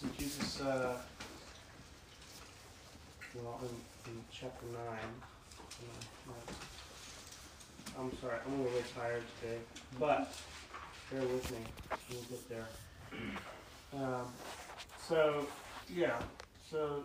so, 0.00 0.06
so 0.06 0.12
Jesus, 0.18 0.60
uh, 0.60 0.96
well, 3.34 3.60
in, 3.62 4.12
in 4.12 4.18
chapter 4.32 4.66
9, 4.66 4.78
uh, 6.28 6.32
I'm 7.98 8.16
sorry, 8.20 8.36
I'm 8.46 8.60
a 8.60 8.62
little 8.62 8.82
tired 8.94 9.22
today, 9.40 9.58
but 9.98 10.32
bear 11.10 11.22
with 11.22 11.50
me, 11.50 11.58
we'll 12.10 12.22
get 12.22 12.48
there. 12.48 12.68
Um, 13.94 14.26
so, 15.08 15.46
yeah, 15.94 16.18
so 16.70 17.04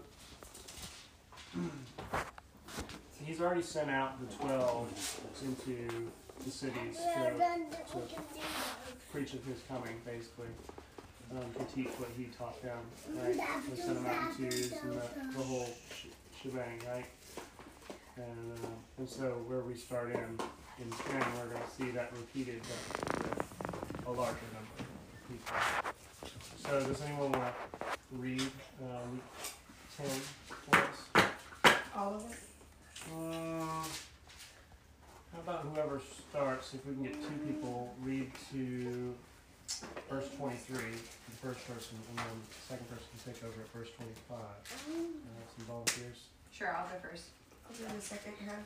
he's 3.24 3.42
already 3.42 3.62
sent 3.62 3.90
out 3.90 4.20
the 4.20 4.36
12 4.36 5.32
into 5.44 6.12
the 6.44 6.52
cities 6.52 6.98
to, 6.98 7.34
to 7.94 8.00
preach 9.12 9.34
of 9.34 9.44
his 9.46 9.60
coming, 9.68 9.96
basically, 10.06 10.48
um, 11.36 11.52
to 11.66 11.74
teach 11.76 11.90
what 11.98 12.10
he 12.18 12.26
taught 12.38 12.62
them, 12.62 12.78
right? 13.16 13.38
The 13.70 13.76
sent 13.76 13.96
them 13.96 14.06
out 14.06 14.40
in 14.40 14.50
twos 14.50 14.72
and 14.72 14.94
the, 14.94 15.38
the 15.38 15.44
whole 15.44 15.70
sh- 15.94 16.06
shebang, 16.42 16.80
right? 16.88 17.06
And, 18.18 18.52
uh, 18.54 18.68
and 18.98 19.10
so 19.10 19.44
where 19.48 19.60
we 19.62 19.76
start 19.76 20.12
in, 20.12 20.20
in 20.20 20.90
10, 20.90 21.20
we're 21.38 21.48
going 21.50 21.62
to 21.62 21.70
see 21.78 21.92
that 21.92 22.12
repeated, 22.14 22.62
but 23.02 23.18
with 23.20 24.08
a 24.08 24.12
larger 24.12 24.38
number 24.54 24.78
of 24.80 25.28
people. 25.28 25.56
So 26.58 26.88
does 26.88 27.02
anyone 27.02 27.32
want 27.34 27.44
to 27.44 27.98
read 28.18 28.42
uh, 28.42 29.00
Luke 29.12 29.24
10 29.98 30.08
for 30.48 30.78
us? 30.78 31.28
All 31.96 32.16
of 32.16 32.22
it? 32.32 32.38
Um, 33.14 33.84
how 35.34 35.42
about 35.44 35.66
whoever 35.66 36.02
starts, 36.30 36.74
if 36.74 36.86
we 36.86 36.94
can 36.94 37.04
get 37.04 37.22
two 37.22 37.38
people, 37.46 37.94
read 38.02 38.32
to 38.52 39.14
verse 40.10 40.30
23, 40.38 40.78
the 40.78 41.38
first 41.42 41.62
person, 41.68 41.98
and 42.10 42.20
then 42.20 42.36
the 42.48 42.74
second 42.74 42.88
person 42.90 43.06
can 43.12 43.34
take 43.34 43.44
over 43.44 43.62
at 43.62 43.70
verse 43.74 43.90
25. 43.98 44.38
Uh, 44.38 44.46
some 45.58 45.66
volunteers. 45.66 46.18
Sure, 46.52 46.76
I'll 46.76 46.88
go 46.88 47.10
first. 47.10 47.30
I'll 47.68 47.76
do 47.76 47.96
the 47.96 48.02
second 48.02 48.34
half. 48.46 48.64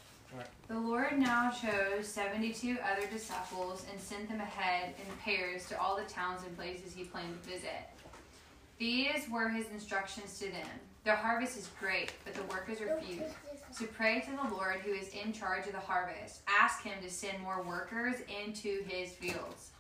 The 0.68 0.78
Lord 0.78 1.18
now 1.18 1.50
chose 1.50 2.08
72 2.08 2.78
other 2.86 3.08
disciples 3.08 3.86
and 3.92 4.00
sent 4.00 4.30
them 4.30 4.40
ahead 4.40 4.94
in 5.00 5.18
pairs 5.18 5.68
to 5.70 5.82
all 5.82 5.96
the 5.96 6.04
towns 6.04 6.44
and 6.46 6.56
places 6.56 6.94
he 6.94 7.04
planned 7.04 7.42
to 7.42 7.50
visit. 7.50 7.90
These 8.78 9.28
were 9.30 9.50
his 9.50 9.66
instructions 9.72 10.38
to 10.40 10.46
them. 10.46 10.68
The 11.04 11.16
harvest 11.16 11.58
is 11.58 11.70
great, 11.80 12.14
but 12.24 12.36
the 12.36 12.44
workers 12.44 12.80
are 12.82 13.00
few. 13.02 13.24
So 13.72 13.86
pray 13.88 14.22
to 14.22 14.32
the 14.32 14.56
Lord 14.56 14.76
who 14.82 14.92
is 14.92 15.10
in 15.10 15.34
charge 15.34 15.66
of 15.66 15.74
the 15.74 15.80
harvest. 15.80 16.42
Ask 16.48 16.84
him 16.84 17.02
to 17.02 17.10
send 17.10 17.42
more 17.42 17.64
workers 17.64 18.16
into 18.44 18.84
his 18.88 19.14
fields. 19.14 19.72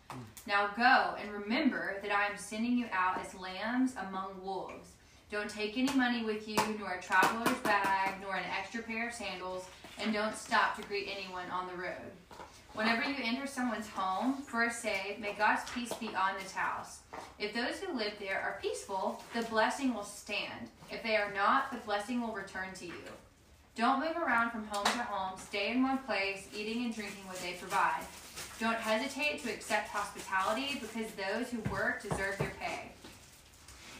Now 0.48 0.70
go 0.76 1.16
and 1.22 1.32
remember 1.32 1.98
that 2.02 2.12
I 2.12 2.26
am 2.26 2.38
sending 2.38 2.78
you 2.78 2.88
out 2.92 3.20
as 3.24 3.36
lambs 3.36 3.94
among 4.08 4.42
wolves. 4.44 4.90
Don't 5.32 5.50
take 5.50 5.78
any 5.78 5.94
money 5.94 6.24
with 6.24 6.48
you, 6.48 6.58
nor 6.80 6.94
a 6.94 7.02
traveler's 7.02 7.58
bag, 7.60 8.16
nor 8.20 8.36
an 8.36 8.46
extra 8.58 8.82
pair 8.82 9.10
of 9.10 9.14
sandals, 9.14 9.66
and 10.00 10.12
don't 10.12 10.36
stop 10.36 10.76
to 10.76 10.82
greet 10.88 11.08
anyone 11.16 11.50
on 11.52 11.68
the 11.68 11.76
road. 11.76 12.12
Whenever 12.74 13.04
you 13.04 13.16
enter 13.22 13.46
someone's 13.46 13.88
home, 13.90 14.38
first 14.38 14.82
say, 14.82 15.18
May 15.20 15.34
God's 15.34 15.70
peace 15.72 15.94
be 15.94 16.08
on 16.08 16.32
this 16.42 16.52
house. 16.52 17.00
If 17.38 17.54
those 17.54 17.80
who 17.80 17.96
live 17.96 18.14
there 18.20 18.42
are 18.42 18.60
peaceful, 18.62 19.22
the 19.36 19.44
blessing 19.44 19.94
will 19.94 20.04
stand. 20.04 20.70
If 20.90 21.04
they 21.04 21.16
are 21.16 21.34
not, 21.34 21.72
the 21.72 21.78
blessing 21.80 22.22
will 22.22 22.34
return 22.34 22.74
to 22.76 22.86
you. 22.86 22.94
Don't 23.76 24.00
move 24.00 24.18
around 24.18 24.52
from 24.52 24.66
home 24.68 24.86
to 24.86 25.04
home. 25.04 25.38
Stay 25.38 25.72
in 25.72 25.84
one 25.84 26.00
place, 26.00 26.48
eating 26.56 26.86
and 26.86 26.96
drinking 26.96 27.28
what 27.28 27.38
they 27.42 27.54
provide. 27.54 28.04
Don't 28.60 28.76
hesitate 28.76 29.42
to 29.44 29.54
accept 29.54 29.88
hospitality 29.88 30.82
because 30.82 31.10
those 31.14 31.50
who 31.50 31.60
work 31.72 32.02
deserve 32.02 32.38
their 32.38 32.52
pay. 32.60 32.92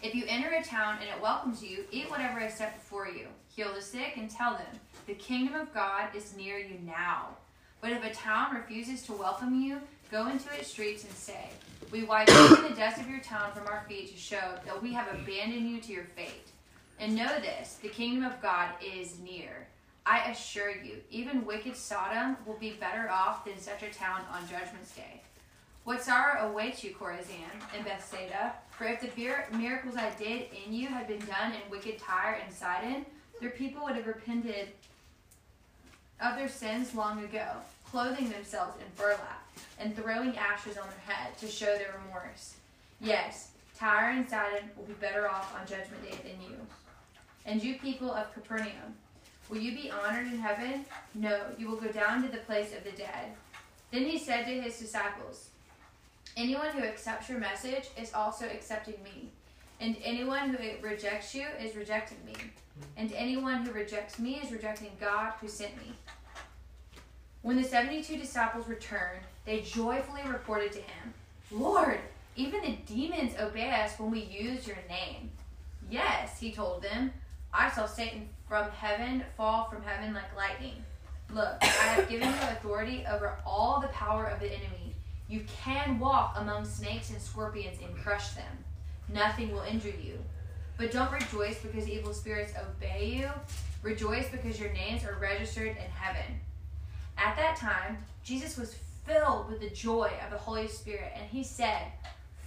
If 0.04 0.14
you 0.14 0.26
enter 0.28 0.50
a 0.50 0.62
town 0.62 0.98
and 1.00 1.08
it 1.08 1.22
welcomes 1.22 1.64
you, 1.64 1.86
eat 1.92 2.12
whatever 2.12 2.42
is 2.42 2.56
set 2.56 2.76
before 2.76 3.08
you. 3.08 3.28
Heal 3.56 3.74
the 3.74 3.82
sick 3.82 4.18
and 4.18 4.30
tell 4.30 4.56
them, 4.56 4.80
The 5.08 5.14
kingdom 5.14 5.56
of 5.56 5.74
God 5.74 6.14
is 6.14 6.36
near 6.36 6.58
you 6.58 6.78
now. 6.86 7.30
But 7.80 7.92
if 7.92 8.04
a 8.04 8.14
town 8.14 8.54
refuses 8.54 9.02
to 9.04 9.14
welcome 9.14 9.62
you, 9.62 9.80
go 10.12 10.28
into 10.28 10.54
its 10.54 10.68
streets 10.70 11.06
and 11.06 11.14
say, 11.14 11.50
We 11.90 12.04
wipe 12.04 12.30
even 12.30 12.64
the 12.64 12.76
dust 12.76 13.00
of 13.00 13.10
your 13.10 13.22
town 13.22 13.54
from 13.54 13.66
our 13.68 13.86
feet 13.88 14.12
to 14.12 14.20
show 14.20 14.56
that 14.66 14.84
we 14.84 14.92
have 14.92 15.08
abandoned 15.08 15.70
you 15.70 15.80
to 15.80 15.94
your 15.94 16.04
fate. 16.04 16.50
And 17.00 17.16
know 17.16 17.40
this 17.40 17.78
the 17.82 17.88
kingdom 17.88 18.30
of 18.30 18.42
God 18.42 18.72
is 18.86 19.20
near. 19.20 19.68
I 20.10 20.32
assure 20.32 20.72
you, 20.72 20.96
even 21.12 21.46
wicked 21.46 21.76
Sodom 21.76 22.36
will 22.44 22.58
be 22.58 22.72
better 22.72 23.12
off 23.12 23.46
than 23.46 23.60
such 23.60 23.84
a 23.84 23.94
town 23.94 24.22
on 24.34 24.42
Judgment's 24.50 24.96
Day. 24.96 25.22
What 25.84 26.02
sorrow 26.02 26.50
awaits 26.50 26.84
you, 26.84 26.96
Chorazin 26.96 27.46
and 27.76 27.86
Bethsaida? 27.86 28.54
For 28.72 28.86
if 28.86 29.02
the 29.02 29.56
miracles 29.56 29.96
I 29.98 30.10
did 30.18 30.48
in 30.66 30.74
you 30.74 30.88
had 30.88 31.08
been 31.08 31.20
done 31.20 31.54
in 31.54 31.70
wicked 31.70 32.00
Tyre 32.00 32.42
and 32.44 32.52
Sidon, 32.52 33.06
their 33.40 33.52
people 33.52 33.84
would 33.84 33.96
have 33.98 34.08
repented 34.08 34.70
of 36.20 36.36
their 36.36 36.50
sins 36.50 36.96
long 36.96 37.24
ago, 37.24 37.48
clothing 37.86 38.30
themselves 38.30 38.78
in 38.80 38.88
burlap 38.98 39.48
and 39.78 39.96
throwing 39.96 40.36
ashes 40.38 40.80
on 40.80 40.88
their 40.88 41.16
head 41.16 41.38
to 41.38 41.46
show 41.46 41.78
their 41.78 41.94
remorse. 42.04 42.56
Yes, 43.00 43.52
Tyre 43.78 44.10
and 44.10 44.28
Sidon 44.28 44.72
will 44.76 44.86
be 44.86 44.94
better 44.94 45.30
off 45.30 45.56
on 45.56 45.68
Judgment 45.68 46.02
Day 46.02 46.18
than 46.24 46.42
you. 46.50 46.56
And 47.46 47.64
you 47.64 47.78
people 47.78 48.12
of 48.12 48.34
Capernaum, 48.34 48.96
will 49.50 49.58
you 49.58 49.74
be 49.74 49.92
honored 49.92 50.28
in 50.28 50.40
heaven? 50.40 50.86
No, 51.14 51.42
you 51.58 51.70
will 51.70 51.78
go 51.78 51.92
down 51.92 52.24
to 52.24 52.30
the 52.30 52.44
place 52.44 52.74
of 52.74 52.84
the 52.84 52.92
dead. 52.92 53.34
Then 53.92 54.06
he 54.06 54.18
said 54.18 54.46
to 54.46 54.62
his 54.62 54.78
disciples, 54.78 55.50
Anyone 56.38 56.70
who 56.70 56.84
accepts 56.84 57.28
your 57.28 57.40
message 57.40 57.90
is 58.00 58.14
also 58.14 58.46
accepting 58.46 58.96
me. 59.04 59.32
And 59.82 59.98
anyone 60.04 60.50
who 60.50 60.88
rejects 60.88 61.34
you 61.34 61.48
is 61.62 61.76
rejecting 61.76 62.24
me. 62.26 62.36
And 62.96 63.12
anyone 63.14 63.66
who 63.66 63.72
rejects 63.72 64.20
me 64.20 64.36
is 64.36 64.52
rejecting 64.52 64.92
God 65.00 65.34
who 65.42 65.48
sent 65.48 65.76
me. 65.78 65.94
When 67.42 67.56
the 67.56 67.64
72 67.64 68.18
disciples 68.18 68.68
returned, 68.68 69.22
they 69.46 69.62
joyfully 69.62 70.22
reported 70.28 70.72
to 70.74 70.80
him, 70.80 71.14
Lord, 71.52 72.00
even 72.36 72.62
the 72.62 72.78
demons 72.86 73.34
obey 73.40 73.72
us 73.72 73.98
when 73.98 74.12
we 74.12 74.22
use 74.22 74.68
your 74.68 74.78
name. 74.88 75.32
Yes, 75.90 76.40
he 76.40 76.52
told 76.52 76.84
them, 76.84 77.12
I 77.54 77.72
saw 77.72 77.86
Satan 77.86 78.30
from 78.50 78.70
heaven 78.72 79.24
fall 79.38 79.70
from 79.70 79.84
heaven 79.84 80.14
like 80.14 80.36
lightning. 80.36 80.84
Look, 81.32 81.58
I 81.62 81.68
have 81.68 82.10
given 82.10 82.28
you 82.28 82.36
authority 82.50 83.06
over 83.10 83.38
all 83.46 83.80
the 83.80 83.90
power 83.90 84.26
of 84.26 84.40
the 84.40 84.48
enemy. 84.48 84.96
You 85.28 85.46
can 85.64 86.00
walk 86.00 86.34
among 86.36 86.66
snakes 86.66 87.12
and 87.12 87.22
scorpions 87.22 87.78
and 87.86 87.96
crush 87.96 88.32
them. 88.32 88.52
Nothing 89.14 89.52
will 89.52 89.62
injure 89.62 89.94
you. 90.04 90.18
But 90.78 90.92
don't 90.92 91.12
rejoice 91.12 91.60
because 91.60 91.88
evil 91.88 92.12
spirits 92.12 92.54
obey 92.60 93.18
you. 93.20 93.30
Rejoice 93.84 94.28
because 94.30 94.60
your 94.60 94.74
names 94.74 95.04
are 95.04 95.20
registered 95.22 95.68
in 95.68 95.92
heaven. 95.94 96.40
At 97.18 97.36
that 97.36 97.58
time, 97.58 98.00
Jesus 98.24 98.58
was 98.58 98.76
filled 99.06 99.50
with 99.50 99.60
the 99.60 99.70
joy 99.70 100.12
of 100.26 100.32
the 100.32 100.38
Holy 100.38 100.68
Spirit, 100.68 101.12
and 101.16 101.26
he 101.30 101.44
said, 101.44 101.84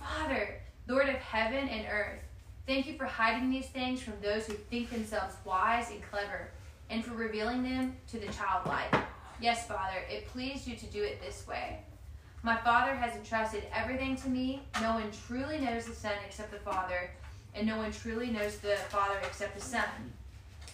Father, 0.01 0.61
Lord 0.89 1.09
of 1.09 1.17
heaven 1.17 1.69
and 1.69 1.87
earth, 1.89 2.21
thank 2.67 2.87
you 2.87 2.97
for 2.97 3.05
hiding 3.05 3.51
these 3.51 3.69
things 3.69 4.01
from 4.03 4.15
those 4.23 4.47
who 4.47 4.55
think 4.55 4.91
themselves 4.91 5.35
wise 5.45 5.91
and 5.91 6.03
clever, 6.03 6.51
and 6.91 7.05
for 7.05 7.15
revealing 7.15 7.63
them 7.63 7.97
to 8.09 8.19
the 8.19 8.27
childlike. 8.33 8.95
Yes, 9.41 9.67
Father, 9.67 9.99
it 10.11 10.27
pleased 10.29 10.67
you 10.67 10.77
to 10.77 10.87
do 10.87 11.03
it 11.03 11.21
this 11.21 11.47
way. 11.47 11.81
My 12.45 12.57
Father 12.57 12.95
has 12.95 13.15
entrusted 13.15 13.65
everything 13.73 14.17
to 14.17 14.29
me. 14.29 14.63
No 14.81 14.95
one 14.95 15.11
truly 15.27 15.59
knows 15.59 15.87
the 15.87 15.95
Son 15.95 16.13
except 16.27 16.51
the 16.51 16.59
Father, 16.59 17.11
and 17.55 17.67
no 17.67 17.77
one 17.77 17.93
truly 17.93 18.31
knows 18.31 18.59
the 18.59 18.77
Father 18.89 19.19
except 19.25 19.55
the 19.55 19.61
Son, 19.61 19.85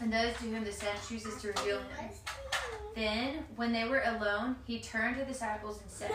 and 0.00 0.12
those 0.12 0.34
to 0.34 0.44
whom 0.44 0.64
the 0.64 0.72
Son 0.72 0.94
chooses 1.08 1.40
to 1.42 1.48
reveal 1.48 1.78
him. 1.78 2.10
Then, 2.94 3.44
when 3.56 3.72
they 3.72 3.86
were 3.86 4.02
alone, 4.04 4.56
he 4.66 4.80
turned 4.80 5.16
to 5.16 5.24
the 5.24 5.32
disciples 5.32 5.80
and 5.80 5.90
said, 5.90 6.10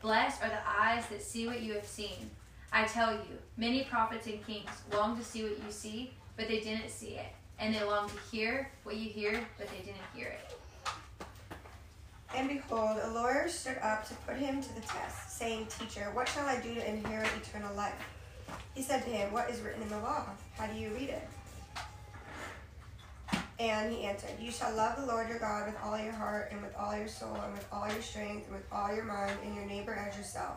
Blessed 0.00 0.42
are 0.42 0.48
the 0.48 0.66
eyes 0.66 1.06
that 1.08 1.22
see 1.22 1.46
what 1.46 1.62
you 1.62 1.74
have 1.74 1.86
seen. 1.86 2.30
I 2.72 2.84
tell 2.84 3.12
you, 3.12 3.38
many 3.56 3.84
prophets 3.84 4.26
and 4.26 4.44
kings 4.46 4.70
longed 4.92 5.18
to 5.18 5.24
see 5.24 5.42
what 5.42 5.52
you 5.52 5.70
see, 5.70 6.12
but 6.36 6.48
they 6.48 6.60
didn't 6.60 6.90
see 6.90 7.16
it. 7.16 7.32
And 7.58 7.74
they 7.74 7.82
longed 7.82 8.10
to 8.10 8.36
hear 8.36 8.70
what 8.82 8.96
you 8.96 9.08
hear, 9.08 9.40
but 9.56 9.68
they 9.68 9.78
didn't 9.78 9.96
hear 10.14 10.28
it. 10.28 10.56
And 12.34 12.48
behold, 12.48 12.98
a 13.02 13.10
lawyer 13.10 13.48
stood 13.48 13.78
up 13.78 14.06
to 14.08 14.14
put 14.26 14.36
him 14.36 14.60
to 14.60 14.74
the 14.74 14.82
test, 14.82 15.38
saying, 15.38 15.66
Teacher, 15.78 16.10
what 16.12 16.28
shall 16.28 16.46
I 16.46 16.60
do 16.60 16.74
to 16.74 16.86
inherit 16.86 17.30
eternal 17.40 17.74
life? 17.74 17.94
He 18.74 18.82
said 18.82 19.04
to 19.04 19.10
him, 19.10 19.32
What 19.32 19.48
is 19.48 19.60
written 19.60 19.82
in 19.82 19.88
the 19.88 19.98
law? 19.98 20.26
How 20.56 20.66
do 20.66 20.78
you 20.78 20.90
read 20.90 21.08
it? 21.08 21.28
And 23.58 23.90
he 23.90 24.02
answered, 24.02 24.32
You 24.38 24.50
shall 24.50 24.74
love 24.76 24.96
the 25.00 25.06
Lord 25.06 25.30
your 25.30 25.38
God 25.38 25.66
with 25.66 25.76
all 25.82 25.98
your 25.98 26.12
heart, 26.12 26.48
and 26.52 26.60
with 26.60 26.76
all 26.76 26.94
your 26.94 27.08
soul, 27.08 27.34
and 27.42 27.54
with 27.54 27.66
all 27.72 27.88
your 27.90 28.02
strength, 28.02 28.46
and 28.46 28.54
with 28.54 28.66
all 28.70 28.94
your 28.94 29.04
mind, 29.04 29.32
and 29.44 29.54
your 29.54 29.64
neighbor 29.64 29.94
as 29.94 30.14
yourself. 30.16 30.56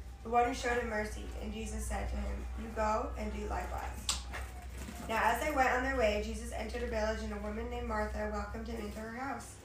The 0.23 0.29
one 0.29 0.45
who 0.45 0.53
showed 0.53 0.77
him 0.77 0.89
mercy. 0.89 1.25
And 1.41 1.53
Jesus 1.53 1.85
said 1.85 2.09
to 2.09 2.15
him, 2.15 2.45
You 2.59 2.67
go 2.75 3.07
and 3.17 3.33
do 3.33 3.47
likewise. 3.47 4.19
Now, 5.09 5.19
as 5.23 5.41
they 5.43 5.51
went 5.51 5.69
on 5.71 5.83
their 5.83 5.97
way, 5.97 6.21
Jesus 6.23 6.51
entered 6.55 6.83
a 6.83 6.87
village, 6.87 7.21
and 7.23 7.33
a 7.33 7.37
woman 7.37 7.69
named 7.69 7.87
Martha 7.87 8.29
welcomed 8.31 8.67
him 8.67 8.79
into 8.85 8.99
her 8.99 9.17
house. 9.17 9.55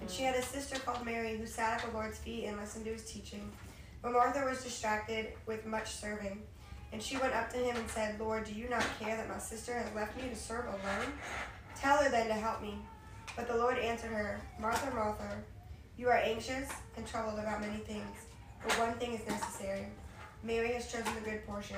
And 0.00 0.10
she 0.10 0.22
had 0.22 0.36
a 0.36 0.42
sister 0.42 0.78
called 0.78 1.04
Mary 1.04 1.36
who 1.36 1.46
sat 1.46 1.82
at 1.82 1.90
the 1.90 1.96
Lord's 1.96 2.18
feet 2.18 2.44
and 2.44 2.56
listened 2.56 2.84
to 2.84 2.92
his 2.92 3.10
teaching. 3.10 3.50
But 4.02 4.12
Martha 4.12 4.44
was 4.44 4.62
distracted 4.62 5.32
with 5.46 5.66
much 5.66 5.90
serving. 5.90 6.42
And 6.92 7.02
she 7.02 7.16
went 7.16 7.34
up 7.34 7.50
to 7.52 7.58
him 7.58 7.76
and 7.76 7.90
said, 7.90 8.20
Lord, 8.20 8.44
do 8.44 8.54
you 8.54 8.68
not 8.68 8.84
care 9.00 9.16
that 9.16 9.28
my 9.28 9.38
sister 9.38 9.74
has 9.74 9.92
left 9.94 10.16
me 10.16 10.28
to 10.28 10.36
serve 10.36 10.66
alone? 10.66 11.12
Tell 11.74 11.96
her 11.98 12.08
then 12.08 12.28
to 12.28 12.34
help 12.34 12.62
me. 12.62 12.78
But 13.34 13.48
the 13.48 13.56
Lord 13.56 13.78
answered 13.78 14.12
her, 14.12 14.40
Martha, 14.60 14.94
Martha, 14.94 15.36
you 15.98 16.08
are 16.08 16.16
anxious 16.16 16.70
and 16.96 17.06
troubled 17.06 17.38
about 17.38 17.60
many 17.60 17.78
things, 17.78 18.16
but 18.66 18.78
one 18.78 18.92
thing 18.94 19.12
is 19.12 19.26
necessary. 19.28 19.86
Mary 20.42 20.72
has 20.72 20.90
chosen 20.90 21.14
the 21.14 21.30
good 21.30 21.46
portion, 21.46 21.76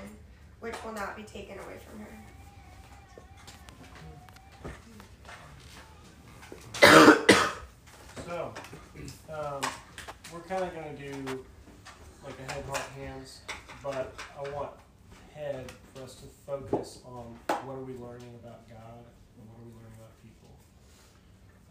which 0.60 0.74
will 0.84 0.92
not 0.92 1.16
be 1.16 1.22
taken 1.22 1.58
away 1.58 1.76
from 1.86 2.00
her. 2.00 2.18
So, 8.26 8.52
um, 9.32 9.60
we're 10.32 10.40
kind 10.40 10.64
of 10.64 10.74
going 10.74 10.96
to 10.96 11.12
do 11.12 11.44
like 12.24 12.34
a 12.46 12.52
head, 12.52 12.64
heart, 12.66 12.82
hands, 12.96 13.40
but 13.82 14.14
I 14.36 14.48
want 14.50 14.70
head 15.34 15.70
for 15.94 16.02
us 16.02 16.14
to 16.16 16.26
focus 16.46 17.00
on 17.06 17.38
what 17.64 17.76
are 17.76 17.84
we 17.84 17.94
learning 17.94 18.34
about 18.42 18.68
God 18.68 19.04
and 19.38 19.48
what 19.48 19.60
are 19.60 19.64
we 19.64 19.72
learning 19.72 19.96
about 19.96 20.12
people. 20.20 20.52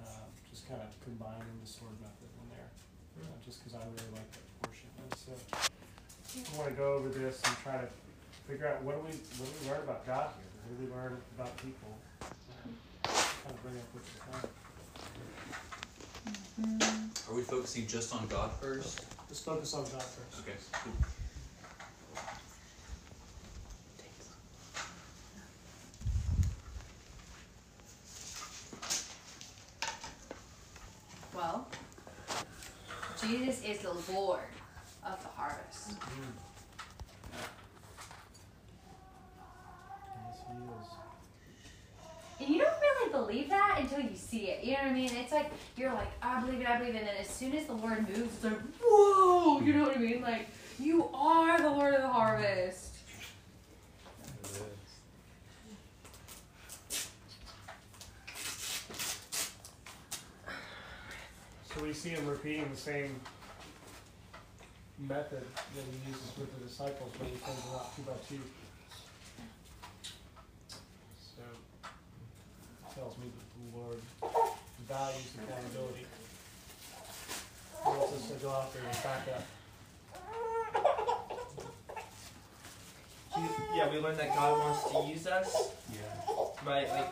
Um, 0.02 0.30
just 0.50 0.68
kind 0.68 0.82
of 0.82 0.90
combining 1.04 1.62
the 1.62 1.70
sword 1.70 2.00
method 2.02 2.30
in 2.42 2.50
there, 2.50 2.70
uh, 3.22 3.38
just 3.44 3.62
because 3.64 3.78
I 3.78 3.86
really 3.86 4.12
like 4.14 4.32
that 4.32 4.40
portion. 4.40 4.47
And 4.47 4.47
so, 5.16 5.32
I 6.36 6.58
want 6.58 6.70
to 6.70 6.76
go 6.76 6.94
over 6.94 7.10
this 7.10 7.42
and 7.46 7.58
try 7.58 7.78
to 7.78 7.88
figure 8.48 8.68
out 8.68 8.84
what 8.84 8.96
do 8.96 9.02
we 9.02 9.12
what 9.38 9.48
do 9.48 9.54
we 9.62 9.70
learn 9.70 9.82
about 9.84 10.06
God 10.06 10.30
here? 10.36 10.46
What 10.64 10.78
do 10.78 10.86
we 10.86 10.92
learn 10.96 11.18
about 11.38 11.58
people? 11.58 11.98
Kind 13.04 13.50
of 13.50 13.62
bring 13.64 13.78
up 13.78 13.94
what 13.94 14.04
you 14.04 14.12
found. 14.32 14.48
Are 17.30 17.36
we 17.36 17.42
focusing 17.42 17.88
just 17.88 18.14
on 18.16 18.28
God 18.28 18.52
first? 18.62 19.06
Let's 19.30 19.42
focus 19.42 19.74
on 19.74 19.84
God 19.84 20.04
first. 20.04 20.40
Okay. 20.42 20.54
Well, 31.36 31.68
Jesus 33.22 33.64
is 33.64 33.80
the 33.80 33.94
Lord 33.94 34.00
of 34.00 34.06
the 34.08 34.14
harvest. 34.14 34.57
Yes. 35.90 35.98
And 42.40 42.50
you 42.50 42.60
don't 42.60 42.74
really 42.80 43.12
believe 43.12 43.50
that 43.50 43.78
until 43.80 44.00
you 44.00 44.16
see 44.16 44.50
it. 44.50 44.64
You 44.64 44.74
know 44.74 44.84
what 44.84 44.92
I 44.92 44.94
mean? 44.94 45.10
It's 45.16 45.32
like 45.32 45.52
you're 45.76 45.94
like, 45.94 46.12
I 46.22 46.40
believe 46.40 46.62
it, 46.62 46.70
I 46.70 46.78
believe 46.78 46.96
it, 46.96 47.00
and 47.00 47.08
then 47.08 47.16
as 47.20 47.28
soon 47.28 47.54
as 47.56 47.66
the 47.66 47.74
Lord 47.74 48.08
moves, 48.08 48.36
it's 48.36 48.44
like, 48.44 48.60
whoa! 48.84 49.60
You 49.62 49.74
know 49.74 49.84
what 49.84 49.98
I 49.98 50.00
mean? 50.00 50.22
Like 50.22 50.48
you 50.80 51.10
are 51.14 51.60
the 51.60 51.70
Lord 51.70 51.96
of 51.96 52.02
the 52.02 52.10
harvest. 52.10 52.96
So 61.74 61.84
we 61.84 61.94
see 61.94 62.10
him 62.10 62.26
repeating 62.28 62.70
the 62.70 62.78
same 62.78 63.20
method 65.00 65.44
that 65.76 65.84
he 65.86 66.10
uses 66.10 66.32
with 66.38 66.50
the 66.58 66.66
disciples 66.66 67.12
when 67.20 67.30
he 67.30 67.38
sends 67.38 67.62
them 67.64 67.74
out 67.76 67.96
two 67.96 68.02
by 68.04 68.14
two. 68.28 68.42
So 71.22 71.44
tells 72.96 73.18
me 73.18 73.30
that 73.30 73.48
the 73.54 73.78
Lord 73.78 74.00
values 74.90 75.30
accountability. 75.38 76.06
He 77.84 77.90
wants 77.90 78.14
us 78.14 78.28
to 78.30 78.34
go 78.44 78.50
out 78.50 78.74
there 78.74 78.84
and 78.84 79.04
back 79.04 79.28
up. 79.36 79.44
Yeah, 83.76 83.92
we 83.92 84.00
learned 84.00 84.18
that 84.18 84.36
God 84.36 84.58
wants 84.58 84.92
to 84.92 85.14
use 85.14 85.28
us, 85.28 85.70
Yeah. 85.94 86.00
right? 86.66 86.90
Like, 86.90 87.10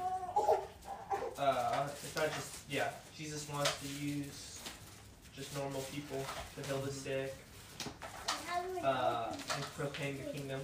uh, 1.38 1.88
it's 2.04 2.16
not 2.16 2.34
just 2.34 2.52
yeah. 2.68 2.90
Jesus 3.16 3.48
wants 3.50 3.72
to 3.82 3.88
use 3.88 4.60
just 5.36 5.56
normal 5.56 5.82
people 5.94 6.26
to 6.56 6.68
heal 6.68 6.80
the 6.80 6.92
sick, 6.92 7.36
uh, 8.84 9.32
and 9.32 9.64
proclaim 9.78 10.18
the 10.18 10.32
kingdom. 10.32 10.62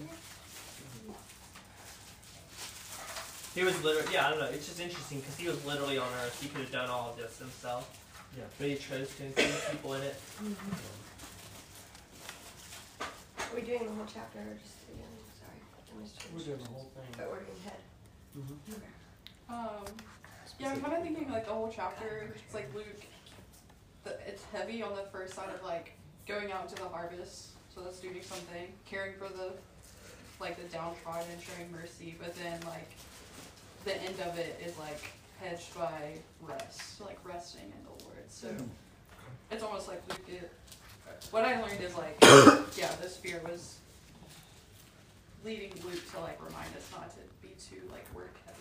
He 3.54 3.64
was 3.64 3.84
literally 3.84 4.14
yeah. 4.14 4.28
I 4.28 4.30
don't 4.30 4.40
know. 4.40 4.46
It's 4.46 4.68
just 4.68 4.80
interesting 4.80 5.20
because 5.20 5.36
he 5.36 5.48
was 5.48 5.64
literally 5.66 5.98
on 5.98 6.08
Earth. 6.24 6.42
He 6.42 6.48
could 6.48 6.62
have 6.62 6.72
done 6.72 6.90
all 6.90 7.10
of 7.12 7.18
this 7.18 7.38
himself, 7.38 8.00
Yeah. 8.38 8.44
but 8.58 8.68
he 8.68 8.76
chose 8.76 9.14
to 9.16 9.26
include 9.26 9.54
people 9.72 9.94
in 9.94 10.04
it. 10.04 10.16
Are 13.02 13.56
we 13.56 13.62
doing 13.62 13.86
the 13.86 13.92
whole 13.92 14.06
chapter 14.08 14.40
or 14.40 14.56
just 14.64 14.80
the 14.88 14.94
beginning? 14.94 15.20
Sorry, 15.36 15.60
I 15.60 16.02
missed 16.02 16.24
We're 16.34 16.40
doing 16.46 16.64
the 16.64 16.70
whole 16.70 16.92
thing. 16.96 17.04
But 17.18 17.30
we're 17.30 17.40
doing 17.44 17.60
head. 17.66 17.82
Mm-hmm. 18.38 19.54
Um, 19.54 19.86
yeah, 20.58 20.72
I'm 20.72 20.82
kind 20.82 20.94
of 20.96 21.04
thinking 21.04 21.30
like 21.30 21.46
the 21.46 21.52
whole 21.52 21.72
chapter. 21.76 22.34
It's 22.34 22.54
like 22.54 22.74
Luke. 22.74 22.86
The, 24.06 24.18
it's 24.26 24.44
heavy 24.46 24.82
on 24.82 24.96
the 24.96 25.04
first 25.12 25.34
side 25.34 25.50
of 25.54 25.62
like 25.66 25.98
going 26.28 26.52
out 26.52 26.70
to 26.70 26.76
the 26.76 26.88
harvest, 26.88 27.50
so 27.74 27.82
that's 27.82 28.00
doing 28.00 28.22
something, 28.22 28.68
caring 28.86 29.14
for 29.14 29.28
the 29.30 29.52
like 30.40 30.58
the 30.58 30.76
downtrodden, 30.76 31.30
and 31.32 31.42
showing 31.42 31.72
mercy. 31.72 32.16
But 32.20 32.36
then 32.36 32.60
like 32.66 32.90
the 33.86 33.96
end 34.02 34.20
of 34.22 34.38
it 34.38 34.62
is 34.66 34.78
like 34.78 35.12
hedged 35.40 35.76
by 35.76 36.18
rest, 36.42 36.98
so, 36.98 37.06
like 37.06 37.20
resting 37.24 37.66
in 37.66 37.84
the 37.84 38.06
Lord. 38.06 38.24
So 38.30 38.48
mm-hmm. 38.48 38.66
it's 39.52 39.64
almost 39.64 39.88
like 39.88 40.02
Luke. 40.10 40.22
It, 40.28 40.52
what 41.32 41.46
I 41.46 41.62
learned 41.62 41.82
is 41.82 41.96
like 41.96 42.18
yeah, 42.78 42.92
this 43.02 43.18
fear 43.18 43.42
was 43.50 43.78
leading 45.44 45.72
Luke 45.84 46.12
to 46.12 46.20
like 46.20 46.44
remind 46.44 46.76
us 46.76 46.90
not 46.92 47.10
to 47.12 47.18
be 47.42 47.50
too 47.60 47.82
like 47.92 48.06
work 48.16 48.34
heavy. 48.46 48.60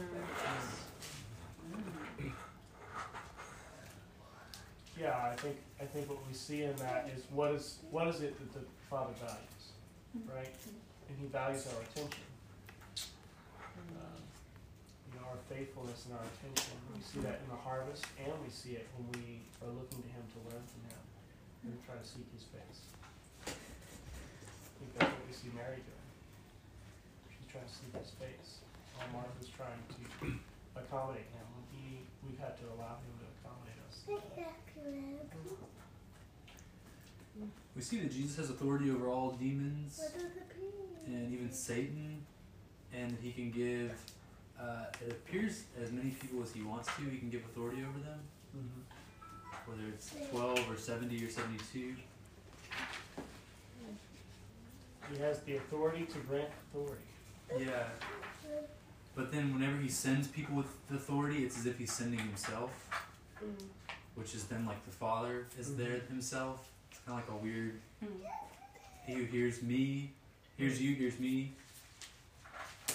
Mm. 0.00 0.08
but 0.12 0.24
just- 0.42 2.38
Yeah, 5.00 5.16
I 5.32 5.34
think 5.36 5.56
I 5.80 5.84
think 5.84 6.08
what 6.08 6.18
we 6.28 6.34
see 6.34 6.62
in 6.62 6.76
that 6.76 7.08
is 7.16 7.24
what 7.32 7.52
is 7.52 7.78
what 7.90 8.08
is 8.08 8.20
it 8.20 8.36
that 8.38 8.52
the 8.52 8.64
Father 8.90 9.14
values, 9.24 9.64
right? 10.28 10.52
And 11.08 11.16
He 11.18 11.26
values 11.32 11.66
our 11.72 11.80
attention, 11.80 12.28
um, 13.96 14.20
you 15.08 15.16
know, 15.16 15.24
our 15.32 15.40
faithfulness 15.48 16.04
and 16.06 16.14
our 16.14 16.26
attention. 16.36 16.76
We 16.92 17.00
see 17.00 17.20
that 17.24 17.40
in 17.40 17.48
the 17.48 17.56
harvest, 17.64 18.04
and 18.20 18.32
we 18.44 18.52
see 18.52 18.76
it 18.76 18.86
when 19.00 19.08
we 19.16 19.40
are 19.64 19.72
looking 19.72 20.04
to 20.04 20.10
Him 20.12 20.24
to 20.36 20.38
learn 20.52 20.60
from 20.60 20.82
Him 20.92 21.02
and 21.64 21.72
try 21.88 21.96
to 21.96 22.04
seek 22.04 22.28
His 22.36 22.44
face. 22.52 22.78
I 23.48 23.56
think 24.76 24.92
that's 25.00 25.08
what 25.08 25.24
we 25.24 25.32
see 25.32 25.48
Mary 25.56 25.80
doing. 25.80 26.08
She's 27.32 27.48
trying 27.48 27.64
to 27.64 27.72
seek 27.72 27.92
His 27.96 28.12
face, 28.20 28.60
while 29.00 29.24
Martha's 29.24 29.48
trying 29.48 29.80
to 29.96 30.04
accommodate 30.76 31.32
Him. 31.32 31.46
When 31.56 31.64
He, 31.72 32.04
we've 32.28 32.38
had 32.38 32.60
to 32.60 32.68
allow 32.76 33.00
Him 33.00 33.12
to 33.24 33.26
accommodate 33.40 33.80
us. 33.88 33.96
We 37.74 37.80
see 37.82 38.00
that 38.00 38.12
Jesus 38.12 38.36
has 38.36 38.50
authority 38.50 38.90
over 38.90 39.08
all 39.08 39.30
demons 39.32 40.00
and 41.06 41.32
even 41.32 41.50
Satan, 41.50 42.24
and 42.94 43.10
that 43.10 43.20
he 43.20 43.32
can 43.32 43.50
give, 43.50 43.92
uh, 44.60 44.84
it 45.04 45.10
appears, 45.10 45.64
as 45.82 45.90
many 45.90 46.10
people 46.10 46.42
as 46.42 46.52
he 46.52 46.62
wants 46.62 46.88
to, 46.96 47.02
he 47.10 47.18
can 47.18 47.30
give 47.30 47.42
authority 47.44 47.82
over 47.82 47.98
them, 47.98 48.18
Mm-hmm. 48.54 49.70
whether 49.70 49.88
it's 49.88 50.12
12 50.30 50.70
or 50.70 50.76
70 50.76 51.24
or 51.24 51.30
72. 51.30 51.94
He 55.10 55.18
has 55.20 55.40
the 55.40 55.56
authority 55.56 56.04
to 56.04 56.18
grant 56.18 56.48
authority. 56.70 57.02
Yeah. 57.58 57.84
But 59.16 59.32
then 59.32 59.54
whenever 59.54 59.78
he 59.78 59.88
sends 59.88 60.28
people 60.28 60.54
with 60.56 60.66
authority, 60.94 61.44
it's 61.44 61.56
as 61.58 61.64
if 61.66 61.78
he's 61.78 61.92
sending 61.92 62.20
himself, 62.20 62.70
Mm. 63.42 63.54
Which 64.14 64.34
is 64.34 64.44
then 64.44 64.66
like 64.66 64.84
the 64.84 64.92
Father 64.92 65.46
is 65.58 65.68
mm-hmm. 65.68 65.82
there 65.82 66.00
himself. 66.08 66.68
It's 66.90 67.00
kind 67.06 67.20
of 67.20 67.28
like 67.28 67.40
a 67.40 67.42
weird. 67.42 67.80
Hmm. 68.00 68.06
He 69.06 69.14
who 69.14 69.24
hears 69.24 69.62
me, 69.62 70.10
hears 70.56 70.80
you, 70.80 70.94
hears 70.94 71.18
me. 71.18 71.52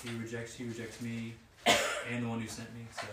He 0.03 0.15
rejects, 0.17 0.53
he 0.55 0.63
rejects 0.63 1.01
me, 1.01 1.33
and 2.09 2.24
the 2.24 2.29
one 2.29 2.39
who 2.39 2.47
sent 2.47 2.74
me. 2.75 2.86
So 2.95 3.07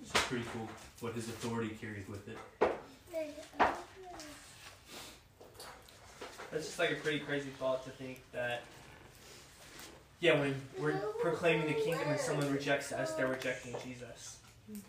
it's 0.00 0.12
just 0.12 0.24
pretty 0.26 0.44
cool 0.52 0.68
what 1.00 1.14
his 1.14 1.28
authority 1.28 1.76
carries 1.80 2.08
with 2.08 2.26
it. 2.28 2.38
That's 6.50 6.64
just 6.64 6.78
like 6.78 6.92
a 6.92 6.94
pretty 6.94 7.18
crazy 7.18 7.50
thought 7.58 7.84
to 7.84 7.90
think 7.90 8.22
that. 8.32 8.62
Yeah, 10.20 10.40
when 10.40 10.54
we're 10.78 10.96
proclaiming 11.20 11.66
the 11.66 11.74
kingdom 11.74 12.08
and 12.08 12.18
someone 12.18 12.50
rejects 12.50 12.90
us, 12.92 13.12
they're 13.12 13.26
rejecting 13.26 13.74
Jesus. 13.84 14.38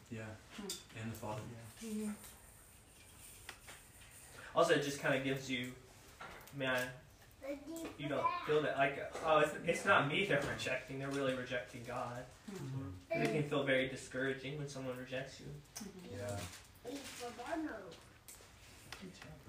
Yeah. 0.09 0.21
Hmm. 0.55 0.67
And 1.01 1.11
the 1.11 1.15
Father. 1.17 1.41
Yeah. 1.51 1.66
Also, 4.55 4.73
it 4.73 4.83
just 4.83 4.99
kind 5.01 5.15
of 5.15 5.23
gives 5.23 5.49
you, 5.49 5.71
man, 6.57 6.81
you 7.97 8.09
don't 8.09 8.25
feel 8.45 8.61
that 8.63 8.77
like, 8.77 9.11
oh, 9.25 9.39
it's, 9.39 9.53
it's 9.65 9.85
not 9.85 10.07
me 10.07 10.25
they're 10.25 10.41
rejecting. 10.51 10.99
They're 10.99 11.09
really 11.09 11.35
rejecting 11.35 11.81
God. 11.87 12.25
Mhm. 12.51 12.91
It 13.23 13.31
can 13.31 13.49
feel 13.49 13.63
very 13.63 13.87
discouraging 13.87 14.57
when 14.57 14.67
someone 14.67 14.97
rejects 14.97 15.39
you. 15.39 15.45
Yeah. 16.11 16.37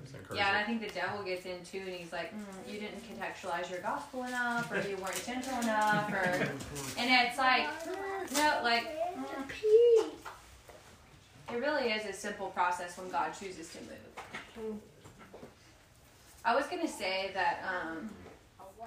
It's 0.00 0.12
encouraging. 0.14 0.36
Yeah, 0.36 0.48
and 0.48 0.56
I 0.58 0.62
think 0.64 0.80
the 0.80 0.88
devil 0.94 1.24
gets 1.24 1.46
in 1.46 1.64
too, 1.64 1.78
and 1.80 1.90
he's 1.96 2.12
like, 2.12 2.32
mm, 2.32 2.44
"You 2.72 2.78
didn't 2.78 3.02
contextualize 3.08 3.68
your 3.70 3.80
gospel 3.80 4.24
enough, 4.24 4.70
or 4.70 4.80
you 4.88 4.96
weren't 4.96 5.22
gentle 5.26 5.58
enough, 5.60 6.12
or," 6.12 6.16
and 6.98 7.26
it's 7.28 7.38
like, 7.38 7.66
no, 8.32 8.60
like, 8.62 8.86
mm, 9.16 9.24
it 11.52 11.56
really 11.60 11.90
is 11.90 12.04
a 12.06 12.12
simple 12.12 12.48
process 12.48 12.98
when 12.98 13.10
God 13.10 13.32
chooses 13.38 13.72
to 13.72 13.78
move. 14.60 14.76
I 16.44 16.54
was 16.54 16.66
gonna 16.66 16.88
say 16.88 17.30
that, 17.34 17.62
um, 17.66 18.10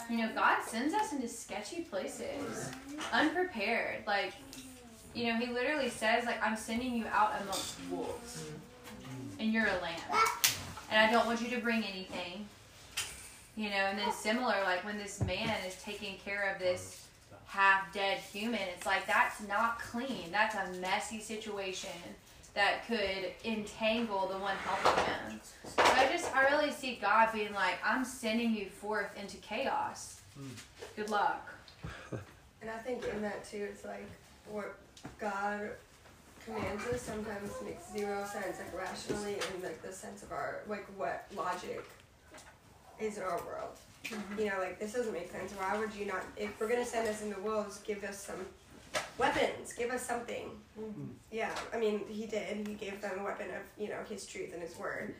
you 0.09 0.17
know, 0.17 0.29
God 0.33 0.63
sends 0.63 0.93
us 0.93 1.11
into 1.11 1.27
sketchy 1.27 1.81
places, 1.81 2.71
unprepared. 3.11 4.03
Like, 4.07 4.33
you 5.13 5.27
know, 5.27 5.37
He 5.37 5.47
literally 5.47 5.89
says, 5.89 6.25
like, 6.25 6.41
"I'm 6.43 6.55
sending 6.55 6.95
you 6.95 7.05
out 7.07 7.33
amongst 7.41 7.75
wolves, 7.89 8.43
and 9.39 9.51
you're 9.51 9.67
a 9.67 9.81
lamb." 9.81 9.99
and 10.89 10.99
I 10.99 11.11
don't 11.11 11.25
want 11.25 11.41
you 11.41 11.49
to 11.49 11.61
bring 11.61 11.83
anything. 11.83 12.45
You 13.55 13.69
know, 13.69 13.75
and 13.75 13.99
then 13.99 14.11
similar, 14.11 14.55
like 14.63 14.83
when 14.85 14.97
this 14.97 15.21
man 15.21 15.55
is 15.67 15.75
taking 15.83 16.17
care 16.23 16.51
of 16.53 16.59
this 16.59 17.05
half 17.45 17.93
dead 17.93 18.17
human, 18.19 18.61
it's 18.75 18.85
like 18.85 19.05
that's 19.07 19.41
not 19.47 19.79
clean. 19.79 20.31
That's 20.31 20.55
a 20.55 20.79
messy 20.79 21.19
situation 21.19 21.89
that 22.53 22.85
could 22.87 23.31
entangle 23.45 24.27
the 24.27 24.37
one 24.37 24.55
helping 24.57 25.03
him. 25.05 25.41
So 25.63 25.83
I 25.83 26.07
just, 26.11 26.35
I 26.35 26.49
really 26.49 26.71
see 26.71 26.99
God 27.01 27.29
being 27.33 27.53
like, 27.53 27.75
I'm 27.83 28.03
sending 28.03 28.53
you 28.53 28.65
forth 28.65 29.09
into 29.17 29.37
chaos. 29.37 30.21
Hmm. 30.35 30.47
Good 30.95 31.09
luck. 31.09 31.47
And 32.61 32.69
I 32.69 32.77
think 32.77 33.03
in 33.07 33.23
that 33.23 33.43
too, 33.43 33.67
it's 33.71 33.83
like 33.83 34.05
what 34.47 34.75
God 35.19 35.71
commands 36.45 36.85
us 36.87 37.01
sometimes 37.01 37.51
makes 37.65 37.91
zero 37.91 38.23
sense, 38.25 38.59
like 38.59 38.77
rationally, 38.77 39.33
in 39.33 39.63
like 39.63 39.81
the 39.81 39.91
sense 39.91 40.21
of 40.21 40.31
our 40.31 40.59
like 40.67 40.85
what 40.95 41.25
logic 41.35 41.83
is 42.99 43.17
in 43.17 43.23
our 43.23 43.41
world. 43.47 43.77
Mm-hmm. 44.05 44.39
You 44.39 44.45
know, 44.45 44.59
like 44.59 44.79
this 44.79 44.93
doesn't 44.93 45.13
make 45.13 45.31
sense. 45.31 45.53
Why 45.53 45.77
would 45.77 45.93
you 45.95 46.05
not? 46.05 46.23
If 46.37 46.59
we're 46.59 46.69
gonna 46.69 46.85
send 46.85 47.07
us 47.07 47.23
into 47.23 47.39
wolves, 47.39 47.79
give 47.79 48.03
us 48.03 48.19
some 48.23 48.45
weapons. 49.17 49.73
Give 49.73 49.91
us 49.91 50.05
something. 50.05 50.51
Yeah, 51.31 51.51
I 51.73 51.77
mean, 51.77 52.01
he 52.09 52.25
did. 52.25 52.67
He 52.67 52.73
gave 52.73 53.01
them 53.01 53.19
a 53.19 53.23
weapon 53.23 53.47
of 53.49 53.61
you 53.77 53.89
know 53.89 53.99
his 54.09 54.25
truth 54.25 54.53
and 54.53 54.61
his 54.61 54.77
word. 54.77 55.15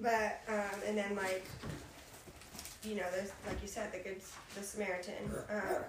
But 0.00 0.40
um, 0.48 0.80
and 0.86 0.96
then 0.96 1.16
like 1.16 1.46
you 2.84 2.94
know, 2.94 3.04
there's 3.14 3.32
like 3.46 3.60
you 3.62 3.68
said, 3.68 3.92
the 3.92 3.98
good 3.98 4.20
the 4.54 4.62
Samaritan. 4.62 5.14
Um, 5.50 5.82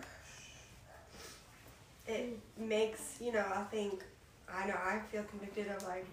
it 2.07 2.39
makes 2.57 3.17
you 3.21 3.31
know 3.31 3.45
I 3.53 3.63
think 3.63 4.03
I 4.51 4.67
know 4.67 4.75
I 4.75 4.99
feel 5.11 5.23
convicted 5.23 5.67
of 5.67 5.83
like 5.83 6.05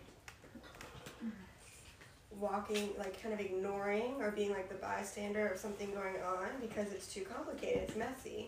walking 2.39 2.91
like 2.99 3.21
kind 3.23 3.33
of 3.33 3.41
ignoring 3.41 4.17
or 4.21 4.31
being 4.31 4.51
like 4.51 4.69
the 4.69 4.75
bystander 4.75 5.49
of 5.49 5.59
something 5.59 5.91
going 5.93 6.17
on 6.23 6.47
because 6.61 6.93
it's 6.93 7.13
too 7.13 7.23
complicated 7.23 7.85
it's 7.89 7.97
messy 7.97 8.47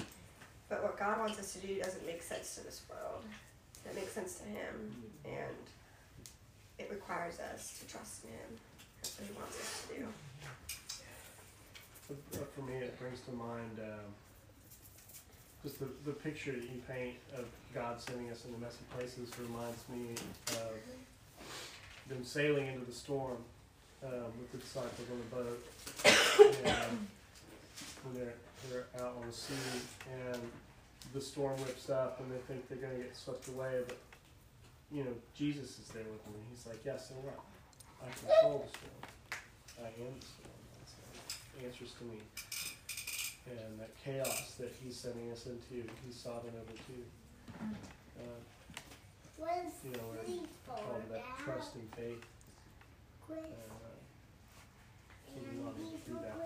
but 0.68 0.82
what 0.82 0.98
God 0.98 1.18
wants 1.18 1.38
us 1.38 1.52
to 1.54 1.58
do 1.66 1.80
doesn't 1.80 2.06
make 2.06 2.22
sense 2.22 2.56
to 2.56 2.64
this 2.64 2.82
world. 2.88 3.24
It 3.86 3.94
makes 3.94 4.12
sense 4.12 4.36
to 4.36 4.44
him. 4.44 5.02
And 5.24 5.56
it 6.78 6.88
requires 6.90 7.38
us 7.40 7.78
to 7.80 7.86
trust 7.86 8.24
in 8.24 8.30
him. 8.30 8.60
That's 9.00 9.18
what 9.18 9.28
he 9.28 9.34
wants 9.34 9.56
us 9.58 9.86
to 9.88 9.94
do. 9.94 10.06
But, 12.08 12.54
For 12.54 12.62
me, 12.62 12.74
it 12.76 12.98
brings 12.98 13.20
to 13.22 13.32
mind 13.32 13.78
um, 13.80 14.12
just 15.62 15.78
the, 15.80 15.88
the 16.06 16.12
picture 16.12 16.52
that 16.52 16.62
you 16.62 16.80
paint 16.88 17.16
of 17.36 17.44
God 17.74 18.00
sending 18.00 18.30
us 18.30 18.44
into 18.44 18.58
messy 18.60 18.84
places 18.96 19.30
reminds 19.38 19.86
me 19.88 20.14
of 20.48 20.72
them 22.08 22.24
sailing 22.24 22.66
into 22.68 22.86
the 22.86 22.92
storm 22.92 23.36
um, 24.04 24.32
with 24.38 24.52
the 24.52 24.58
disciples 24.58 25.08
on 25.10 25.18
the 25.18 25.36
boat. 25.36 25.60
and 26.64 27.08
when 28.04 28.14
they're, 28.14 28.34
they're 28.70 28.86
out 29.02 29.16
on 29.16 29.17
the 29.28 29.34
sea 29.34 29.54
and 30.08 30.40
the 31.12 31.20
storm 31.20 31.56
whips 31.60 31.90
up 31.90 32.20
and 32.20 32.32
they 32.32 32.40
think 32.48 32.66
they're 32.68 32.78
going 32.78 32.96
to 32.96 33.02
get 33.02 33.16
swept 33.16 33.46
away, 33.48 33.80
but 33.86 33.98
you 34.90 35.04
know, 35.04 35.12
Jesus 35.36 35.78
is 35.78 35.88
there 35.92 36.04
with 36.04 36.24
them. 36.24 36.32
and 36.32 36.44
He's 36.50 36.66
like, 36.66 36.80
Yes, 36.84 37.12
and 37.12 37.22
what? 37.24 37.38
I 38.00 38.08
control 38.08 38.64
the 38.64 38.70
storm. 38.72 39.04
I 39.84 39.88
am 40.00 40.14
the 40.16 40.24
storm. 40.24 40.60
That's 40.80 40.94
the 41.52 41.66
answers 41.66 41.92
to 42.00 42.04
me. 42.04 42.18
And 43.52 43.80
that 43.80 43.92
chaos 44.02 44.54
that 44.60 44.72
he's 44.82 44.96
sending 44.96 45.30
us 45.32 45.46
into, 45.46 45.84
he's 46.04 46.16
sovereign 46.16 46.54
over 46.56 46.72
too. 46.72 47.04
Uh, 48.16 48.40
you 49.84 49.92
know, 49.92 50.08
called 50.66 51.02
that 51.12 51.24
trust 51.44 51.74
and 51.76 51.88
faith. 51.94 52.24
And, 53.36 53.44
uh, 55.60 55.70
he 55.76 55.96
do 56.06 56.18
that. 56.22 56.36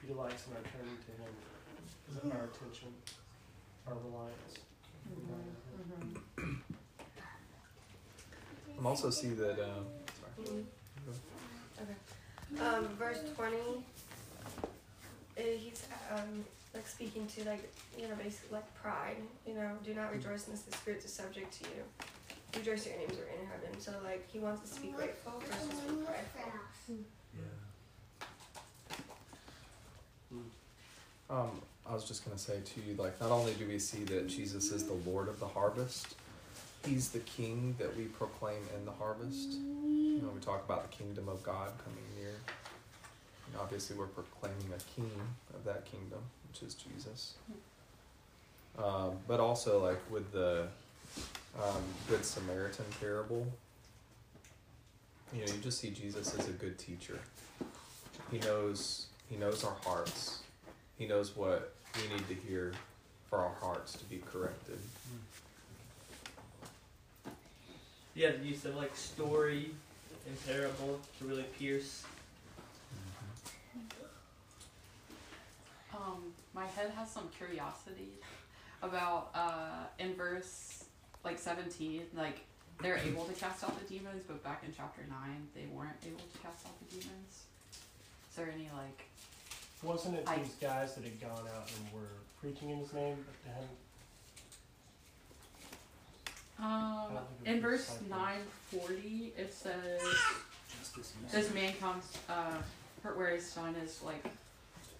He 0.00 0.08
delights 0.08 0.46
in 0.46 0.56
our 0.56 0.62
turning 0.72 0.96
to 1.06 1.12
him, 1.20 2.32
our 2.32 2.44
attention, 2.44 2.88
our 3.86 3.94
reliance. 3.94 4.54
I'm 8.78 8.86
also 8.86 9.10
see 9.10 9.28
that. 9.30 9.58
Um, 9.62 9.84
sorry. 11.76 12.66
Um, 12.66 12.88
verse 12.98 13.20
20, 13.36 13.56
uh, 13.56 13.80
he's 15.36 15.86
um, 16.10 16.44
like 16.74 16.86
speaking 16.88 17.26
to 17.28 17.44
like, 17.44 17.72
you 17.98 18.08
know, 18.08 18.14
basically 18.16 18.56
like 18.56 18.74
pride, 18.74 19.16
you 19.46 19.54
know, 19.54 19.70
do 19.84 19.94
not 19.94 20.10
rejoice 20.12 20.46
in 20.46 20.52
this, 20.52 20.62
the 20.62 20.72
spirits 20.76 21.04
are 21.04 21.08
subject 21.08 21.52
to 21.62 21.68
you. 21.70 21.82
Rejoice 22.58 22.84
that 22.84 22.90
your 22.90 22.98
names 23.00 23.18
are 23.18 23.28
in 23.40 23.46
heaven. 23.46 23.80
So 23.80 23.92
like 24.02 24.28
he 24.32 24.38
wants 24.40 24.62
us 24.64 24.76
to 24.76 24.82
be 24.82 24.88
grateful 24.88 25.40
versus 25.46 25.80
be 25.80 26.02
prideful. 26.04 26.52
Yeah. 26.88 27.69
Um, 31.30 31.62
I 31.88 31.94
was 31.94 32.04
just 32.04 32.24
gonna 32.24 32.38
say 32.38 32.58
too, 32.64 32.82
like 32.98 33.20
not 33.20 33.30
only 33.30 33.54
do 33.54 33.66
we 33.66 33.78
see 33.78 34.04
that 34.04 34.28
Jesus 34.28 34.72
is 34.72 34.84
the 34.86 34.98
Lord 35.08 35.28
of 35.28 35.38
the 35.40 35.46
harvest, 35.46 36.16
He's 36.84 37.10
the 37.10 37.20
King 37.20 37.74
that 37.78 37.94
we 37.96 38.04
proclaim 38.04 38.62
in 38.76 38.84
the 38.84 38.92
harvest. 38.92 39.52
You 39.52 40.20
know, 40.22 40.30
we 40.34 40.40
talk 40.40 40.64
about 40.64 40.90
the 40.90 40.96
kingdom 40.96 41.28
of 41.28 41.42
God 41.42 41.70
coming 41.84 42.04
near. 42.18 42.32
And 43.46 43.60
obviously, 43.60 43.96
we're 43.96 44.06
proclaiming 44.06 44.72
a 44.74 45.00
king 45.00 45.10
of 45.54 45.64
that 45.64 45.84
kingdom, 45.84 46.20
which 46.48 46.62
is 46.62 46.74
Jesus. 46.74 47.34
Um, 48.78 49.18
but 49.28 49.40
also, 49.40 49.84
like 49.84 49.98
with 50.10 50.30
the 50.32 50.68
um, 51.62 51.82
Good 52.08 52.24
Samaritan 52.24 52.84
parable, 53.00 53.46
you 55.34 55.44
know, 55.44 55.52
you 55.52 55.58
just 55.60 55.80
see 55.80 55.90
Jesus 55.90 56.34
as 56.38 56.48
a 56.48 56.52
good 56.52 56.78
teacher. 56.78 57.18
He 58.30 58.38
knows 58.38 59.06
he 59.28 59.36
knows 59.36 59.64
our 59.64 59.76
hearts. 59.84 60.39
He 61.00 61.06
knows 61.06 61.34
what 61.34 61.72
we 61.96 62.14
need 62.14 62.28
to 62.28 62.34
hear 62.34 62.74
for 63.30 63.38
our 63.38 63.54
hearts 63.58 63.94
to 63.94 64.04
be 64.04 64.18
corrected. 64.18 64.78
Yeah, 68.14 68.32
the 68.32 68.44
use 68.44 68.66
of 68.66 68.76
like 68.76 68.94
story 68.94 69.70
and 70.26 70.46
parable 70.46 71.00
to 71.18 71.24
really 71.24 71.46
pierce. 71.58 72.04
Um, 75.94 76.34
my 76.54 76.66
head 76.66 76.92
has 76.94 77.10
some 77.10 77.30
curiosity 77.34 78.10
about 78.82 79.30
uh, 79.34 79.86
in 79.98 80.14
verse 80.14 80.84
like 81.24 81.38
17, 81.38 82.08
like 82.14 82.40
they're 82.82 82.98
able 82.98 83.24
to 83.24 83.32
cast 83.32 83.64
out 83.64 83.72
the 83.80 83.86
demons, 83.86 84.22
but 84.28 84.44
back 84.44 84.64
in 84.66 84.74
chapter 84.76 85.00
9, 85.08 85.18
they 85.54 85.64
weren't 85.72 85.96
able 86.06 86.18
to 86.18 86.38
cast 86.42 86.66
out 86.66 86.78
the 86.80 86.96
demons. 86.96 87.44
Is 88.28 88.36
there 88.36 88.50
any 88.54 88.68
like 88.76 89.06
Wasn't 89.82 90.14
it 90.16 90.24
I- 90.28 90.38
these 90.38 90.54
guys 90.60 90.94
that 90.94 91.04
had 91.04 91.20
gone 91.20 91.46
out 91.56 91.70
and 91.76 91.92
were 91.94 92.08
preaching 92.40 92.70
in 92.70 92.78
his 92.78 92.92
name, 92.92 93.16
but 93.26 93.34
they 93.44 93.50
hadn't? 93.50 93.70
Um, 96.58 97.14
don't 97.14 97.26
think 97.28 97.40
it 97.44 97.48
in 97.48 97.54
was 97.54 97.62
verse 97.62 97.86
disciples. 97.86 98.10
nine 98.10 98.40
forty, 98.70 99.32
it 99.36 99.54
says, 99.54 100.02
"This 101.32 101.54
man 101.54 101.72
comes, 101.80 102.04
uh, 102.28 102.58
part 103.02 103.16
where 103.16 103.30
his 103.30 103.50
son 103.50 103.74
is 103.76 104.02
like, 104.02 104.22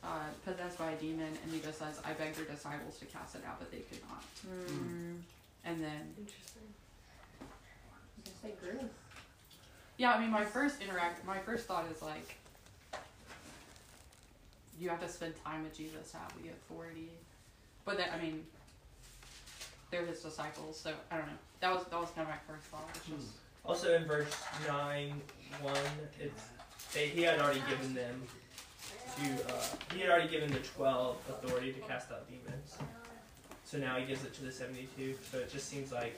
uh, 0.02 0.24
possessed 0.46 0.78
by 0.78 0.92
a 0.92 0.96
demon, 0.96 1.36
and 1.42 1.52
he 1.52 1.60
just 1.60 1.78
says, 1.78 2.00
I 2.02 2.14
begged 2.14 2.38
your 2.38 2.46
disciples 2.46 2.98
to 3.00 3.04
cast 3.04 3.34
it 3.34 3.44
out, 3.46 3.58
but 3.58 3.70
they 3.70 3.80
could 3.80 4.00
not.' 4.08 4.24
Mm. 4.48 5.20
And 5.64 5.84
then, 5.84 6.14
Interesting. 6.16 6.72
I 7.38 7.44
guess 8.24 8.34
they 8.42 8.52
grew. 8.52 8.88
yeah, 9.98 10.14
I 10.14 10.18
mean, 10.20 10.30
my 10.30 10.46
first 10.46 10.80
interact, 10.80 11.22
my 11.26 11.38
first 11.40 11.66
thought 11.66 11.84
is 11.94 12.00
like, 12.00 12.36
you 14.80 14.88
have 14.88 15.00
to 15.00 15.08
spend 15.08 15.34
time 15.44 15.62
with 15.62 15.76
Jesus 15.76 16.10
to 16.12 16.16
have 16.16 16.32
the 16.42 16.48
authority. 16.48 17.10
But 17.84 17.98
then, 17.98 18.08
I 18.14 18.20
mean, 18.22 18.44
they're 19.90 20.06
his 20.06 20.20
disciples, 20.20 20.80
so 20.80 20.92
I 21.10 21.16
don't 21.18 21.26
know. 21.26 21.32
That 21.60 21.74
was 21.74 21.84
that 21.90 22.00
was 22.00 22.10
kind 22.10 22.26
of 22.26 22.34
my 22.34 22.40
first 22.52 22.66
thought. 22.68 22.88
It's 22.94 23.06
just, 23.06 23.32
Also 23.64 23.94
in 23.94 24.04
verse 24.04 24.34
nine 24.66 25.20
one, 25.60 25.76
it's 26.18 26.42
they 26.94 27.08
he 27.08 27.22
had 27.22 27.40
already 27.40 27.62
given 27.68 27.94
them 27.94 28.22
to 29.16 29.52
uh, 29.52 29.62
he 29.94 30.00
had 30.00 30.10
already 30.10 30.28
given 30.28 30.50
the 30.50 30.60
twelve 30.60 31.16
authority 31.28 31.72
to 31.72 31.80
cast 31.80 32.10
out 32.10 32.26
demons. 32.28 32.78
So 33.64 33.78
now 33.78 33.96
he 33.96 34.06
gives 34.06 34.24
it 34.24 34.32
to 34.34 34.44
the 34.44 34.52
seventy 34.52 34.88
two. 34.96 35.14
So 35.30 35.38
it 35.38 35.50
just 35.50 35.68
seems 35.68 35.92
like 35.92 36.16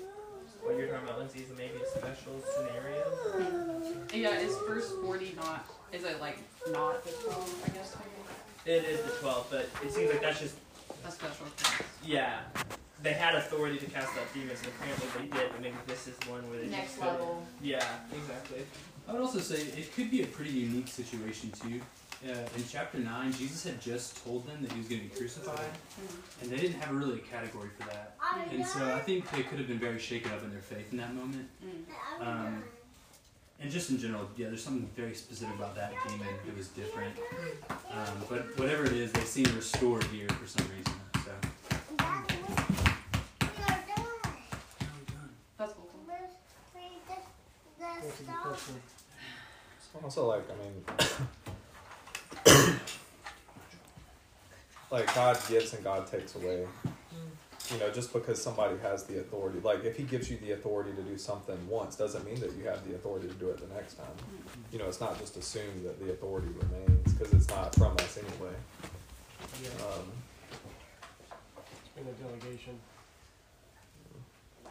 what 0.62 0.76
you're 0.76 0.87
talking 0.87 1.09
about, 1.09 1.19
Lindsay, 1.19 1.40
is 1.40 1.49
maybe 1.57 1.75
a 1.83 1.99
special 1.99 2.40
scenario. 2.54 4.02
yeah, 4.14 4.38
is 4.38 4.54
verse 4.69 4.92
forty 5.02 5.35
not? 5.37 5.66
Is 5.92 6.04
it 6.04 6.21
like 6.21 6.38
not 6.71 7.04
the 7.04 7.11
twelve? 7.11 7.62
I 7.66 7.69
guess 7.71 7.97
maybe 7.99 8.21
It 8.64 8.85
is 8.85 9.00
the 9.02 9.11
twelve, 9.21 9.49
but 9.50 9.69
it 9.85 9.92
seems 9.92 10.11
like 10.11 10.21
that's 10.23 10.40
just 10.40 10.54
a 11.07 11.11
special 11.11 11.47
case. 11.57 11.87
yeah. 12.04 12.40
They 13.02 13.12
had 13.14 13.35
authority 13.35 13.78
to 13.78 13.87
cast 13.87 14.16
out 14.16 14.33
demons, 14.33 14.61
and 14.62 14.69
apparently 14.78 15.09
they 15.28 15.37
did. 15.37 15.50
But 15.50 15.61
maybe 15.61 15.76
this 15.88 16.07
is 16.07 16.14
one 16.31 16.49
where 16.49 16.61
they 16.61 16.69
Next 16.69 16.90
just 16.92 17.00
couldn't. 17.00 17.14
level. 17.19 17.42
Yeah, 17.61 17.85
exactly. 18.16 18.59
I 19.09 19.12
would 19.14 19.23
also 19.23 19.40
say 19.40 19.57
it 19.57 19.92
could 19.97 20.09
be 20.09 20.23
a 20.23 20.26
pretty 20.26 20.50
unique 20.52 20.87
situation 20.87 21.50
too. 21.50 21.81
Uh, 22.25 22.35
in 22.57 22.62
chapter 22.71 22.99
nine, 22.99 23.33
Jesus 23.33 23.64
had 23.64 23.81
just 23.81 24.25
told 24.25 24.47
them 24.47 24.62
that 24.62 24.71
he 24.71 24.78
was 24.78 24.87
going 24.87 25.00
to 25.02 25.09
be 25.09 25.16
crucified, 25.16 25.66
and 26.40 26.49
they 26.49 26.57
didn't 26.57 26.81
have 26.81 26.95
really 26.95 27.16
a 27.16 27.23
category 27.23 27.71
for 27.76 27.88
that. 27.88 28.14
And 28.52 28.64
so 28.64 28.95
I 28.95 29.00
think 29.00 29.28
they 29.33 29.42
could 29.42 29.59
have 29.59 29.66
been 29.66 29.81
very 29.81 29.99
shaken 29.99 30.31
up 30.31 30.45
in 30.45 30.52
their 30.52 30.61
faith 30.61 30.92
in 30.92 30.99
that 30.99 31.12
moment. 31.12 31.49
Mm. 31.66 32.25
Um, 32.25 32.62
and 33.62 33.71
just 33.71 33.90
in 33.90 33.99
general, 33.99 34.28
yeah, 34.37 34.49
there's 34.49 34.64
something 34.64 34.88
very 34.97 35.14
specific 35.14 35.54
about 35.54 35.76
that 35.76 35.92
demon. 36.09 36.26
It 36.49 36.57
was 36.57 36.69
different. 36.69 37.14
Um, 37.92 38.25
but 38.28 38.59
whatever 38.59 38.85
it 38.85 38.92
is, 38.92 39.12
they 39.12 39.21
seem 39.21 39.47
restored 39.54 40.02
here 40.04 40.28
for 40.28 40.49
some 40.49 40.66
reason. 40.76 40.92
So. 41.25 41.31
That's 45.59 45.73
cool. 45.75 45.88
That's 47.78 48.21
a 48.21 48.23
good 48.25 48.35
question. 48.42 48.75
Also, 50.02 50.26
like, 50.26 50.45
I 50.50 50.54
mean, 52.57 52.75
like 54.90 55.14
God 55.14 55.38
gives 55.49 55.73
and 55.75 55.85
God 55.85 56.07
takes 56.11 56.35
away. 56.35 56.66
You 57.71 57.78
know, 57.78 57.90
just 57.90 58.12
because 58.12 58.42
somebody 58.42 58.76
has 58.83 59.04
the 59.04 59.21
authority, 59.21 59.61
like 59.62 59.85
if 59.85 59.96
He 59.96 60.03
gives 60.03 60.31
you 60.31 60.37
the 60.38 60.53
authority 60.53 60.92
to 60.92 61.03
do 61.03 61.16
something 61.16 61.57
once, 61.68 61.96
doesn't 61.96 62.25
mean 62.25 62.38
that 62.40 62.53
you 62.55 62.64
have 62.64 62.87
the 62.87 62.94
authority 62.94 63.29
to 63.29 63.35
do 63.35 63.48
it 63.51 63.59
the 63.66 63.72
next 63.75 63.94
time. 63.94 64.07
You 64.72 64.79
know, 64.79 64.87
it's 64.87 65.01
not 65.01 65.18
just 65.18 65.37
assumed 65.37 65.85
that 65.85 65.98
the 66.05 66.12
authority 66.12 66.48
remains 66.48 67.12
because 67.14 67.33
it's 67.33 67.48
not 67.48 67.75
from 67.77 67.92
us 67.98 68.18
anyway. 68.18 68.55
Yeah, 69.62 69.68
Um, 69.87 70.12
it's 71.57 71.88
been 71.94 72.07
a 72.09 72.12
delegation. 72.29 72.79
I 74.66 74.68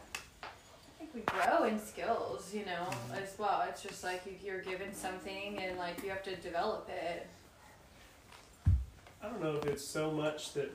think 0.98 1.10
we 1.14 1.20
grow 1.22 1.64
in 1.64 1.80
skills, 1.80 2.52
you 2.54 2.64
know, 2.66 2.86
as 3.14 3.36
well. 3.38 3.64
It's 3.68 3.82
just 3.82 4.04
like 4.04 4.24
you- 4.26 4.38
you're 4.44 4.60
given 4.62 4.94
something 4.94 5.58
and 5.58 5.78
like 5.78 6.02
you 6.02 6.10
have 6.10 6.22
to 6.24 6.36
develop 6.36 6.88
it. 6.90 7.26
I 9.22 9.28
don't 9.28 9.40
know 9.42 9.56
if 9.56 9.66
it's 9.66 9.84
so 9.84 10.10
much 10.10 10.52
that 10.54 10.70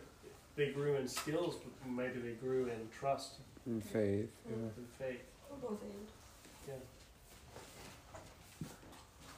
they 0.55 0.71
grew 0.71 0.95
in 0.95 1.07
skills, 1.07 1.55
but 1.57 1.71
maybe 1.95 2.19
they 2.19 2.31
grew 2.33 2.65
in 2.65 2.89
trust 2.97 3.35
In 3.65 3.81
faith. 3.81 4.29
Yeah. 4.47 4.55
and 4.55 4.71
faith. 4.99 5.21
Both 5.61 5.81
and. 5.81 6.07
Yeah. 6.67 6.73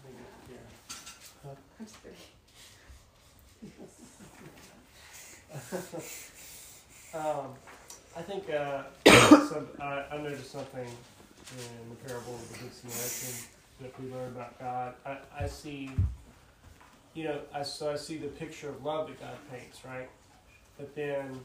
Maybe, 0.03 0.17
yeah. 0.51 1.51
I'm 1.79 1.85
just 1.85 1.97
kidding. 2.03 2.17
Um, 7.11 7.55
I 8.15 8.21
think 8.21 8.43
uh, 8.51 8.83
some, 9.49 9.67
I, 9.81 10.03
I 10.11 10.17
noticed 10.17 10.51
something 10.51 10.85
in 10.85 11.89
the 11.89 11.95
parable 12.07 12.35
of 12.35 12.51
the 12.53 12.59
Good 12.59 12.71
Samaritan 12.71 13.47
that 13.81 13.99
we 13.99 14.11
learn 14.13 14.27
about 14.27 14.59
God. 14.59 14.93
I, 15.03 15.17
I 15.43 15.47
see, 15.47 15.89
you 17.15 17.23
know, 17.23 17.39
I, 17.51 17.63
so 17.63 17.91
I 17.91 17.95
see 17.95 18.17
the 18.17 18.27
picture 18.27 18.69
of 18.69 18.85
love 18.85 19.07
that 19.07 19.19
God 19.19 19.35
paints, 19.51 19.83
right? 19.83 20.07
But 20.77 20.93
then 20.95 21.39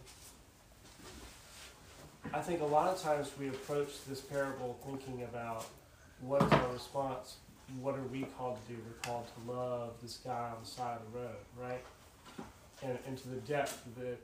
I 2.32 2.40
think 2.40 2.60
a 2.60 2.66
lot 2.66 2.88
of 2.88 3.00
times 3.00 3.30
we 3.38 3.48
approach 3.48 4.04
this 4.08 4.20
parable 4.20 4.78
thinking 4.84 5.22
about 5.24 5.66
what 6.20 6.42
is 6.42 6.52
our 6.52 6.72
response? 6.72 7.36
What 7.80 7.96
are 7.96 8.02
we 8.12 8.22
called 8.36 8.58
to 8.66 8.72
do? 8.72 8.78
We're 8.86 9.10
called 9.10 9.26
to 9.26 9.52
love 9.52 9.92
this 10.02 10.18
guy 10.18 10.50
on 10.50 10.56
the 10.62 10.68
side 10.68 10.98
of 10.98 11.12
the 11.12 11.18
road, 11.18 11.36
right? 11.60 11.82
And, 12.82 12.98
and 13.06 13.16
to 13.18 13.28
the 13.28 13.40
depth 13.40 13.84
that 13.98 14.18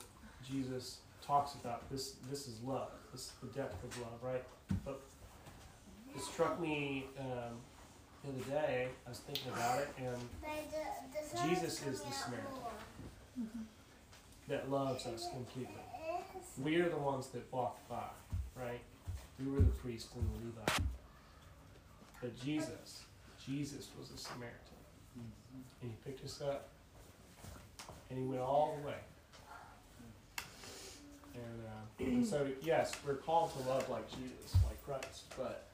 Jesus 0.48 0.98
talks 1.26 1.54
about 1.54 1.88
this 1.90 2.14
this 2.28 2.48
is 2.48 2.58
love 2.64 2.88
this 3.12 3.22
is 3.22 3.32
the 3.42 3.46
depth 3.48 3.84
of 3.84 4.00
love 4.00 4.18
right 4.22 4.42
but 4.84 5.00
it 6.14 6.20
struck 6.20 6.60
me 6.60 7.06
um, 7.18 7.54
the 8.24 8.30
other 8.30 8.66
day 8.66 8.88
i 9.06 9.08
was 9.08 9.18
thinking 9.18 9.52
about 9.52 9.78
it 9.78 9.88
and 9.98 10.16
Jesus 11.46 11.86
is 11.86 12.00
the 12.00 12.10
Samaritan. 12.10 12.48
that 14.48 14.70
loves 14.70 15.06
us 15.06 15.28
completely 15.32 15.74
we 16.62 16.76
are 16.76 16.88
the 16.88 16.96
ones 16.96 17.28
that 17.28 17.42
walked 17.52 17.88
by 17.88 18.08
right 18.56 18.80
we 19.38 19.50
were 19.50 19.60
the 19.60 19.76
priest 19.82 20.08
and 20.14 20.24
the 20.34 20.58
levite 20.58 20.78
but 22.20 22.40
jesus 22.44 23.02
jesus 23.44 23.88
was 23.98 24.10
a 24.10 24.18
samaritan 24.18 24.56
and 25.82 25.90
he 25.90 25.96
picked 26.04 26.24
us 26.24 26.40
up 26.42 26.68
and 28.10 28.18
he 28.18 28.24
went 28.24 28.40
all 28.40 28.76
the 28.80 28.86
way 28.86 28.96
and, 31.34 31.62
uh, 31.66 32.04
and 32.04 32.26
so, 32.26 32.46
yes, 32.62 32.92
we're 33.06 33.14
called 33.14 33.52
to 33.52 33.68
love 33.68 33.88
like 33.88 34.08
Jesus, 34.10 34.56
like 34.66 34.82
Christ, 34.84 35.24
but 35.36 35.66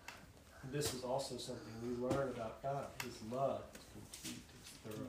this 0.73 0.95
is 0.95 1.03
also 1.03 1.37
something 1.37 1.65
we 1.83 2.07
learn 2.07 2.29
about 2.29 2.63
God. 2.63 2.87
His 3.03 3.15
love 3.33 3.63
is 3.75 3.85
complete, 3.93 4.43
it's 4.61 4.71
thorough. 4.85 5.07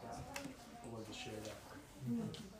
So, 0.00 0.08
I 0.08 0.92
wanted 0.92 1.12
to 1.12 1.18
share 1.18 1.32
that. 1.44 2.51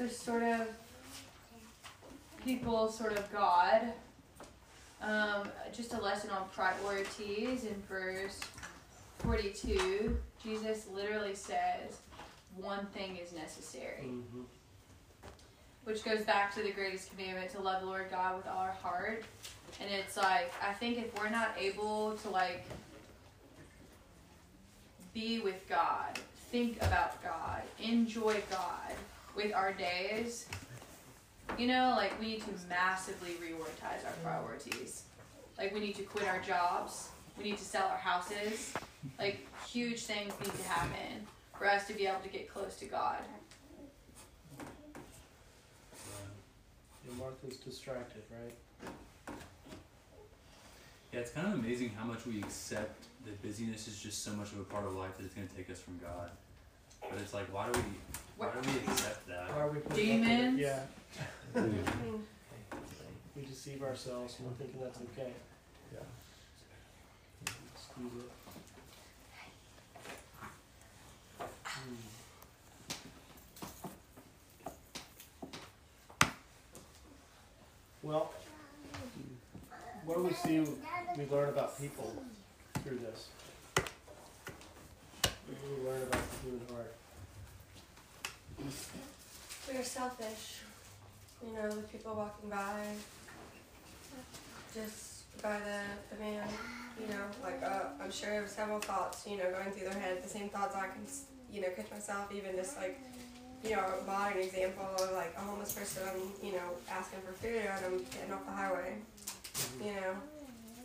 So 0.00 0.08
sort 0.08 0.42
of 0.42 0.66
people, 2.42 2.90
sort 2.90 3.18
of 3.18 3.30
God. 3.30 3.92
Um, 5.02 5.46
just 5.74 5.92
a 5.92 6.00
lesson 6.00 6.30
on 6.30 6.48
priorities 6.54 7.64
in 7.64 7.74
verse 7.86 8.40
42. 9.18 10.16
Jesus 10.42 10.86
literally 10.90 11.34
says, 11.34 11.98
one 12.56 12.86
thing 12.94 13.18
is 13.18 13.34
necessary. 13.34 14.06
Mhm. 14.06 14.46
which 15.84 16.02
goes 16.04 16.22
back 16.22 16.54
to 16.54 16.62
the 16.62 16.70
greatest 16.70 17.10
commandment 17.10 17.50
to 17.50 17.60
love 17.60 17.80
the 17.80 17.86
Lord 17.86 18.10
God 18.10 18.36
with 18.36 18.46
all 18.46 18.58
our 18.58 18.72
heart. 18.82 19.24
And 19.80 19.90
it's 19.90 20.16
like 20.16 20.52
I 20.62 20.72
think 20.72 20.98
if 20.98 21.18
we're 21.18 21.30
not 21.30 21.50
able 21.58 22.16
to 22.18 22.30
like 22.30 22.64
be 25.12 25.40
with 25.40 25.68
God, 25.68 26.18
think 26.50 26.76
about 26.78 27.22
God, 27.22 27.62
enjoy 27.78 28.42
God 28.50 28.94
with 29.34 29.54
our 29.54 29.72
days, 29.72 30.46
you 31.58 31.66
know, 31.66 31.94
like 31.96 32.18
we 32.20 32.26
need 32.26 32.40
to 32.42 32.50
massively 32.68 33.36
reorganize 33.40 34.04
our 34.04 34.12
priorities. 34.22 35.04
Like 35.58 35.74
we 35.74 35.80
need 35.80 35.94
to 35.96 36.02
quit 36.02 36.26
our 36.28 36.40
jobs, 36.40 37.08
we 37.36 37.44
need 37.44 37.58
to 37.58 37.64
sell 37.64 37.88
our 37.88 37.98
houses. 37.98 38.72
Like 39.18 39.46
huge 39.66 40.02
things 40.02 40.32
need 40.40 40.52
to 40.52 40.68
happen 40.68 41.26
for 41.58 41.66
us 41.66 41.86
to 41.86 41.92
be 41.92 42.06
able 42.06 42.20
to 42.20 42.28
get 42.28 42.52
close 42.52 42.76
to 42.76 42.86
God. 42.86 43.18
And 47.08 47.18
Martha's 47.18 47.56
distracted, 47.56 48.22
right? 48.30 48.54
Yeah, 51.12 51.20
it's 51.20 51.32
kind 51.32 51.48
of 51.48 51.54
amazing 51.54 51.90
how 51.98 52.04
much 52.04 52.24
we 52.24 52.38
accept 52.38 53.04
that 53.24 53.42
busyness 53.42 53.88
is 53.88 54.00
just 54.00 54.22
so 54.22 54.32
much 54.32 54.52
of 54.52 54.60
a 54.60 54.64
part 54.64 54.86
of 54.86 54.94
life 54.94 55.16
that 55.16 55.24
it's 55.24 55.34
going 55.34 55.48
to 55.48 55.54
take 55.54 55.68
us 55.68 55.80
from 55.80 55.98
God. 55.98 56.30
But 57.02 57.18
it's 57.20 57.34
like, 57.34 57.52
why 57.52 57.70
do 57.70 57.78
we, 57.78 57.84
why 58.40 58.48
do 58.48 58.70
we 58.70 58.78
accept 58.90 59.28
that? 59.28 59.50
Why 59.50 59.60
are 59.60 59.68
we 59.68 59.80
putting 59.80 60.14
up 60.14 60.20
with 60.20 60.30
it? 60.30 60.40
Demons? 60.40 60.60
Yeah. 60.60 60.80
we 63.36 63.42
deceive 63.42 63.82
ourselves 63.82 64.36
and 64.38 64.48
we're 64.48 64.54
thinking 64.54 64.80
that's 64.80 64.98
okay. 65.12 65.32
yeah. 65.92 66.00
defeat 67.44 68.12
it. 68.18 68.30
Hmm. 71.64 71.94
Well, 78.02 78.32
what 80.06 80.16
do 80.16 80.22
we 80.22 80.32
see 80.32 80.60
we 81.18 81.26
learn 81.26 81.50
about 81.50 81.78
people 81.78 82.24
through 82.82 83.00
this? 83.00 83.28
What 83.74 83.84
do 85.46 85.52
we 85.76 85.90
learn 85.90 86.02
about 86.04 86.22
the 86.30 86.48
human 86.48 86.66
heart? 86.74 86.94
We 89.70 89.78
are 89.78 89.84
selfish. 89.84 90.60
You 91.46 91.54
know, 91.54 91.70
the 91.70 91.82
people 91.82 92.14
walking 92.14 92.50
by, 92.50 92.84
just 94.74 95.40
by 95.42 95.58
the, 95.58 96.14
the 96.14 96.22
man, 96.22 96.46
you 97.00 97.06
know, 97.08 97.24
like, 97.42 97.62
uh, 97.62 98.02
I'm 98.02 98.10
sure 98.10 98.46
several 98.46 98.78
thoughts, 98.80 99.26
you 99.26 99.38
know, 99.38 99.50
going 99.50 99.70
through 99.70 99.88
their 99.88 99.98
head, 99.98 100.22
the 100.22 100.28
same 100.28 100.50
thoughts 100.50 100.76
I 100.76 100.88
can, 100.88 101.06
you 101.50 101.62
know, 101.62 101.68
catch 101.74 101.90
myself, 101.90 102.30
even 102.34 102.56
just 102.56 102.76
like, 102.76 103.00
you 103.64 103.70
know, 103.76 103.84
a 104.02 104.06
modern 104.06 104.42
example 104.42 104.84
of 104.98 105.12
like 105.12 105.34
a 105.36 105.40
homeless 105.40 105.72
person, 105.72 106.02
you 106.42 106.52
know, 106.52 106.76
asking 106.90 107.20
for 107.20 107.32
food 107.32 107.56
and 107.56 107.84
I'm 107.84 107.98
getting 108.04 108.32
off 108.32 108.44
the 108.44 108.52
highway, 108.52 108.96
you 109.82 109.92
know. 109.92 110.14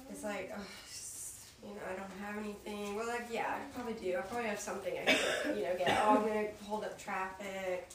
It's 0.10 0.24
like, 0.24 0.54
you 1.68 1.74
know, 1.74 1.82
I 1.90 1.96
don't 1.96 2.12
have 2.22 2.38
anything. 2.44 2.96
Well, 2.96 3.08
like, 3.08 3.28
yeah, 3.32 3.56
I 3.58 3.60
probably 3.74 3.94
do. 3.94 4.18
I 4.18 4.22
probably 4.22 4.50
have 4.50 4.60
something 4.60 4.94
I 4.98 5.06
could, 5.06 5.58
you 5.58 5.64
know, 5.64 5.76
get. 5.78 6.00
Oh, 6.04 6.18
I'm 6.18 6.28
gonna 6.28 6.48
hold 6.68 6.84
up 6.84 6.98
traffic, 7.00 7.90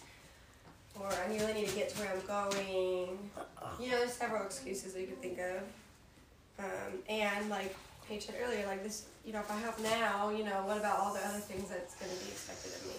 or 0.99 1.07
I 1.07 1.33
really 1.33 1.53
need 1.53 1.69
to 1.69 1.77
get 1.77 1.91
to 1.91 2.01
where 2.01 2.13
I'm 2.13 2.27
going. 2.27 3.19
You 3.79 3.91
know, 3.91 3.99
there's 3.99 4.13
several 4.13 4.43
excuses 4.45 4.97
you 4.97 5.07
could 5.07 5.23
think 5.23 5.39
of. 5.39 5.63
Um, 6.59 6.99
and 7.09 7.49
like 7.49 7.75
Paige 8.09 8.27
said 8.27 8.35
earlier, 8.43 8.67
like 8.67 8.83
this, 8.83 9.07
you 9.25 9.33
know, 9.33 9.41
if 9.41 9.51
I 9.51 9.59
help 9.59 9.81
now, 9.81 10.31
you 10.31 10.45
know, 10.45 10.63
what 10.67 10.79
about 10.79 10.99
all 10.99 11.15
the 11.15 11.25
other 11.27 11.39
things 11.39 11.69
that's 11.71 11.95
gonna 11.95 12.13
be 12.13 12.29
expected 12.29 12.73
of 12.75 12.87
me? 12.87 12.95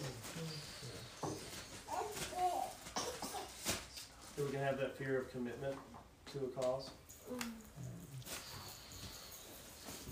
So 4.38 4.46
we 4.46 4.52
can 4.52 4.62
have 4.62 4.80
that 4.80 4.98
fear 4.98 5.20
of 5.20 5.32
commitment 5.32 5.76
to 6.32 6.38
a 6.40 6.62
cause. 6.62 6.90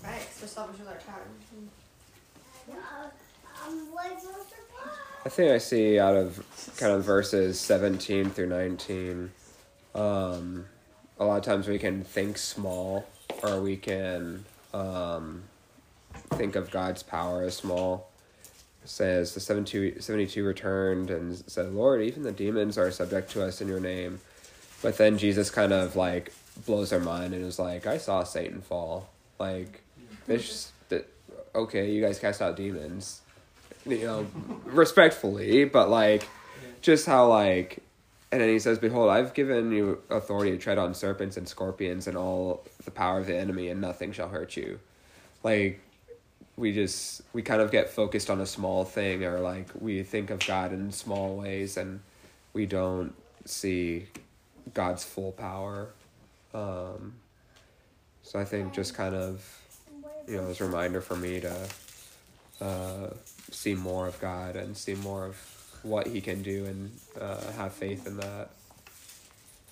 Right, 0.02 0.28
our. 0.86 1.68
I 5.24 5.28
think 5.28 5.52
I 5.52 5.58
see 5.58 5.98
out 5.98 6.16
of 6.16 6.42
kind 6.78 6.92
of 6.92 7.04
verses 7.04 7.60
17 7.60 8.30
through 8.30 8.48
19, 8.48 9.30
um, 9.94 10.64
a 11.18 11.24
lot 11.24 11.36
of 11.36 11.44
times 11.44 11.68
we 11.68 11.78
can 11.78 12.02
think 12.02 12.38
small 12.38 13.06
or 13.42 13.60
we 13.60 13.76
can 13.76 14.44
um, 14.72 15.42
think 16.30 16.56
of 16.56 16.70
God's 16.70 17.02
power 17.02 17.42
as 17.42 17.54
small. 17.54 18.10
It 18.82 18.88
says 18.88 19.34
the 19.34 19.40
72, 19.40 20.00
72 20.00 20.42
returned 20.42 21.10
and 21.10 21.36
said, 21.46 21.72
Lord, 21.74 22.00
even 22.00 22.22
the 22.22 22.32
demons 22.32 22.78
are 22.78 22.90
subject 22.90 23.30
to 23.32 23.44
us 23.44 23.60
in 23.60 23.68
your 23.68 23.80
name. 23.80 24.20
But 24.80 24.96
then 24.96 25.18
Jesus 25.18 25.50
kind 25.50 25.72
of 25.72 25.96
like 25.96 26.32
blows 26.64 26.90
their 26.90 27.00
mind 27.00 27.34
and 27.34 27.44
is 27.44 27.58
like, 27.58 27.86
I 27.86 27.98
saw 27.98 28.24
Satan 28.24 28.62
fall. 28.62 29.10
Like, 29.38 29.82
this, 30.38 30.72
that, 30.88 31.08
okay, 31.54 31.90
you 31.90 32.02
guys 32.02 32.18
cast 32.18 32.40
out 32.40 32.56
demons 32.56 33.22
you 33.86 34.06
know, 34.06 34.26
respectfully, 34.64 35.64
but 35.64 35.88
like, 35.88 36.28
just 36.82 37.06
how 37.06 37.28
like, 37.28 37.82
and 38.32 38.40
then 38.40 38.48
he 38.48 38.58
says, 38.58 38.78
"Behold, 38.78 39.10
I've 39.10 39.34
given 39.34 39.72
you 39.72 40.00
authority 40.10 40.52
to 40.52 40.58
tread 40.58 40.78
on 40.78 40.94
serpents 40.94 41.36
and 41.36 41.48
scorpions 41.48 42.06
and 42.06 42.16
all 42.16 42.64
the 42.84 42.90
power 42.90 43.18
of 43.18 43.26
the 43.26 43.36
enemy, 43.36 43.68
and 43.68 43.80
nothing 43.80 44.12
shall 44.12 44.28
hurt 44.28 44.56
you." 44.56 44.78
Like, 45.42 45.80
we 46.56 46.72
just 46.72 47.22
we 47.32 47.42
kind 47.42 47.60
of 47.60 47.70
get 47.70 47.90
focused 47.90 48.30
on 48.30 48.40
a 48.40 48.46
small 48.46 48.84
thing, 48.84 49.24
or 49.24 49.40
like 49.40 49.68
we 49.78 50.02
think 50.02 50.30
of 50.30 50.38
God 50.46 50.72
in 50.72 50.92
small 50.92 51.36
ways, 51.36 51.76
and 51.76 52.00
we 52.52 52.66
don't 52.66 53.14
see 53.44 54.06
God's 54.74 55.04
full 55.04 55.32
power. 55.32 55.88
Um, 56.54 57.14
so 58.22 58.38
I 58.38 58.44
think 58.44 58.72
just 58.72 58.94
kind 58.94 59.14
of, 59.14 59.59
you 60.28 60.36
know, 60.36 60.46
as 60.48 60.60
a 60.60 60.64
reminder 60.64 61.00
for 61.00 61.16
me 61.16 61.40
to. 61.40 61.54
Uh, 62.60 63.08
see 63.50 63.74
more 63.74 64.06
of 64.06 64.20
God 64.20 64.54
and 64.54 64.76
see 64.76 64.94
more 64.94 65.24
of 65.24 65.34
what 65.82 66.06
He 66.06 66.20
can 66.20 66.42
do 66.42 66.66
and 66.66 66.92
uh, 67.18 67.50
have 67.52 67.72
faith 67.72 68.06
in 68.06 68.16
that. 68.18 68.50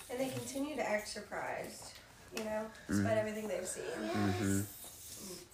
And 0.09 0.19
they 0.19 0.29
continue 0.29 0.75
to 0.75 0.81
act 0.89 1.07
surprised, 1.07 1.91
you 2.35 2.43
know, 2.43 2.65
despite 2.87 3.13
Mhm. 3.13 3.17
everything 3.17 3.47
they've 3.47 3.65
seen. 3.67 3.83
Mm-hmm. 4.01 4.61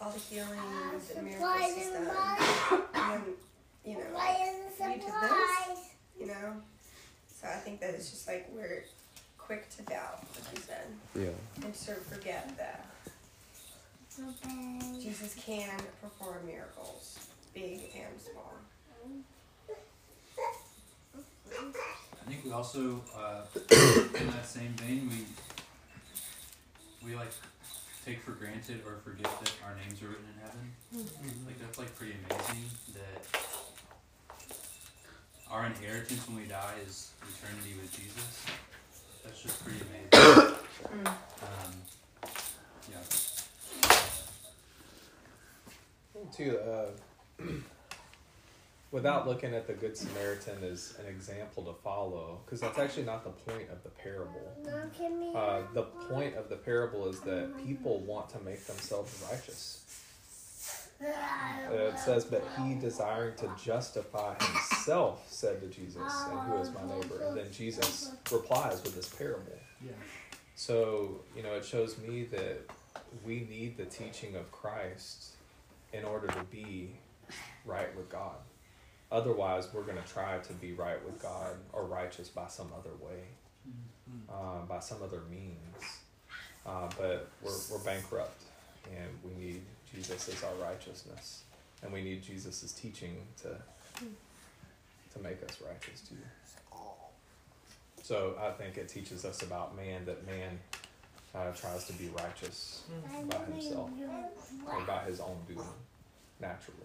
All 0.01 0.11
the 0.11 0.17
healings 0.19 1.11
and 1.15 1.25
miracles 1.27 1.75
he's 1.75 1.89
done. 1.91 2.81
And, 2.95 3.23
you 3.83 3.93
know, 3.95 3.99
you 4.79 4.93
did 4.95 5.01
this, 5.01 5.79
you 6.19 6.27
know. 6.27 6.61
So 7.41 7.47
I 7.49 7.57
think 7.57 7.81
that 7.81 7.93
it's 7.95 8.09
just 8.09 8.27
like 8.27 8.49
we're 8.53 8.85
quick 9.37 9.69
to 9.75 9.83
doubt 9.83 10.23
what 10.33 10.47
he 10.53 10.57
said 10.61 10.87
Yeah. 11.13 11.63
and 11.65 11.75
sort 11.75 11.97
of 11.97 12.05
forget 12.05 12.57
that 12.57 12.85
Jesus 15.01 15.35
can 15.45 15.69
perform 16.01 16.45
miracles, 16.45 17.19
big 17.53 17.81
and 17.95 18.19
small. 18.21 18.53
I 21.51 22.29
think 22.29 22.43
we 22.45 22.51
also, 22.51 23.01
uh, 23.15 23.41
in 23.55 24.27
that 24.31 24.45
same 24.45 24.73
vein, 24.73 25.09
we 25.09 25.25
we 27.07 27.15
like 27.15 27.31
take 28.05 28.21
for 28.21 28.31
granted 28.31 28.81
or 28.85 28.97
forget 29.03 29.23
that 29.41 29.51
our 29.65 29.75
names 29.75 30.01
are 30.01 30.07
written 30.07 30.25
in 30.33 30.41
heaven. 30.41 30.73
Like 31.45 31.59
that's 31.59 31.77
like 31.77 31.95
pretty 31.95 32.15
amazing 32.29 32.63
that 32.93 33.39
our 35.51 35.65
inheritance 35.65 36.27
when 36.27 36.37
we 36.37 36.45
die 36.47 36.75
is 36.87 37.11
eternity 37.21 37.73
with 37.79 37.91
Jesus. 37.95 38.45
That's 39.23 39.41
just 39.41 39.63
pretty 39.63 39.79
amazing. 39.81 40.55
Um, 40.85 41.73
yeah. 42.91 42.97
To 46.37 46.59
uh, 46.59 47.43
without 48.91 49.27
looking 49.27 49.53
at 49.53 49.67
the 49.67 49.73
Good 49.73 49.97
Samaritan 49.97 50.63
as 50.63 50.95
an 50.99 51.05
example 51.05 51.63
to 51.63 51.73
follow, 51.83 52.39
because 52.45 52.61
that's 52.61 52.79
actually 52.79 53.03
not 53.03 53.23
the 53.23 53.51
point 53.51 53.69
of 53.69 53.83
the 53.83 53.89
parable. 53.89 54.53
Uh, 55.35 55.61
the 55.73 55.83
point 55.83 56.35
of 56.35 56.49
the 56.49 56.55
parable 56.55 57.07
is 57.07 57.19
that 57.21 57.49
people 57.65 57.99
want 57.99 58.29
to 58.29 58.39
make 58.39 58.65
themselves 58.65 59.23
righteous. 59.29 59.81
Uh, 61.01 61.73
it 61.73 61.99
says, 61.99 62.23
But 62.23 62.47
he, 62.57 62.75
desiring 62.75 63.35
to 63.35 63.51
justify 63.61 64.35
himself, 64.41 65.29
said 65.29 65.59
to 65.61 65.67
Jesus, 65.67 66.01
And 66.31 66.39
who 66.41 66.57
is 66.57 66.71
my 66.71 66.83
neighbor? 66.83 67.21
And 67.27 67.37
then 67.37 67.51
Jesus 67.51 68.11
replies 68.31 68.81
with 68.81 68.95
this 68.95 69.09
parable. 69.09 69.57
Yeah. 69.85 69.91
So, 70.55 71.21
you 71.35 71.43
know, 71.43 71.53
it 71.53 71.65
shows 71.65 71.97
me 71.97 72.23
that 72.31 72.59
we 73.25 73.45
need 73.49 73.75
the 73.75 73.85
teaching 73.85 74.35
of 74.35 74.51
Christ 74.51 75.34
in 75.95 76.03
order 76.03 76.27
to 76.27 76.43
be 76.51 76.91
right 77.65 77.95
with 77.95 78.09
God. 78.09 78.35
Otherwise, 79.11 79.67
we're 79.73 79.83
going 79.83 80.01
to 80.01 80.07
try 80.07 80.37
to 80.39 80.53
be 80.53 80.73
right 80.73 81.03
with 81.05 81.21
God 81.21 81.55
or 81.71 81.85
righteous 81.85 82.27
by 82.27 82.47
some 82.47 82.69
other 82.77 82.95
way, 82.99 83.21
uh, 84.29 84.65
by 84.67 84.79
some 84.79 85.01
other 85.03 85.21
means. 85.29 85.55
Uh, 86.65 86.89
but 86.97 87.29
we're, 87.41 87.51
we're 87.71 87.83
bankrupt 87.83 88.43
and 88.85 89.07
we 89.23 89.43
need 89.43 89.61
Jesus 89.93 90.27
as 90.27 90.43
our 90.43 90.55
righteousness. 90.67 91.43
And 91.83 91.93
we 91.93 92.01
need 92.01 92.23
Jesus' 92.23 92.71
teaching 92.71 93.17
to, 93.43 93.49
to 95.13 95.19
make 95.21 95.43
us 95.43 95.61
righteous 95.65 96.01
too. 96.01 96.15
So 98.01 98.35
I 98.39 98.51
think 98.51 98.77
it 98.77 98.87
teaches 98.87 99.25
us 99.25 99.41
about 99.41 99.75
man 99.75 100.05
that 100.05 100.25
man 100.25 100.59
uh, 101.35 101.51
tries 101.51 101.85
to 101.85 101.93
be 101.93 102.09
righteous 102.17 102.83
by 103.29 103.37
himself 103.45 103.89
or 104.67 104.81
by 104.85 104.99
his 105.03 105.19
own 105.19 105.37
doing 105.47 105.65
naturally. 106.39 106.79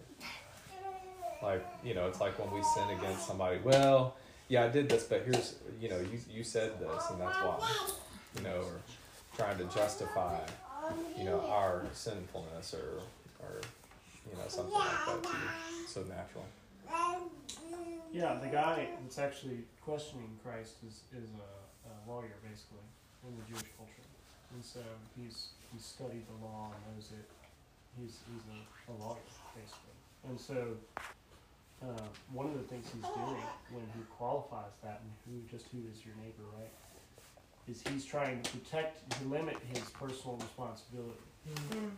Like, 1.41 1.65
you 1.83 1.95
know, 1.95 2.07
it's 2.07 2.19
like 2.19 2.37
when 2.37 2.51
we 2.51 2.63
sin 2.63 2.89
against 2.97 3.27
somebody, 3.27 3.59
well, 3.63 4.15
yeah, 4.47 4.65
I 4.65 4.67
did 4.67 4.89
this, 4.89 5.05
but 5.05 5.23
here's, 5.25 5.55
you 5.79 5.89
know, 5.89 5.99
you, 5.99 6.19
you 6.29 6.43
said 6.43 6.79
this 6.79 7.09
and 7.09 7.21
that's 7.21 7.37
why, 7.37 7.67
you 8.37 8.43
know, 8.43 8.57
or 8.57 8.81
trying 9.35 9.57
to 9.57 9.65
justify, 9.73 10.39
you 11.17 11.23
know, 11.23 11.41
our 11.49 11.85
sinfulness 11.93 12.73
or, 12.73 13.01
or, 13.39 13.61
you 14.29 14.37
know, 14.37 14.47
something 14.47 14.73
like 14.73 15.05
that 15.07 15.23
too. 15.23 15.37
So 15.87 16.01
natural. 16.01 16.45
Yeah, 18.13 18.37
the 18.41 18.49
guy 18.49 18.89
that's 19.01 19.17
actually 19.17 19.59
questioning 19.81 20.37
Christ 20.43 20.75
is, 20.85 21.01
is 21.17 21.29
a, 21.31 21.89
a 21.89 22.11
lawyer, 22.11 22.35
basically, 22.43 22.83
in 23.25 23.37
the 23.37 23.43
Jewish 23.47 23.71
culture. 23.77 24.03
And 24.53 24.63
so 24.63 24.79
he's, 25.17 25.49
he's 25.71 25.85
studied 25.85 26.25
the 26.27 26.45
law 26.45 26.71
and 26.73 26.95
knows 26.95 27.11
it. 27.11 27.27
He's, 27.99 28.19
he's 28.27 28.43
a, 28.51 28.91
a 28.91 28.93
lawyer, 29.03 29.17
basically. 29.55 29.97
And 30.27 30.39
so 30.39 30.77
uh, 31.81 32.07
one 32.31 32.45
of 32.47 32.53
the 32.53 32.63
things 32.63 32.85
he's 32.93 33.03
doing 33.03 33.43
when 33.71 33.83
he 33.95 34.03
qualifies 34.17 34.73
that 34.83 35.01
and 35.01 35.11
who 35.25 35.41
just 35.49 35.67
who 35.71 35.79
is 35.91 36.05
your 36.05 36.15
neighbor, 36.17 36.43
right, 36.57 36.71
is 37.69 37.83
he's 37.91 38.05
trying 38.05 38.41
to 38.41 38.51
protect, 38.51 39.09
to 39.11 39.27
limit 39.27 39.57
his 39.73 39.83
personal 39.91 40.37
responsibility. 40.37 41.19
Mm. 41.49 41.91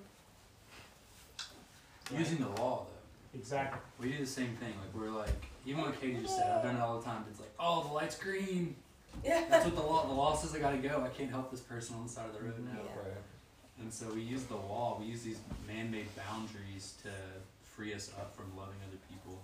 Using 2.18 2.40
the 2.40 2.50
law 2.62 2.86
though. 2.86 3.40
Exactly. 3.40 3.80
We 4.00 4.12
do 4.12 4.20
the 4.20 4.26
same 4.26 4.56
thing. 4.58 4.74
Like 4.80 4.94
we're 4.94 5.10
like, 5.10 5.30
even 5.66 5.82
what 5.82 6.00
Katie 6.00 6.22
just 6.22 6.38
said, 6.38 6.52
I've 6.52 6.64
done 6.64 6.76
it 6.76 6.82
all 6.82 7.00
the 7.00 7.06
time. 7.06 7.24
It's 7.30 7.40
like, 7.40 7.54
oh, 7.60 7.84
the 7.84 7.94
light's 7.94 8.18
green. 8.18 8.76
Yeah. 9.24 9.44
That's 9.50 9.66
what 9.66 9.76
the 9.76 9.82
law. 9.82 10.06
The 10.08 10.14
law 10.14 10.36
says 10.36 10.54
I 10.56 10.60
gotta 10.60 10.78
go. 10.78 11.02
I 11.06 11.10
can't 11.10 11.30
help 11.30 11.52
this 11.52 11.62
person 11.62 11.96
on 11.96 12.04
the 12.04 12.10
side 12.10 12.26
of 12.28 12.34
the 12.34 12.42
road 12.44 12.60
now. 12.66 12.72
Yeah. 12.84 13.02
Right. 13.02 13.18
And 13.80 13.92
so 13.94 14.08
we 14.14 14.22
use 14.22 14.44
the 14.44 14.56
law. 14.56 14.98
We 15.00 15.06
use 15.08 15.24
these 15.24 15.40
man-made 15.68 16.08
boundaries 16.16 16.94
to 17.04 17.10
free 17.64 17.94
us 17.94 18.12
up 18.20 18.36
from 18.36 18.46
loving 18.58 18.76
other 18.88 19.00
people. 19.10 19.42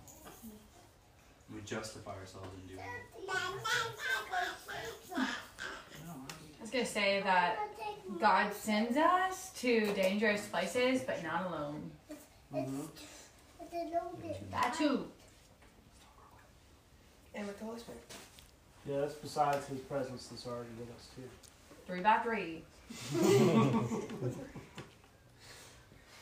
We 1.53 1.61
justify 1.61 2.15
ourselves 2.15 2.49
in 2.61 2.75
doing 2.75 2.85
it. 2.85 3.29
I 6.59 6.61
was 6.61 6.69
gonna 6.69 6.85
say 6.85 7.21
that 7.23 7.57
God 8.19 8.53
sends 8.53 8.97
us 8.97 9.51
to 9.59 9.91
dangerous 9.93 10.45
places, 10.47 11.01
but 11.01 11.23
not 11.23 11.47
alone. 11.47 11.91
hmm 12.51 12.81
That 14.51 14.73
too. 14.77 15.07
And 17.33 17.47
with 17.47 17.57
the 17.59 17.65
Holy 17.65 17.79
Spirit. 17.79 18.03
Yeah, 18.89 19.01
that's 19.01 19.13
besides 19.13 19.67
his 19.67 19.79
presence 19.81 20.25
that's 20.27 20.47
already 20.47 20.69
with 20.79 20.89
us 20.95 21.09
too. 21.15 21.21
Three 21.85 22.01
by 22.01 22.17
three. 22.19 22.63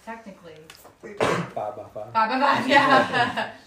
Technically. 0.05 0.55
Five 1.01 1.17
by 1.55 1.85
five. 1.93 2.11
Five 2.11 2.29
by 2.29 2.39
five, 2.39 2.67
yeah. 2.67 3.51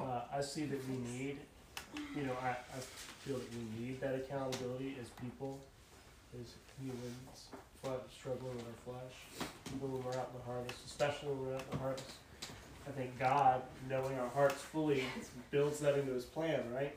Uh, 0.00 0.22
I 0.34 0.40
see 0.40 0.64
that 0.64 0.80
we 0.88 0.96
need, 0.96 1.36
you 2.16 2.22
know, 2.22 2.32
I, 2.42 2.48
I 2.48 2.80
feel 3.20 3.36
that 3.36 3.48
we 3.52 3.60
need 3.78 4.00
that 4.00 4.14
accountability 4.14 4.96
as 5.00 5.08
people, 5.10 5.60
as 6.40 6.54
humans, 6.80 7.48
struggling 8.10 8.56
with 8.56 8.64
our 8.64 8.94
flesh, 8.94 9.48
even 9.76 9.92
when 9.92 10.02
we're 10.02 10.18
out 10.18 10.30
in 10.32 10.40
the 10.40 10.46
harvest, 10.46 10.78
especially 10.86 11.28
when 11.28 11.46
we're 11.46 11.54
out 11.54 11.62
in 11.70 11.78
the 11.78 11.84
harvest. 11.84 12.14
I 12.86 12.90
think 12.92 13.18
God, 13.18 13.62
knowing 13.88 14.18
our 14.18 14.28
hearts 14.28 14.60
fully, 14.60 15.04
builds 15.50 15.80
that 15.80 15.96
into 15.96 16.12
His 16.12 16.24
plan, 16.24 16.62
right? 16.74 16.96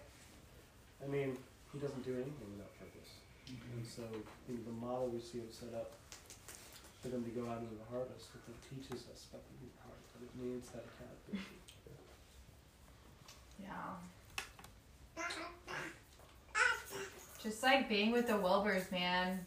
I 1.04 1.08
mean, 1.08 1.38
He 1.72 1.80
doesn't 1.80 2.04
do 2.04 2.14
anything 2.14 2.48
without 2.56 2.74
purpose. 2.80 3.12
Mm-hmm. 3.48 3.78
And 3.78 3.88
so, 3.88 4.02
you 4.48 4.56
know, 4.56 4.62
the 4.66 4.86
model 4.86 5.08
we 5.08 5.20
see 5.20 5.40
Him 5.40 5.52
set 5.52 5.74
up 5.76 5.92
for 7.02 7.10
them 7.10 7.24
to 7.24 7.30
go 7.32 7.50
out 7.50 7.60
into 7.60 7.76
the 7.76 7.88
harvest, 7.92 8.30
I 8.34 8.40
think 8.48 8.58
teaches 8.70 9.06
us 9.12 9.28
about 9.30 9.44
the 9.44 9.68
heart, 9.84 10.00
that 10.16 10.24
it 10.24 10.32
needs 10.42 10.70
that 10.70 10.86
accountability. 10.88 11.60
Yeah. 13.62 14.00
Just 17.42 17.62
like 17.62 17.90
being 17.90 18.12
with 18.12 18.28
the 18.28 18.34
Wilbers, 18.34 18.90
man. 18.90 19.46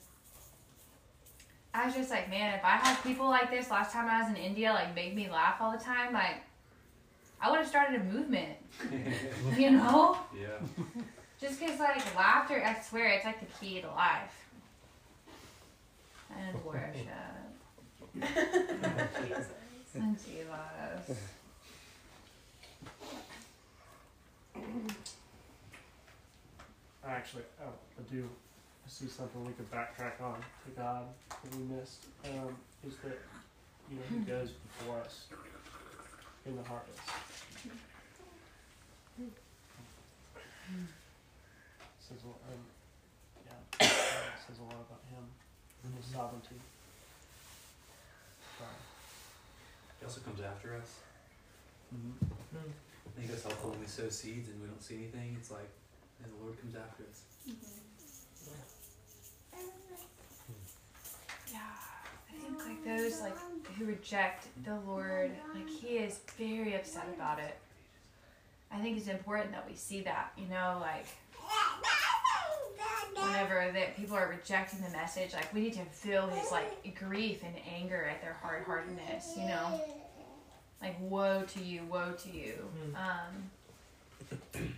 I 1.76 1.84
was 1.84 1.94
just 1.94 2.10
like, 2.10 2.30
man, 2.30 2.54
if 2.54 2.64
I 2.64 2.76
had 2.76 3.02
people 3.02 3.26
like 3.26 3.50
this 3.50 3.70
last 3.70 3.92
time 3.92 4.08
I 4.08 4.22
was 4.22 4.30
in 4.30 4.36
India, 4.36 4.72
like 4.72 4.94
make 4.94 5.14
me 5.14 5.28
laugh 5.30 5.56
all 5.60 5.72
the 5.72 5.84
time, 5.84 6.14
like 6.14 6.36
I 7.40 7.50
would 7.50 7.58
have 7.58 7.68
started 7.68 8.00
a 8.00 8.04
movement. 8.04 8.56
you 9.58 9.72
know? 9.72 10.16
Yeah. 10.34 10.48
Just 11.38 11.60
because, 11.60 11.78
like, 11.78 12.16
laughter, 12.16 12.62
I 12.64 12.80
swear, 12.80 13.10
it's 13.10 13.26
like 13.26 13.40
the 13.40 13.46
key 13.60 13.82
to 13.82 13.88
life. 13.88 14.46
And 16.34 16.64
worship. 16.64 17.06
and 19.94 20.16
Jesus. 20.18 21.20
Actually, 27.04 27.42
oh, 27.62 27.72
I 27.98 28.02
do 28.10 28.24
I 28.24 28.45
see 28.88 29.08
something 29.08 29.44
we 29.44 29.52
could 29.52 29.70
backtrack 29.70 30.20
on 30.22 30.38
to 30.64 30.70
God 30.76 31.04
that 31.28 31.56
we 31.56 31.64
missed. 31.64 32.06
Um, 32.24 32.56
is 32.86 32.94
that 33.04 33.18
you 33.90 33.96
know 33.96 34.02
He 34.10 34.18
goes 34.24 34.50
before 34.50 35.00
us 35.00 35.26
in 36.46 36.56
the 36.56 36.62
harvest. 36.62 37.00
Says 41.98 42.18
a 42.22 42.26
lot, 42.28 42.38
um, 42.52 42.62
yeah, 43.46 43.86
says 44.46 44.58
a 44.60 44.62
lot 44.62 44.74
about 44.74 45.02
Him 45.10 45.24
and 45.84 45.94
His 45.96 46.06
sovereignty. 46.12 46.54
Wow. 48.60 48.66
He 49.98 50.06
also 50.06 50.20
comes 50.20 50.40
after 50.40 50.74
us. 50.76 51.00
Mm-hmm. 51.94 52.56
I 52.56 53.10
think 53.18 53.30
that's 53.30 53.42
helpful 53.42 53.70
when 53.70 53.80
we 53.80 53.86
sow 53.86 54.08
seeds 54.08 54.48
and 54.48 54.60
we 54.60 54.68
don't 54.68 54.82
see 54.82 54.96
anything. 54.96 55.36
It's 55.38 55.50
like, 55.50 55.70
and 56.22 56.32
the 56.32 56.44
Lord 56.44 56.60
comes 56.60 56.74
after 56.76 57.04
us. 57.10 57.22
Yeah. 57.46 57.54
Think, 62.46 62.66
like, 62.66 62.84
those, 62.84 63.20
like, 63.20 63.36
who 63.78 63.86
reject 63.86 64.46
the 64.64 64.78
Lord, 64.86 65.32
like, 65.54 65.68
He 65.68 65.98
is 65.98 66.20
very 66.38 66.74
upset 66.74 67.08
about 67.14 67.38
it. 67.38 67.56
I 68.70 68.80
think 68.80 68.98
it's 68.98 69.08
important 69.08 69.52
that 69.52 69.68
we 69.68 69.76
see 69.76 70.00
that, 70.02 70.32
you 70.36 70.46
know, 70.48 70.78
like, 70.80 71.06
whenever 73.14 73.70
that 73.72 73.96
people 73.96 74.16
are 74.16 74.28
rejecting 74.28 74.80
the 74.82 74.90
message, 74.90 75.32
like, 75.34 75.52
we 75.54 75.60
need 75.62 75.74
to 75.74 75.84
feel 75.84 76.26
His, 76.28 76.50
like, 76.50 76.96
grief 76.98 77.42
and 77.44 77.54
anger 77.74 78.04
at 78.04 78.20
their 78.22 78.36
hard 78.42 78.64
heartedness, 78.64 79.34
you 79.36 79.46
know? 79.46 79.80
Like, 80.82 80.96
woe 81.00 81.44
to 81.54 81.62
you, 81.62 81.82
woe 81.90 82.12
to 82.12 82.30
you. 82.30 82.68
Um, 82.94 83.50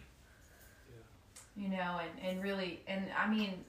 you 1.57 1.69
know, 1.69 2.01
and, 2.01 2.11
and 2.29 2.43
really, 2.43 2.81
and 2.87 3.07
I 3.19 3.29
mean, 3.29 3.65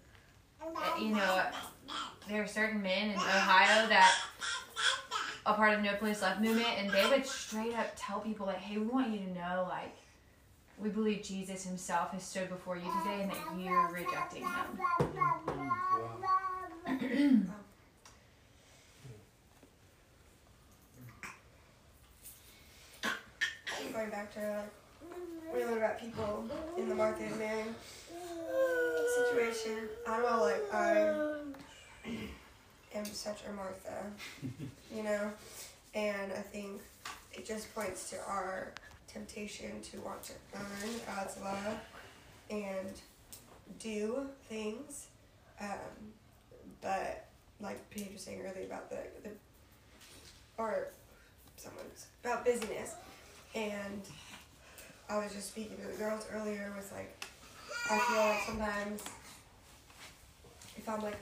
you 0.99 1.15
know, 1.15 1.41
there 2.27 2.43
are 2.43 2.47
certain 2.47 2.81
men 2.81 3.11
in 3.11 3.15
Ohio 3.15 3.87
that 3.87 4.13
a 5.45 5.53
part 5.53 5.73
of 5.73 5.81
No 5.83 5.93
Place 5.95 6.21
Left 6.21 6.41
movement, 6.41 6.67
and 6.77 6.89
they 6.91 7.05
would 7.09 7.25
straight 7.25 7.73
up 7.75 7.93
tell 7.95 8.19
people 8.19 8.45
like, 8.45 8.57
"Hey, 8.59 8.77
we 8.77 8.85
want 8.85 9.09
you 9.09 9.19
to 9.19 9.33
know, 9.33 9.65
like, 9.69 9.95
we 10.77 10.89
believe 10.89 11.23
Jesus 11.23 11.63
Himself 11.65 12.11
has 12.11 12.23
stood 12.23 12.49
before 12.49 12.75
you 12.75 12.91
today, 13.03 13.21
and 13.23 13.31
that 13.31 13.57
you're 13.57 13.87
rejecting 13.91 14.43
Him." 14.43 14.77
Wow. 14.77 15.09
Going 23.93 24.09
back 24.11 24.31
to 24.35 24.39
like, 24.39 24.71
when 25.51 25.61
you 25.61 25.67
learn 25.67 25.77
about 25.79 25.99
people 25.99 26.45
in 26.77 26.89
the 26.89 26.95
Martha 26.95 27.23
and 27.23 27.39
Mary 27.39 27.63
situation, 29.15 29.89
I 30.07 30.17
don't 30.17 30.31
know, 30.31 30.41
like, 30.43 30.73
I 30.73 31.13
am 32.95 33.05
such 33.05 33.41
a 33.47 33.53
Martha, 33.53 34.03
you 34.95 35.03
know? 35.03 35.31
And 35.95 36.31
I 36.31 36.41
think 36.41 36.81
it 37.33 37.45
just 37.45 37.73
points 37.73 38.09
to 38.11 38.17
our 38.27 38.71
temptation 39.07 39.81
to 39.81 39.99
want 40.01 40.23
to 40.23 40.33
earn 40.55 40.89
God's 41.15 41.39
love 41.41 41.77
and 42.49 43.01
do 43.79 44.27
things. 44.47 45.07
Um, 45.59 46.13
but, 46.81 47.25
like 47.61 47.89
Paige 47.89 48.13
was 48.13 48.21
saying 48.21 48.41
earlier 48.41 48.65
about 48.65 48.89
the, 48.89 48.97
the 49.23 49.29
or 50.57 50.89
someone's 51.57 52.07
about 52.23 52.45
busyness. 52.45 52.95
And 53.55 54.01
I 55.09 55.17
was 55.17 55.33
just 55.33 55.47
speaking 55.47 55.77
to 55.77 55.87
the 55.87 55.97
girls 55.97 56.27
earlier 56.31 56.71
was 56.75 56.91
like 56.91 57.25
I 57.91 57.97
feel 57.97 58.17
like 58.17 58.41
sometimes 58.45 59.03
if 60.77 60.87
I'm 60.87 61.01
like 61.01 61.17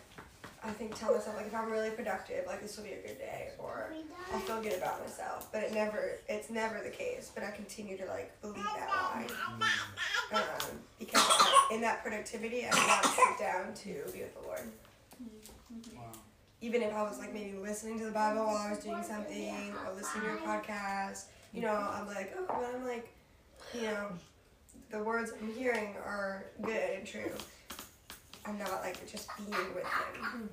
I 0.63 0.71
think 0.71 0.99
tell 0.99 1.13
myself 1.13 1.37
like 1.37 1.47
if 1.47 1.55
I'm 1.55 1.71
really 1.71 1.91
productive, 1.91 2.45
like 2.45 2.61
this 2.61 2.75
will 2.75 2.83
be 2.83 2.91
a 2.91 3.01
good 3.01 3.17
day 3.19 3.51
or 3.57 3.93
I 4.33 4.39
feel 4.39 4.61
good 4.61 4.73
about 4.73 4.99
myself. 4.99 5.49
But 5.51 5.63
it 5.63 5.73
never 5.73 6.17
it's 6.27 6.49
never 6.49 6.81
the 6.83 6.89
case. 6.89 7.31
But 7.33 7.43
I 7.43 7.51
continue 7.51 7.97
to 7.97 8.05
like 8.05 8.39
believe 8.41 8.63
that 8.63 8.89
lie. 8.89 9.27
Um, 10.33 10.79
because 10.99 11.23
in 11.71 11.79
that 11.81 12.03
productivity 12.03 12.65
I 12.65 12.75
want 12.75 13.03
to 13.03 13.09
sit 13.09 13.39
down 13.39 13.73
to 13.73 14.11
be 14.11 14.19
with 14.23 14.41
the 14.41 14.47
Lord. 14.47 14.61
Even 16.59 16.81
if 16.81 16.93
I 16.93 17.03
was 17.03 17.19
like 17.19 17.33
maybe 17.33 17.57
listening 17.57 17.99
to 17.99 18.05
the 18.05 18.11
Bible 18.11 18.45
while 18.45 18.57
I 18.57 18.71
was 18.71 18.79
doing 18.79 19.03
something 19.03 19.73
or 19.85 19.93
listening 19.95 20.23
to 20.23 20.43
a 20.43 20.47
podcast, 20.47 21.25
you 21.53 21.61
know, 21.61 21.69
I'm 21.69 22.07
like, 22.07 22.35
oh, 22.37 22.45
but 22.47 22.75
I'm 22.75 22.85
like, 22.85 23.13
you 23.73 23.83
know, 23.83 24.09
the 24.89 25.03
words 25.03 25.31
I'm 25.41 25.53
hearing 25.53 25.95
are 26.05 26.45
good 26.61 26.89
and 26.97 27.05
true. 27.05 27.31
I'm 28.45 28.57
not 28.57 28.81
like 28.81 29.09
just 29.09 29.29
being 29.37 29.73
with 29.75 29.83
him. 29.83 30.49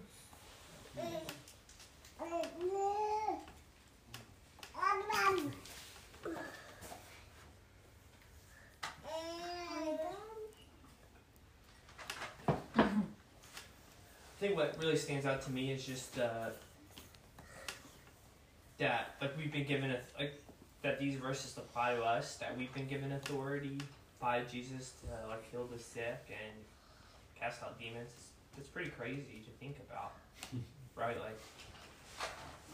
I 14.36 14.46
think 14.46 14.56
what 14.56 14.76
really 14.78 14.96
stands 14.96 15.24
out 15.26 15.42
to 15.42 15.52
me 15.52 15.70
is 15.70 15.86
just 15.86 16.18
uh, 16.18 16.50
that 18.78 19.14
like 19.20 19.36
we've 19.38 19.52
been 19.52 19.64
given 19.64 19.90
a 19.92 19.98
like 20.18 20.42
that 20.82 21.00
these 21.00 21.14
verses 21.14 21.56
apply 21.56 21.94
to 21.94 22.02
us 22.02 22.36
that 22.36 22.56
we've 22.58 22.72
been 22.74 22.86
given 22.86 23.12
authority 23.12 23.78
by 24.24 24.40
Jesus 24.50 24.94
to 25.02 25.28
like 25.28 25.48
heal 25.50 25.68
the 25.70 25.78
sick 25.78 26.24
and 26.30 26.54
cast 27.38 27.62
out 27.62 27.78
demons. 27.78 28.10
it's 28.56 28.68
pretty 28.68 28.88
crazy 28.88 29.42
to 29.44 29.50
think 29.60 29.76
about, 29.86 30.12
right? 30.96 31.16
Like, 31.20 31.38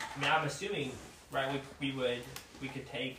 I 0.01 0.21
mean, 0.21 0.31
I'm 0.31 0.47
assuming, 0.47 0.93
right? 1.33 1.53
We 1.53 1.89
we 1.89 1.97
would 1.97 2.23
we 2.63 2.69
could 2.69 2.87
take. 2.87 3.17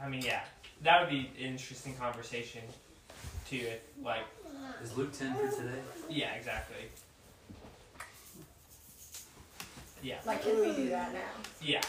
I 0.00 0.08
mean, 0.08 0.22
yeah, 0.22 0.42
that 0.84 1.00
would 1.00 1.10
be 1.10 1.30
an 1.36 1.46
interesting 1.54 1.96
conversation, 1.96 2.62
too. 3.50 3.56
If 3.56 3.80
like, 4.00 4.22
Is 4.80 4.96
Luke 4.96 5.12
10 5.12 5.34
for 5.34 5.48
today? 5.48 5.80
yeah, 6.08 6.34
exactly. 6.34 6.76
Yeah, 10.00 10.18
Like, 10.24 10.44
can 10.44 10.60
we 10.60 10.72
do 10.72 10.90
that 10.90 11.12
now? 11.12 11.18
yeah. 11.60 11.80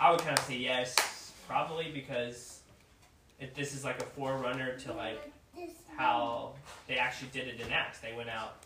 I 0.00 0.10
would 0.10 0.18
kind 0.18 0.36
of 0.36 0.44
say 0.44 0.56
yes, 0.56 1.32
probably 1.46 1.92
because 1.92 2.53
if 3.44 3.54
this 3.54 3.74
is 3.74 3.84
like 3.84 4.00
a 4.00 4.06
forerunner 4.06 4.76
to 4.78 4.92
like 4.94 5.30
how 5.96 6.52
they 6.88 6.96
actually 6.96 7.28
did 7.32 7.46
it 7.46 7.60
in 7.60 7.70
Acts. 7.70 7.98
They 8.00 8.14
went 8.14 8.30
out 8.30 8.56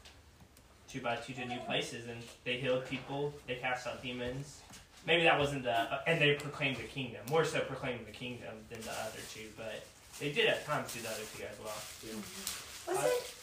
two 0.88 1.00
by 1.00 1.16
two 1.16 1.34
to 1.34 1.44
new 1.44 1.58
places 1.60 2.06
and 2.08 2.22
they 2.44 2.54
healed 2.54 2.86
people. 2.86 3.34
They 3.46 3.56
cast 3.56 3.86
out 3.86 4.02
demons. 4.02 4.62
Maybe 5.06 5.24
that 5.24 5.38
wasn't 5.38 5.64
the 5.64 5.72
uh, 5.72 6.00
and 6.06 6.20
they 6.20 6.34
proclaimed 6.34 6.76
the 6.76 6.84
kingdom. 6.84 7.20
More 7.28 7.44
so 7.44 7.60
proclaiming 7.60 8.04
the 8.04 8.12
kingdom 8.12 8.54
than 8.70 8.80
the 8.82 8.92
other 8.92 9.20
two, 9.32 9.48
but 9.56 9.84
they 10.20 10.32
did 10.32 10.46
at 10.46 10.64
times 10.64 10.94
do 10.94 11.00
the 11.00 11.08
other 11.08 11.26
two 11.36 11.44
as 11.44 11.58
well. 11.58 11.74
Was 12.88 13.04
it? 13.04 13.34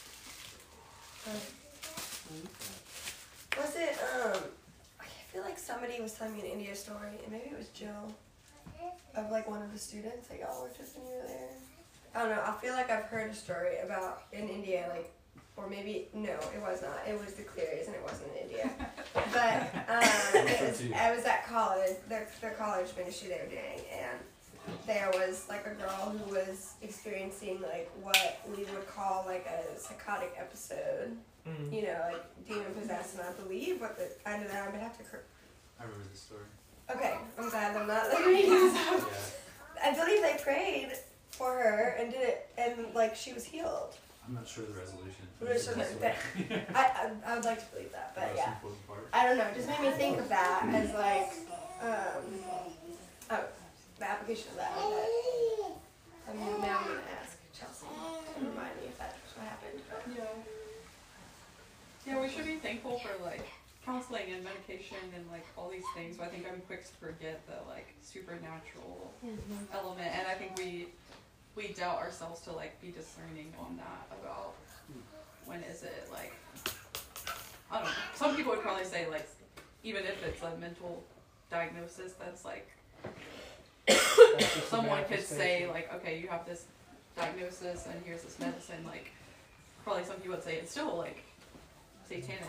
Was 3.58 3.76
it? 3.76 3.98
Um, 4.15 4.41
I 5.00 5.06
feel 5.32 5.43
like 5.43 5.58
somebody 5.60 6.02
was 6.02 6.13
telling 6.13 6.34
me 6.36 6.41
an 6.41 6.48
India 6.48 6.76
story, 6.76 7.12
and 7.24 7.32
maybe 7.32 7.50
it 7.52 7.58
was 7.58 7.69
Jill, 7.69 8.13
of 9.15 9.32
like 9.32 9.50
one 9.50 9.62
of 9.62 9.71
the 9.71 9.80
students 9.80 10.28
that 10.28 10.39
y'all 10.39 10.62
worked 10.62 10.78
with 10.80 10.95
when 10.98 11.08
you 11.08 11.21
were 11.21 11.28
there. 11.28 11.50
I 12.15 12.19
don't 12.19 12.30
know. 12.30 12.43
I 12.45 12.54
feel 12.62 12.74
like 12.74 12.89
I've 12.89 13.04
heard 13.06 13.32
a 13.32 13.36
story 13.36 13.80
about 13.84 14.24
in 14.32 14.48
India, 14.48 14.88
like, 14.89 15.12
or 15.58 15.69
maybe 15.69 16.08
no, 16.13 16.30
it 16.30 16.62
was 16.62 16.82
not. 16.82 17.00
It 17.08 17.19
was 17.19 17.34
the 17.34 17.43
Clearys, 17.43 17.88
and 17.88 17.95
it 17.95 18.04
wasn't 18.04 18.30
in 18.36 18.50
India. 18.50 18.71
But 19.13 19.74
um, 19.89 20.48
it 20.48 20.62
was. 20.62 20.84
I 20.95 21.15
was 21.15 21.26
at 21.26 21.45
college, 21.48 21.95
their 22.08 22.28
their 22.41 22.52
college 22.52 22.88
ministry 22.98 23.30
they 23.30 23.41
were 23.43 23.50
doing, 23.50 23.86
and 23.91 24.17
there 24.88 25.12
was 25.13 25.45
like 25.50 25.65
a 25.65 25.71
girl 25.71 26.15
who 26.17 26.34
was 26.34 26.74
experiencing 26.82 27.62
like 27.62 27.89
what 28.02 28.39
we 28.50 28.63
would 28.63 28.88
call 28.88 29.24
like 29.28 29.45
a 29.45 29.78
psychotic 29.80 30.34
episode. 30.38 31.15
Mm. 31.48 31.71
You 31.71 31.84
know, 31.84 32.00
like 32.12 32.48
demon 32.48 32.74
possessed, 32.80 33.17
and 33.17 33.24
I 33.28 33.32
believe 33.43 33.80
what 33.80 33.98
the 33.98 34.10
I 34.26 34.38
know 34.38 34.48
that 34.48 34.63
I 34.63 34.71
would 34.71 34.80
have 34.80 34.98
to. 34.98 35.04
Cor- 35.04 35.24
I 35.80 35.84
remember 35.84 36.06
this 36.12 36.21
story. 36.21 36.41
Okay, 36.93 37.15
I'm 37.38 37.50
glad 37.50 37.76
I'm 37.76 37.88
not 37.88 38.10
like 38.12 38.26
making 38.26 38.50
this 38.52 38.76
up. 38.88 39.00
Yeah. 39.00 39.89
I 39.91 39.93
believe 39.93 40.21
they 40.21 40.38
prayed 40.43 40.91
for 41.32 41.52
her 41.52 41.95
and 42.00 42.12
did 42.12 42.21
it, 42.21 42.50
and 42.58 42.93
like 42.93 43.15
she 43.15 43.34
was 43.34 43.43
healed. 43.45 43.95
I'm 44.28 44.34
not 44.34 44.48
sure 44.48 44.65
the 44.65 44.74
resolution. 44.74 45.28
I'm 45.39 45.48
sure 45.48 45.74
This. 45.76 45.93
I 46.74 46.74
I, 46.76 47.12
I 47.32 47.36
would 47.36 47.45
like 47.45 47.60
to 47.60 47.76
believe 47.76 47.91
that, 47.91 48.13
but 48.15 48.28
Most 48.30 48.38
yeah. 48.38 48.56
I 49.13 49.28
don't 49.28 49.38
know. 49.38 49.45
It 49.45 49.56
just 49.56 49.67
made 49.69 49.82
me 49.82 49.91
think 49.91 50.17
of 50.17 50.30
that 50.30 50.63
as 50.74 50.93
like 50.93 51.32
um 51.82 52.24
oh 53.32 53.43
the 54.00 54.10
application 54.10 54.50
of 54.52 54.58
that. 54.58 54.71
But 54.76 56.32
I'm 56.32 56.39
now 56.62 56.80
I'm 56.80 56.88
gonna 56.88 57.02
ask 57.21 57.38
Chelsea 57.54 57.86
to 57.86 58.39
remind 58.39 58.76
me 58.82 58.88
if 58.88 58.98
that's 58.98 59.15
what 59.36 59.45
happened. 59.48 59.82
But 59.89 60.04
Yeah. 60.15 60.24
Yeah, 62.08 62.21
we 62.21 62.30
should 62.30 62.45
be 62.45 62.56
thankful 62.58 63.00
for 63.00 63.24
like 63.24 63.45
counseling 63.86 64.34
and 64.34 64.43
medication 64.43 64.98
and 65.15 65.26
like 65.32 65.45
all 65.58 65.69
these 65.69 65.86
things. 65.95 66.17
But 66.17 66.28
I 66.28 66.30
think 66.30 66.45
I'm 66.52 66.62
quick 66.62 66.86
to 66.86 66.93
forget 66.93 67.45
the 67.48 67.58
like 67.69 67.93
supernatural 68.02 69.13
mm-hmm. 69.26 69.74
element, 69.74 70.10
and 70.13 70.28
I 70.28 70.34
think 70.34 70.58
we 70.58 70.88
we 71.56 71.74
doubt 71.74 72.00
ourselves 72.00 72.41
to 72.41 72.52
like 72.52 72.80
be 72.82 72.91
discerning 72.91 73.54
on 73.60 73.78
that 73.78 74.17
about 74.19 74.56
when 75.45 75.62
is 75.63 75.84
it 75.84 76.08
like 76.12 76.34
I 77.71 77.78
don't 77.78 77.86
know. 77.86 77.91
Some 78.15 78.36
people 78.36 78.52
would 78.54 78.62
probably 78.62 78.86
say 78.86 79.08
like 79.10 79.28
even 79.84 80.04
if 80.04 80.24
it's 80.26 80.41
a 80.41 80.56
mental 80.58 81.04
diagnosis, 81.50 82.13
that's 82.13 82.43
like 82.43 82.67
That's 83.88 84.63
someone 84.67 85.04
could 85.06 85.24
say 85.24 85.67
like, 85.67 85.93
okay, 85.95 86.19
you 86.19 86.28
have 86.28 86.45
this 86.45 86.65
diagnosis 87.15 87.88
and 87.88 88.02
here's 88.04 88.24
this 88.24 88.39
medicine. 88.39 88.84
Like, 88.86 89.12
probably 89.84 90.04
some 90.04 90.17
people 90.17 90.36
would 90.36 90.43
say 90.43 90.56
it's 90.56 90.71
still 90.71 90.98
like 90.98 91.24
satanic. 92.08 92.41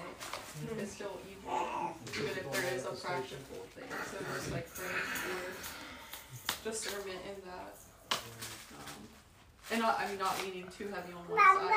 It's 0.78 0.92
still 0.92 1.18
evil, 1.30 1.94
even 2.14 2.30
if 2.30 2.52
there 2.52 2.74
is 2.74 2.84
a 2.84 2.92
practical 2.92 3.60
thing. 3.74 3.88
So 4.10 4.18
just 4.34 4.52
like 4.52 4.68
praying 4.74 4.92
for 5.04 6.70
discernment 6.70 7.18
in 7.28 7.36
that, 7.48 7.76
um, 8.12 9.00
and 9.70 9.80
not 9.80 10.00
I 10.00 10.08
mean 10.08 10.18
not 10.18 10.42
leaning 10.42 10.68
too 10.76 10.88
heavy 10.88 11.12
on 11.12 11.24
one 11.28 11.38
side. 11.38 11.68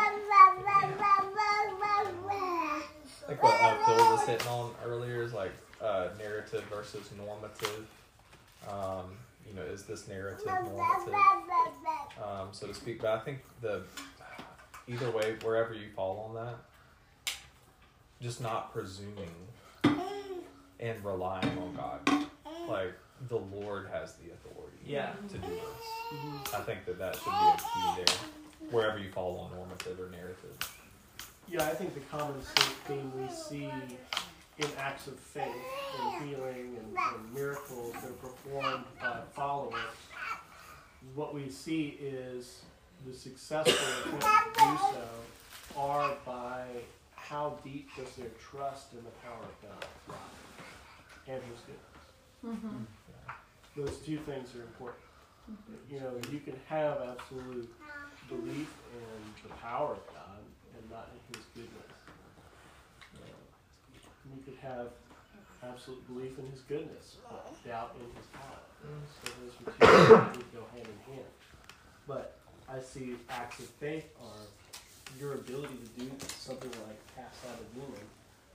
Like 3.27 3.43
what 3.43 3.61
uh, 3.61 3.85
Phil 3.85 3.97
was 4.11 4.25
hitting 4.25 4.47
on 4.47 4.71
earlier 4.85 5.21
is 5.23 5.33
like 5.33 5.51
uh, 5.81 6.09
narrative 6.17 6.63
versus 6.71 7.09
normative. 7.17 7.85
Um, 8.67 9.05
you 9.47 9.55
know, 9.55 9.63
is 9.63 9.83
this 9.83 10.07
narrative 10.07 10.45
normative, 10.45 11.13
um, 12.23 12.49
so 12.51 12.67
to 12.67 12.73
speak? 12.73 13.01
But 13.01 13.11
I 13.11 13.19
think 13.19 13.39
the 13.61 13.83
either 14.87 15.11
way, 15.11 15.35
wherever 15.43 15.73
you 15.73 15.89
fall 15.95 16.27
on 16.29 16.35
that, 16.43 16.55
just 18.21 18.41
not 18.41 18.73
presuming 18.73 19.31
and 20.79 21.03
relying 21.05 21.57
on 21.57 21.75
God. 21.75 22.25
Like 22.67 22.93
the 23.27 23.37
Lord 23.37 23.87
has 23.91 24.13
the 24.15 24.31
authority 24.31 24.77
Yeah. 24.85 25.11
to 25.29 25.37
do 25.37 25.47
this. 25.47 26.13
Mm-hmm. 26.13 26.55
I 26.55 26.59
think 26.61 26.85
that 26.85 26.97
that 26.99 27.15
should 27.15 27.25
be 27.25 27.29
a 27.31 27.57
key 27.57 28.03
there, 28.05 28.15
wherever 28.71 28.97
you 28.97 29.09
fall 29.11 29.39
on 29.39 29.57
normative 29.57 29.99
or 29.99 30.09
narrative. 30.09 30.55
Yeah, 31.49 31.63
I 31.63 31.69
think 31.73 31.93
the 31.95 31.99
common 32.01 32.39
theme 32.85 33.11
we 33.19 33.27
see 33.33 33.63
in 34.59 34.67
acts 34.77 35.07
of 35.07 35.17
faith 35.17 35.47
and 36.01 36.29
healing 36.29 36.77
and, 36.77 36.95
and 36.97 37.33
miracles 37.33 37.93
that 37.93 38.05
are 38.05 38.13
performed 38.13 38.83
by 39.01 39.19
followers, 39.33 39.73
what 41.15 41.33
we 41.33 41.49
see 41.49 41.97
is 42.01 42.61
the 43.07 43.13
successful 43.13 43.73
attempt 44.17 44.53
to 44.57 44.61
do 44.61 44.77
so 44.93 45.79
are 45.79 46.13
by 46.25 46.63
how 47.29 47.59
deep 47.63 47.89
does 47.95 48.11
their 48.15 48.31
trust 48.41 48.93
in 48.93 49.03
the 49.03 49.11
power 49.23 49.43
of 49.43 49.61
God 49.61 50.17
and 51.27 51.41
His 51.43 51.59
goodness. 51.69 52.75
Those 53.77 53.97
two 54.03 54.17
things 54.25 54.55
are 54.55 54.63
important. 54.63 55.03
You 55.91 55.99
know, 55.99 56.11
you 56.31 56.39
can 56.39 56.55
have 56.67 56.97
absolute 57.01 57.71
belief 58.27 58.73
in 58.93 59.47
the 59.47 59.53
power 59.55 59.93
of 59.93 60.07
God 60.07 60.41
and 60.75 60.89
not 60.89 61.09
in 61.13 61.37
His 61.37 61.45
goodness. 61.53 61.93
Uh, 63.15 63.19
you 64.35 64.41
could 64.43 64.57
have 64.61 64.87
absolute 65.63 66.05
belief 66.11 66.37
in 66.39 66.49
His 66.51 66.61
goodness, 66.61 67.17
but 67.29 67.63
doubt 67.65 67.95
in 67.99 68.05
His 68.17 68.25
power. 68.33 68.61
So 69.23 69.31
those 69.43 69.53
are 69.53 70.29
two 70.29 70.31
things 70.31 70.37
that 70.37 70.53
go 70.53 70.65
hand 70.73 70.87
in 70.87 71.13
hand. 71.13 71.31
But 72.07 72.39
I 72.67 72.79
see 72.79 73.15
acts 73.29 73.59
of 73.59 73.65
faith 73.65 74.05
are 74.19 74.45
your 75.17 75.33
ability 75.33 75.73
to 75.73 75.89
do 76.03 76.11
something 76.37 76.69
like 76.85 76.99
cast 77.15 77.45
out 77.49 77.57
a 77.57 77.65
demon 77.73 78.05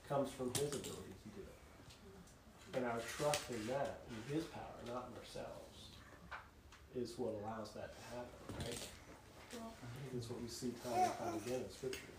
comes 0.08 0.30
from 0.30 0.52
His 0.54 0.70
ability 0.70 1.14
to 1.24 1.28
do 1.34 1.42
it. 1.42 1.56
And 2.76 2.84
our 2.86 3.00
trust 3.16 3.50
in 3.50 3.66
that, 3.68 4.00
in 4.10 4.34
His 4.34 4.44
power, 4.44 4.78
not 4.86 5.08
in 5.10 5.18
ourselves, 5.18 5.90
is 6.94 7.18
what 7.18 7.34
allows 7.42 7.70
that 7.74 7.90
to 7.96 8.02
happen, 8.14 8.38
right? 8.60 8.86
I 9.54 9.56
think 9.56 10.14
that's 10.14 10.30
what 10.30 10.40
we 10.42 10.48
see 10.48 10.72
time 10.82 11.10
and 11.10 11.18
time 11.18 11.34
again 11.46 11.62
in 11.66 11.70
Scripture. 11.70 12.12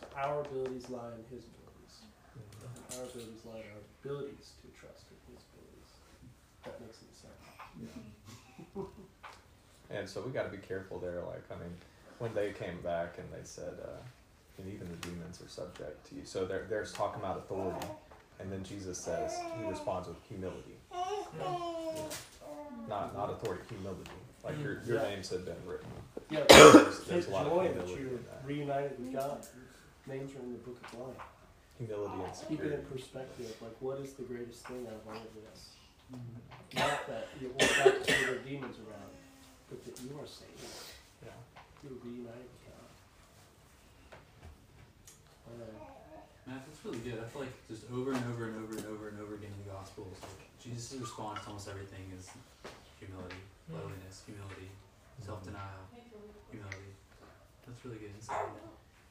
So 0.00 0.06
our 0.16 0.40
abilities 0.40 0.88
lie 0.90 1.12
in 1.16 1.24
His 1.32 1.44
abilities. 1.44 1.94
Our 2.96 3.04
abilities 3.04 3.44
lie 3.44 3.60
in 3.60 3.68
our 3.72 3.84
abilities 4.02 4.52
to 4.62 4.68
trust 4.76 5.04
in 5.08 5.18
His 5.32 5.42
abilities. 5.52 5.90
That 6.64 6.80
makes. 6.80 6.93
And 9.90 10.08
so 10.08 10.20
we 10.22 10.30
got 10.32 10.44
to 10.44 10.56
be 10.56 10.58
careful 10.66 10.98
there. 10.98 11.20
Like, 11.26 11.44
I 11.50 11.54
mean, 11.62 11.72
when 12.18 12.34
they 12.34 12.52
came 12.52 12.80
back 12.82 13.18
and 13.18 13.26
they 13.32 13.44
said, 13.44 13.74
uh, 13.82 13.88
and 14.58 14.72
even 14.72 14.88
the 14.88 14.96
demons 15.08 15.40
are 15.44 15.48
subject 15.48 16.06
to 16.08 16.14
you. 16.16 16.22
So 16.24 16.44
there, 16.46 16.66
there's 16.68 16.92
talking 16.92 17.20
about 17.20 17.38
authority. 17.38 17.86
And 18.40 18.50
then 18.50 18.64
Jesus 18.64 18.98
says, 18.98 19.36
he 19.58 19.64
responds 19.68 20.08
with 20.08 20.16
humility. 20.28 20.76
You 20.92 21.38
know, 21.40 22.08
not, 22.88 23.14
not 23.16 23.30
authority, 23.30 23.62
humility. 23.68 24.10
Like 24.44 24.60
your, 24.60 24.82
your 24.86 24.96
Yeah. 25.02 25.08
names 25.10 25.30
have 25.30 25.44
been 25.44 25.56
written. 25.66 25.86
Yeah, 26.30 26.44
There's, 26.48 27.00
there's 27.04 27.26
a 27.28 27.30
lot 27.30 27.46
of 27.46 27.52
joy 27.52 27.68
that 27.72 27.88
you're 27.88 28.10
that. 28.10 28.42
reunited 28.44 28.98
with 28.98 29.12
God. 29.12 29.46
Names 30.06 30.34
are 30.34 30.40
in 30.40 30.52
the 30.52 30.58
book 30.58 30.78
of 30.92 31.00
life. 31.00 31.16
Humility 31.78 32.14
and 32.22 32.48
Keep 32.48 32.60
it 32.64 32.72
in 32.72 32.82
perspective. 32.86 33.54
Like, 33.60 33.76
what 33.80 33.98
is 34.00 34.12
the 34.14 34.22
greatest 34.22 34.66
thing 34.66 34.86
out 34.86 34.94
of 34.94 35.06
all 35.08 35.14
of 35.16 35.34
this? 35.34 35.70
Not 36.12 37.06
that 37.06 37.28
you 37.40 37.48
want 37.48 37.70
that 37.84 38.04
to 38.04 38.12
there 38.24 38.34
are 38.34 38.38
demons 38.38 38.76
around, 38.82 39.12
but 39.70 39.84
that 39.84 39.94
you 40.02 40.10
are 40.18 40.26
saved. 40.26 40.58
Yeah. 41.24 41.30
You're 41.82 41.98
reunited 42.02 42.48
with 42.50 42.64
God. 42.66 42.88
Uh, 45.48 45.74
Matt, 46.46 46.66
that's 46.66 46.84
really 46.84 46.98
good. 46.98 47.18
I 47.22 47.26
feel 47.30 47.42
like 47.42 47.54
just 47.68 47.84
over 47.92 48.12
and 48.12 48.24
over 48.34 48.44
and 48.50 48.56
over 48.64 48.76
and 48.76 48.86
over 48.86 49.08
and 49.08 49.20
over 49.20 49.34
again 49.34 49.50
in 49.54 49.60
the 49.64 49.70
Gospels, 49.72 50.16
like 50.20 50.44
Jesus' 50.62 50.98
response 51.00 51.40
to 51.42 51.46
almost 51.48 51.68
everything 51.68 52.04
is 52.18 52.28
humility, 53.00 53.40
lowliness, 53.70 54.22
humility. 54.26 54.68
self 55.24 55.44
denial, 55.44 55.88
humility. 56.50 56.90
That's 57.66 57.80
really 57.84 57.98
good 57.98 58.12
insight. 58.16 58.44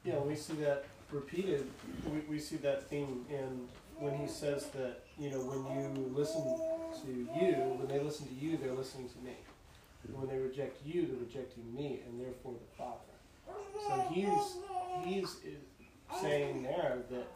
Yeah, 0.04 0.18
we 0.20 0.36
see 0.36 0.54
that 0.62 0.84
repeated. 1.10 1.66
We, 2.06 2.20
we 2.28 2.38
see 2.38 2.56
that 2.56 2.84
theme 2.88 3.24
in 3.30 3.66
when 3.98 4.16
he 4.18 4.26
says 4.26 4.66
that, 4.74 5.02
you 5.18 5.30
know, 5.30 5.38
when 5.38 5.64
you 5.78 6.12
listen 6.14 6.42
to 6.42 7.08
you, 7.08 7.52
when 7.78 7.88
they 7.88 8.00
listen 8.02 8.26
to 8.26 8.34
you, 8.34 8.56
they're 8.56 8.72
listening 8.72 9.08
to 9.08 9.18
me. 9.18 9.36
And 10.06 10.16
when 10.18 10.28
they 10.28 10.38
reject 10.38 10.84
you, 10.84 11.06
they're 11.06 11.20
rejecting 11.20 11.74
me 11.74 12.00
and 12.06 12.20
therefore 12.20 12.54
the 12.54 12.76
Father. 12.76 13.00
So 13.86 14.06
he's, 14.12 14.56
he's 15.04 15.36
saying 16.20 16.62
there 16.62 16.98
that 17.10 17.26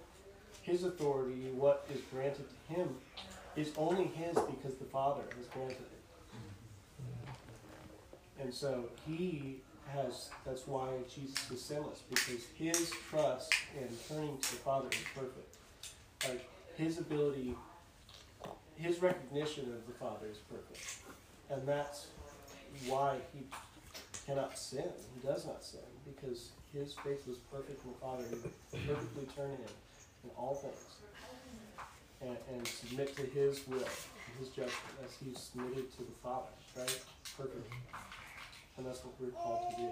his 0.62 0.84
authority, 0.84 1.50
what 1.54 1.86
is 1.92 2.00
granted 2.12 2.46
to 2.48 2.74
him, 2.74 2.88
is 3.56 3.72
only 3.76 4.04
his 4.04 4.34
because 4.34 4.76
the 4.78 4.84
Father 4.84 5.22
has 5.36 5.46
granted 5.46 5.76
it. 5.76 5.84
And 8.40 8.54
so 8.54 8.84
he 9.06 9.60
has, 9.94 10.30
that's 10.44 10.66
why 10.66 10.88
Jesus 11.12 11.50
is 11.50 11.60
sinless, 11.62 12.02
because 12.08 12.44
his 12.54 12.92
trust 13.10 13.52
in 13.74 13.88
turning 14.08 14.38
to 14.38 14.50
the 14.50 14.58
Father 14.58 14.88
is 14.92 14.98
perfect. 15.14 15.47
Like, 16.26 16.48
his 16.76 16.98
ability, 16.98 17.54
his 18.76 19.00
recognition 19.00 19.64
of 19.64 19.86
the 19.86 19.92
Father 19.98 20.26
is 20.30 20.38
perfect. 20.38 20.98
And 21.50 21.66
that's 21.66 22.08
why 22.86 23.16
he 23.34 23.44
cannot 24.26 24.58
sin. 24.58 24.84
He 25.14 25.26
does 25.26 25.46
not 25.46 25.64
sin, 25.64 25.80
because 26.04 26.50
his 26.72 26.94
faith 26.94 27.26
was 27.26 27.38
perfect 27.52 27.84
in 27.84 27.92
the 27.92 27.98
Father. 27.98 28.24
He 28.72 28.78
perfectly 28.86 29.26
turn 29.34 29.50
him 29.50 29.72
in 30.24 30.30
all 30.36 30.54
things. 30.54 30.96
And, 32.20 32.36
and 32.52 32.66
submit 32.66 33.16
to 33.16 33.22
his 33.22 33.66
will, 33.68 33.78
his 34.40 34.48
judgment, 34.48 34.74
as 35.04 35.16
he 35.24 35.32
submitted 35.34 35.90
to 35.92 35.98
the 35.98 36.16
Father, 36.22 36.48
right? 36.76 37.00
Perfect. 37.36 37.72
And 38.76 38.86
that's 38.86 39.04
what 39.04 39.14
we're 39.20 39.30
called 39.30 39.70
to 39.70 39.76
do. 39.76 39.90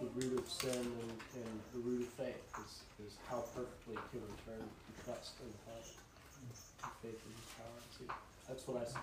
The 0.00 0.06
root 0.16 0.38
of 0.38 0.48
sin 0.50 0.70
and, 0.70 1.12
and 1.36 1.60
the 1.74 1.80
root 1.80 2.00
of 2.00 2.08
faith 2.08 2.42
is, 2.64 3.06
is 3.06 3.12
how 3.28 3.44
perfectly 3.54 3.96
can 4.10 4.22
we 4.22 4.32
turn 4.46 4.64
trust 5.04 5.34
in 5.44 5.52
Father. 5.66 5.92
And 6.40 6.92
faith 7.02 7.20
in 7.26 7.32
his 7.36 7.48
power. 7.58 7.80
See, 7.98 8.08
that's 8.48 8.66
what 8.66 8.76
I 8.80 8.84
see. 8.88 8.98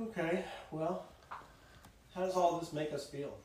Okay, 0.00 0.44
well, 0.70 1.04
how 2.14 2.22
does 2.22 2.34
all 2.34 2.58
this 2.58 2.72
make 2.72 2.92
us 2.94 3.06
feel? 3.06 3.36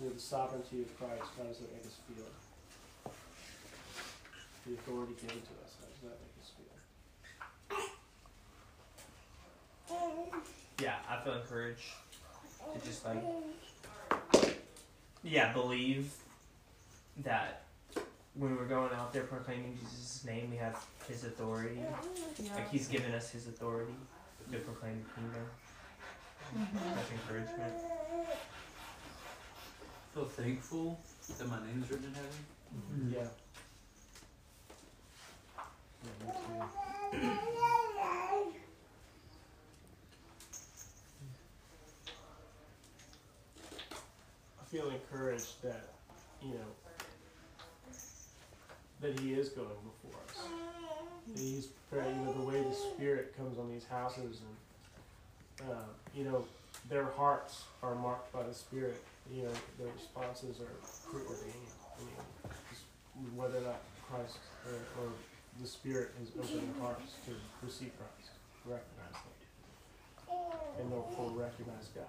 With 0.00 0.14
the 0.14 0.20
sovereignty 0.20 0.82
of 0.82 0.96
Christ, 0.96 1.24
how 1.36 1.44
does 1.44 1.58
that 1.58 1.72
make 1.72 1.86
us 1.86 1.96
feel? 2.06 2.24
The 4.66 4.72
authority 4.74 5.14
given 5.14 5.36
to 5.36 5.54
us, 5.64 5.76
how 5.78 5.86
does 5.86 6.00
that 6.02 6.18
make 6.20 6.34
us 6.42 6.50
feel? 10.18 10.84
Yeah, 10.84 10.96
I 11.08 11.22
feel 11.22 11.34
encouraged 11.34 11.94
to 12.74 12.78
just 12.84 13.04
like, 13.04 13.22
yeah, 15.22 15.52
believe 15.52 16.12
that 17.24 17.62
when 18.34 18.56
we're 18.56 18.64
going 18.66 18.92
out 18.92 19.12
there 19.12 19.22
proclaiming 19.22 19.78
Jesus' 19.80 20.24
name, 20.26 20.50
we 20.50 20.56
have 20.56 20.84
His 21.08 21.22
authority. 21.22 21.80
Yeah. 22.42 22.54
Like 22.56 22.68
He's 22.70 22.88
given 22.88 23.12
us 23.14 23.30
His 23.30 23.46
authority 23.46 23.94
to 24.50 24.58
proclaim 24.58 25.04
the 25.04 25.20
kingdom. 25.20 25.46
Mm-hmm. 26.58 26.94
That's 26.94 27.10
encouragement. 27.12 27.74
I 30.10 30.14
feel 30.14 30.24
thankful 30.24 31.00
that 31.38 31.48
my 31.48 31.58
name 31.60 31.82
is 31.84 31.90
written 31.90 32.06
in 32.06 32.14
heaven. 32.14 32.30
Yeah. 33.14 33.20
Yeah, 33.20 33.22
me 33.22 33.24
too. 33.24 33.65
I 44.60 44.64
feel 44.68 44.90
encouraged 44.90 45.62
that, 45.62 45.88
you 46.42 46.54
know, 46.54 46.70
that 49.00 49.18
he 49.20 49.32
is 49.34 49.48
going 49.50 49.68
before 49.68 50.20
us. 50.28 50.48
That 51.28 51.38
he's 51.40 51.66
preparing, 51.66 52.18
you 52.18 52.26
know, 52.26 52.32
the 52.32 52.42
way 52.42 52.62
the 52.62 52.74
Spirit 52.74 53.36
comes 53.36 53.58
on 53.58 53.70
these 53.70 53.84
houses 53.84 54.40
and, 55.60 55.70
uh, 55.70 55.74
you 56.14 56.24
know, 56.24 56.44
their 56.88 57.06
hearts 57.16 57.64
are 57.82 57.94
marked 57.94 58.32
by 58.32 58.42
the 58.42 58.54
Spirit. 58.54 59.02
You 59.32 59.42
know, 59.44 59.52
their 59.78 59.92
responses 59.92 60.60
are 60.60 61.10
preordained. 61.10 61.70
I 61.94 62.00
mean, 62.00 63.36
whether 63.36 63.58
or 63.58 63.62
not 63.62 63.80
Christ 64.08 64.38
or, 64.66 65.04
or 65.04 65.10
the 65.60 65.66
Spirit 65.66 66.10
opened 66.38 66.74
their 66.74 66.82
hearts 66.82 67.12
to 67.26 67.32
receive 67.64 67.92
Christ, 67.96 68.30
recognize 68.64 69.16
Him, 69.22 70.34
and 70.80 70.92
therefore 70.92 71.30
recognize 71.30 71.88
God. 71.94 72.04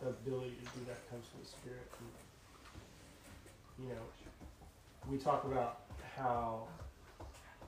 The 0.00 0.08
ability 0.08 0.56
to 0.56 0.78
do 0.78 0.84
that 0.86 1.10
comes 1.10 1.26
from 1.28 1.40
the 1.42 1.48
Spirit. 1.48 1.86
And, 1.98 3.86
you 3.86 3.94
know, 3.94 4.04
we 5.10 5.18
talk 5.18 5.44
about 5.44 5.80
how 6.16 6.68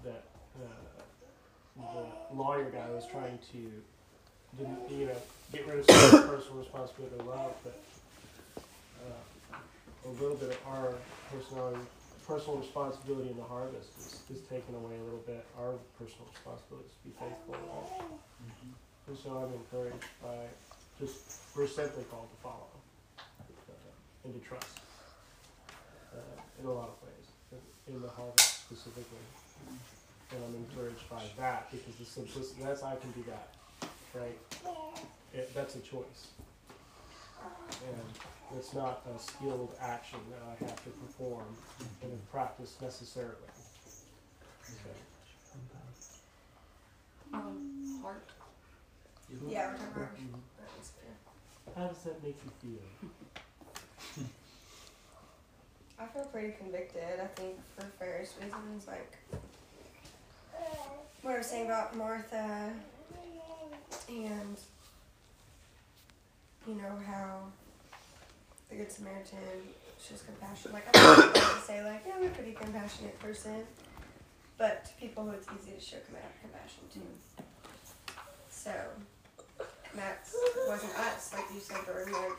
that 0.04 0.24
uh, 0.56 1.82
the 1.94 2.36
lawyer 2.36 2.70
guy 2.70 2.88
was 2.90 3.06
trying 3.06 3.38
to, 3.52 3.58
you 4.94 5.06
know, 5.06 5.16
get 5.52 5.66
rid 5.66 5.78
of 5.80 5.84
some 5.90 6.04
of 6.04 6.10
the 6.12 6.36
personal 6.36 6.58
responsibility 6.58 7.16
of 7.18 7.26
love, 7.26 7.54
but 7.64 7.80
uh, 8.56 9.58
a 10.06 10.10
little 10.22 10.36
bit 10.36 10.50
of 10.50 10.58
our 10.68 10.94
personality, 11.30 11.80
personal 12.26 12.58
responsibility 12.58 13.30
in 13.30 13.36
the 13.36 13.44
harvest 13.44 13.90
is, 13.98 14.22
is 14.30 14.42
taken 14.46 14.74
away 14.74 14.94
a 14.98 15.04
little 15.04 15.24
bit. 15.26 15.44
Our 15.58 15.74
personal 15.98 16.26
responsibility 16.30 16.88
is 16.88 16.94
to 16.94 17.02
be 17.08 17.14
faithful. 17.18 17.54
Right? 17.54 18.18
And 19.08 19.18
so 19.18 19.30
I'm 19.36 19.52
encouraged 19.52 20.06
by 20.22 20.46
just 21.00 21.42
we're 21.56 21.66
simply 21.66 22.04
called 22.04 22.30
to 22.30 22.38
follow 22.42 22.70
uh, 23.18 24.24
and 24.24 24.34
to 24.34 24.40
trust 24.40 24.78
uh, 26.14 26.60
in 26.60 26.66
a 26.66 26.72
lot 26.72 26.90
of 26.94 26.96
ways, 27.02 27.26
in, 27.50 27.94
in 27.94 28.02
the 28.02 28.08
harvest 28.08 28.66
specifically. 28.66 29.26
And 30.30 30.40
I'm 30.44 30.54
encouraged 30.54 31.08
by 31.10 31.22
that 31.38 31.70
because 31.70 31.94
the 31.96 32.04
simplicity, 32.04 32.62
that's 32.62 32.82
I 32.82 32.96
can 32.96 33.10
do 33.12 33.24
that, 33.28 33.54
right? 34.14 34.38
It, 35.34 35.52
that's 35.54 35.76
a 35.76 35.80
choice. 35.80 36.28
And 37.88 38.58
it's 38.58 38.74
not 38.74 39.02
a 39.14 39.18
skilled 39.18 39.74
action 39.80 40.18
that 40.30 40.40
I 40.42 40.64
have 40.64 40.84
to 40.84 40.90
perform 40.90 41.44
and 42.02 42.30
practice 42.30 42.76
necessarily. 42.80 43.34
Okay. 44.64 44.98
Um, 47.34 48.00
heart. 48.02 48.28
Yeah, 49.48 49.70
we're 49.72 49.78
talking 49.78 49.92
about 49.96 50.14
Mhm. 50.14 50.40
atmosphere. 50.62 51.16
How 51.74 51.86
does 51.88 52.02
that 52.04 52.22
make 52.22 52.36
you 52.44 52.50
feel? 52.60 53.10
I 55.98 56.06
feel 56.06 56.24
pretty 56.26 56.52
convicted. 56.52 57.20
I 57.20 57.26
think 57.28 57.58
for 57.76 57.86
various 57.98 58.34
reasons, 58.42 58.86
like 58.86 59.16
what 61.22 61.34
I 61.34 61.38
was 61.38 61.46
saying 61.46 61.66
about 61.66 61.96
Martha, 61.96 62.74
and 64.08 64.56
you 66.66 66.74
know 66.74 66.96
how 67.06 67.44
the 68.72 68.78
Good 68.78 68.92
Samaritan 68.92 69.38
shows 70.00 70.22
compassionate. 70.22 70.74
Like 70.74 70.96
I 70.96 71.16
like 71.20 71.34
to 71.34 71.60
say 71.66 71.84
like, 71.84 72.02
yeah, 72.06 72.14
I'm 72.16 72.24
a 72.26 72.30
pretty 72.30 72.52
compassionate 72.52 73.18
person, 73.20 73.64
but 74.56 74.84
to 74.86 74.92
people 74.94 75.24
who 75.24 75.32
it's 75.32 75.46
easy 75.60 75.72
to 75.76 75.80
show 75.80 75.98
compassion 76.40 76.82
to. 76.94 77.00
So 78.48 78.72
that 79.94 80.26
wasn't 80.68 80.98
us, 80.98 81.32
like 81.34 81.44
you 81.52 81.60
said, 81.60 81.84
Jordan. 81.84 82.12
Like 82.14 82.32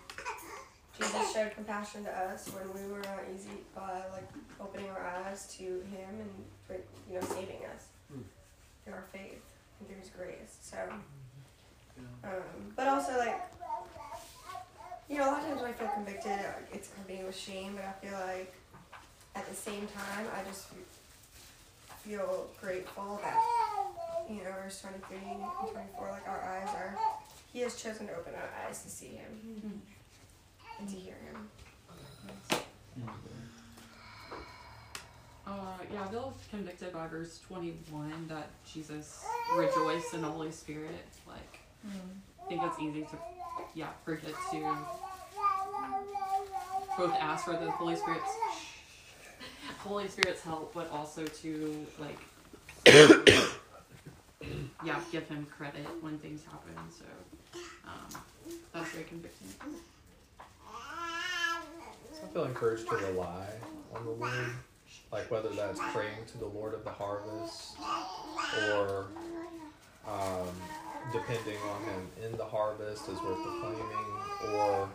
Jesus 0.97 1.33
showed 1.33 1.51
compassion 1.53 2.03
to 2.05 2.11
us 2.11 2.49
when 2.49 2.65
we 2.73 2.91
were 2.91 3.01
not 3.01 3.21
easy 3.33 3.61
by 3.75 4.01
like 4.11 4.29
opening 4.59 4.89
our 4.89 5.05
eyes 5.25 5.47
to 5.57 5.63
Him 5.63 6.09
and 6.19 6.31
for, 6.65 6.73
you 7.09 7.19
know 7.19 7.25
saving 7.27 7.61
us 7.75 7.87
Mm. 8.13 8.21
through 8.83 8.93
our 8.93 9.05
faith 9.13 9.41
and 9.79 9.87
through 9.87 9.97
His 9.97 10.09
grace. 10.09 10.57
So, 10.61 10.77
um, 12.23 12.73
but 12.75 12.87
also 12.87 13.17
like 13.17 13.41
you 15.13 15.19
know, 15.19 15.29
a 15.29 15.31
lot 15.31 15.41
of 15.41 15.45
times 15.47 15.61
when 15.61 15.69
I 15.69 15.73
feel 15.73 15.89
convicted, 15.89 16.31
uh, 16.31 16.73
it's 16.73 16.89
accompanied 16.89 17.25
with 17.25 17.37
shame. 17.37 17.75
But 17.75 17.85
I 17.85 17.91
feel 18.05 18.19
like 18.27 18.53
at 19.35 19.47
the 19.47 19.55
same 19.55 19.87
time, 19.87 20.25
I 20.35 20.43
just 20.49 20.67
feel 22.03 22.47
grateful 22.59 23.19
that 23.23 23.39
you 24.27 24.37
know, 24.37 24.51
verse 24.63 24.81
twenty 24.81 24.97
three 25.07 25.17
and 25.29 25.43
twenty 25.71 25.87
four, 25.95 26.09
like 26.09 26.27
our 26.27 26.41
eyes 26.41 26.69
are. 26.75 26.97
He 27.51 27.59
has 27.59 27.75
chosen 27.79 28.07
to 28.07 28.15
open 28.15 28.33
our 28.33 28.67
eyes 28.67 28.81
to 28.81 28.89
see 28.89 29.09
Him 29.09 29.81
and 30.79 30.89
to 30.89 30.95
hear 30.95 31.13
Him. 31.13 31.49
Uh, 35.45 35.51
yeah, 35.93 36.03
I 36.03 36.07
feel 36.07 36.33
convicted 36.49 36.93
by 36.93 37.05
verse 37.07 37.39
21 37.47 38.27
that 38.29 38.49
Jesus 38.65 39.23
rejoiced 39.55 40.13
in 40.13 40.21
the 40.21 40.29
Holy 40.29 40.51
Spirit. 40.51 41.05
Like, 41.27 41.59
I 42.43 42.47
think 42.47 42.61
it's 42.63 42.79
easy 42.79 43.01
to, 43.01 43.17
yeah, 43.75 43.87
forget 44.05 44.33
to 44.51 44.77
both 46.97 47.13
ask 47.19 47.45
for 47.45 47.53
the 47.53 47.71
Holy 47.71 47.95
Spirit's 47.95 48.37
Holy 49.79 50.07
Spirit's 50.07 50.41
help, 50.43 50.73
but 50.73 50.89
also 50.91 51.25
to 51.25 51.85
like 51.99 52.19
yeah, 54.83 54.99
give 55.11 55.27
him 55.27 55.45
credit 55.45 55.85
when 56.01 56.17
things 56.19 56.43
happen. 56.43 56.75
So 56.89 57.05
um, 57.85 58.21
that's 58.73 58.89
very 58.91 59.05
convicting. 59.05 59.47
I 60.65 62.27
feel 62.33 62.45
encouraged 62.45 62.87
to 62.89 62.95
rely 62.95 63.47
on 63.93 64.05
the 64.05 64.11
Lord, 64.11 64.31
like 65.11 65.29
whether 65.29 65.49
that's 65.49 65.79
praying 65.91 66.25
to 66.27 66.37
the 66.37 66.45
Lord 66.45 66.73
of 66.73 66.83
the 66.83 66.89
harvest 66.89 67.77
or 68.71 69.07
um, 70.07 70.47
depending 71.11 71.57
on 71.57 71.81
Him 71.83 72.07
in 72.23 72.37
the 72.37 72.45
harvest 72.45 73.09
as 73.09 73.15
we're 73.21 73.35
proclaiming, 73.35 74.55
or 74.55 74.89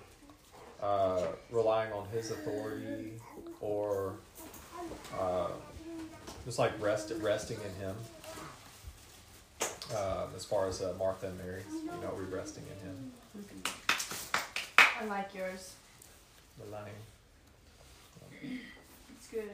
uh, 0.83 1.27
relying 1.51 1.93
on 1.93 2.07
His 2.13 2.31
authority, 2.31 3.13
or 3.61 4.15
uh, 5.19 5.49
just 6.45 6.59
like 6.59 6.73
rest 6.81 7.13
resting 7.21 7.59
in 7.65 7.75
Him. 7.87 7.97
Um, 9.97 10.29
as 10.37 10.45
far 10.45 10.69
as 10.69 10.83
uh, 10.83 10.93
Martha 10.99 11.29
and 11.29 11.39
Mary, 11.39 11.63
you 11.73 11.87
know, 12.03 12.13
we're 12.15 12.25
resting 12.25 12.65
in 12.65 12.89
Him, 12.89 13.13
I 15.01 15.05
like 15.07 15.35
yours. 15.35 15.75
relying. 16.63 16.93
It's 18.43 19.29
good. 19.29 19.51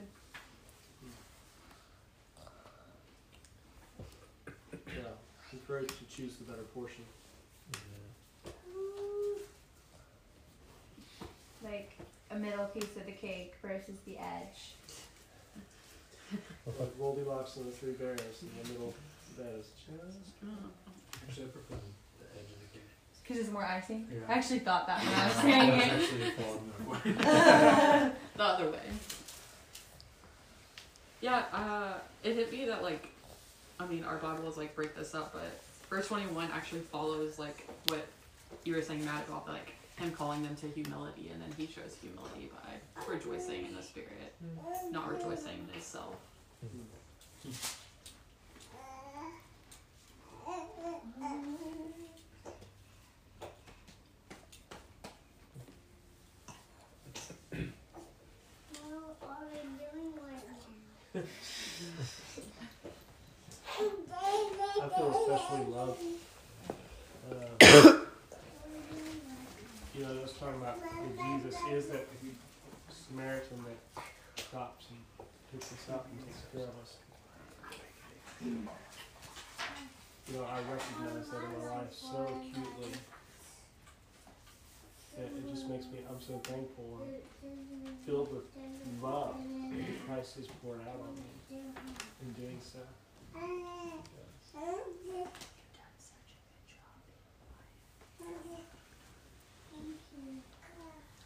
Encouraged 5.65 5.95
to 5.99 6.05
choose 6.15 6.37
the 6.37 6.45
better 6.45 6.63
portion. 6.75 7.05
Like 11.65 11.93
a 12.31 12.35
middle 12.37 12.67
piece 12.67 12.97
of 12.97 13.07
the 13.07 13.13
cake 13.13 13.55
versus 13.63 13.97
the 14.07 14.19
edge. 14.19 14.75
Like 16.67 16.99
Goldilocks 16.99 17.57
and 17.57 17.67
the 17.67 17.71
Three 17.71 17.93
Bears 17.93 18.19
in 18.43 18.49
the 18.63 18.69
middle. 18.73 18.95
That 19.37 19.53
is 19.61 19.67
just. 19.67 20.19
Actually, 21.29 21.45
I 21.45 21.49
prefer 21.49 21.75
the 22.19 22.25
edge 22.39 22.51
of 22.51 22.59
the 22.59 22.79
cake. 22.79 22.89
Because 23.23 23.39
it's 23.39 23.51
more 23.53 23.65
icing. 23.65 24.09
Yeah. 24.11 24.21
I 24.29 24.39
actually 24.39 24.61
thought 24.61 24.87
that 24.87 24.99
when 25.05 25.15
I 25.15 25.27
was 25.27 25.37
saying 25.43 25.79
That's 25.79 25.87
it. 25.87 26.03
actually 26.03 26.29
a 26.29 26.33
flaw 26.33 26.59
in 27.05 27.15
my 27.15 28.07
way. 28.09 28.13
The 28.37 28.43
other 28.43 28.71
way. 28.71 28.79
Yeah, 31.21 31.43
uh, 31.53 31.93
it 32.25 32.35
hit 32.35 32.51
me 32.51 32.65
that 32.65 32.83
like, 32.83 33.09
I 33.79 33.87
mean, 33.87 34.05
our 34.05 34.17
Bible 34.17 34.49
is 34.49 34.57
like 34.57 34.75
break 34.75 34.97
this 34.97 35.15
up, 35.15 35.33
but 35.33 35.61
verse 35.91 36.09
twenty 36.09 36.27
one 36.27 36.49
actually 36.53 36.81
follows 36.81 37.39
like 37.39 37.67
what 37.89 38.07
you 38.65 38.75
were 38.75 38.83
saying, 38.83 39.05
Matt, 39.05 39.27
about 39.29 39.49
like 39.49 39.75
him 39.97 40.11
calling 40.13 40.43
them 40.43 40.57
to 40.57 40.69
humility, 40.69 41.31
and 41.33 41.41
then 41.41 41.51
he 41.57 41.67
shows 41.67 41.97
humility 42.01 42.51
by 42.53 43.13
rejoicing 43.13 43.67
in 43.67 43.75
the 43.75 43.83
Spirit, 43.83 44.35
not 44.91 45.11
rejoicing 45.11 45.59
in 45.69 45.75
himself. 45.75 46.15
Mm-hmm. 46.65 47.51
Especially 65.11 65.65
loved. 65.73 66.01
Uh, 67.31 67.35
you 69.95 70.03
know, 70.03 70.11
I 70.11 70.23
was 70.23 70.33
talking 70.33 70.61
about 70.61 70.79
Jesus 71.17 71.61
is 71.73 71.87
that 71.89 72.07
Samaritan 72.91 73.65
that 73.65 74.05
stops 74.37 74.87
and 74.91 75.27
picks 75.53 75.73
us 75.73 75.91
up 75.91 76.07
and 76.11 76.27
takes 76.27 76.43
care 76.53 76.63
of 76.65 76.77
us. 76.83 76.97
You 80.27 80.39
know, 80.39 80.45
I 80.45 80.59
recognize 80.73 81.29
that 81.29 81.43
in 81.43 81.51
my 81.59 81.77
life 81.77 81.93
so 81.93 82.23
acutely. 82.25 82.93
That 85.17 85.27
it 85.27 85.49
just 85.49 85.69
makes 85.69 85.85
me, 85.87 85.99
I'm 86.11 86.21
so 86.21 86.41
thankful 86.43 87.07
and 87.07 87.97
filled 88.05 88.33
with 88.33 88.45
love 89.03 89.37
that 89.37 90.07
Christ 90.07 90.37
has 90.37 90.47
poured 90.63 90.81
out 90.81 91.01
on 91.01 91.15
me 91.15 91.63
in 92.23 92.33
doing 92.33 92.59
so. 92.61 92.81
Yes. 93.37 94.24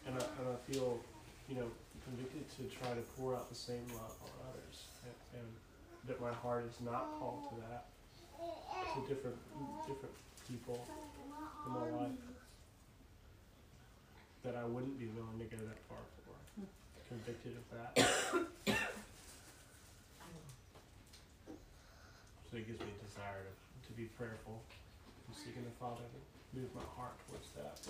And 0.06 0.16
I, 0.16 0.24
and 0.40 0.48
I 0.48 0.72
feel, 0.72 0.98
you 1.48 1.56
know, 1.56 1.68
convicted 2.04 2.48
to 2.56 2.62
try 2.76 2.88
to 2.88 3.02
pour 3.18 3.34
out 3.34 3.48
the 3.50 3.54
same 3.54 3.86
love 3.92 4.16
on 4.24 4.30
others, 4.48 4.84
and, 5.04 5.40
and 5.40 5.48
that 6.08 6.20
my 6.20 6.32
heart 6.32 6.64
is 6.64 6.80
not 6.84 7.18
called 7.18 7.50
to 7.50 7.54
that 7.68 7.84
to 8.94 9.00
different 9.12 9.36
different 9.86 10.14
people 10.48 10.86
in 11.66 11.72
my 11.72 11.90
life 12.00 12.12
that 14.44 14.56
I 14.56 14.64
wouldn't 14.64 14.98
be 14.98 15.06
willing 15.06 15.38
to 15.38 15.44
go 15.44 15.62
that 15.64 15.78
far 15.88 15.98
for. 16.24 16.34
Convicted 17.08 17.56
of 17.56 17.64
that. 17.76 17.92
so 22.50 22.56
it 22.56 22.66
gives 22.66 22.80
me 22.80 22.97
desire 23.18 23.42
to, 23.82 23.88
to 23.88 23.92
be 23.96 24.04
prayerful 24.16 24.62
and 25.26 25.36
seeking 25.36 25.64
the 25.64 25.70
Father 25.80 26.02
to 26.02 26.58
move 26.58 26.68
my 26.74 26.82
heart 26.96 27.14
towards 27.26 27.48
that. 27.56 27.80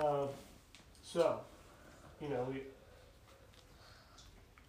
Uh, 0.00 0.26
so, 1.04 1.38
you 2.20 2.28
know, 2.28 2.44
we 2.50 2.62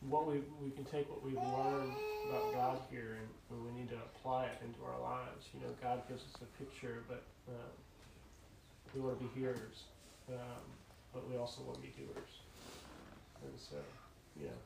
what 0.07 0.27
we 0.27 0.41
we 0.61 0.69
can 0.69 0.86
take 0.86 1.09
what 1.09 1.23
we've 1.23 1.33
learned 1.33 1.93
about 2.29 2.53
God 2.53 2.77
here, 2.91 3.17
and, 3.17 3.27
and 3.49 3.65
we 3.65 3.79
need 3.79 3.89
to 3.89 3.95
apply 3.95 4.45
it 4.45 4.61
into 4.63 4.77
our 4.86 5.01
lives. 5.01 5.47
You 5.51 5.61
know, 5.61 5.73
God 5.81 6.07
gives 6.07 6.21
us 6.21 6.41
a 6.41 6.63
picture, 6.63 7.01
but 7.07 7.23
um, 7.49 7.73
we 8.96 9.02
want 9.02 9.20
to 9.20 9.24
be 9.28 9.32
hearers, 9.36 9.91
um, 10.32 10.64
but 11.14 11.28
we 11.30 11.36
also 11.36 11.62
want 11.68 11.76
to 11.76 11.84
be 11.84 11.91
doers. 12.00 12.34
And 13.43 13.52
so, 13.60 13.76
know, 14.48 14.60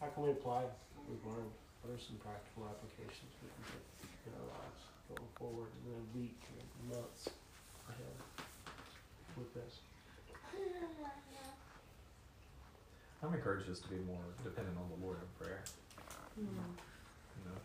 how 0.00 0.08
can 0.10 0.24
we 0.26 0.30
apply 0.30 0.66
what 0.66 1.06
we've 1.06 1.22
learned? 1.22 1.54
What 1.80 1.94
are 1.94 2.02
some 2.02 2.18
practical 2.18 2.66
applications 2.66 3.30
we 3.40 3.48
can 3.48 3.64
put 3.70 3.80
in 4.26 4.32
our 4.42 4.48
lives 4.58 4.82
going 5.08 5.30
forward 5.38 5.70
in 5.80 5.94
the 5.94 6.02
week 6.18 6.42
and 6.58 6.66
months 6.90 7.30
ahead 7.88 8.18
with 9.38 9.54
this? 9.54 9.86
I'm 13.22 13.32
encouraged 13.32 13.66
just 13.66 13.84
to 13.84 13.88
be 13.88 14.02
more 14.04 14.24
dependent 14.42 14.76
on 14.76 14.90
the 14.90 15.06
Lord 15.06 15.18
in 15.22 15.30
prayer. 15.38 15.62
You 16.36 16.44
know, 17.46 17.60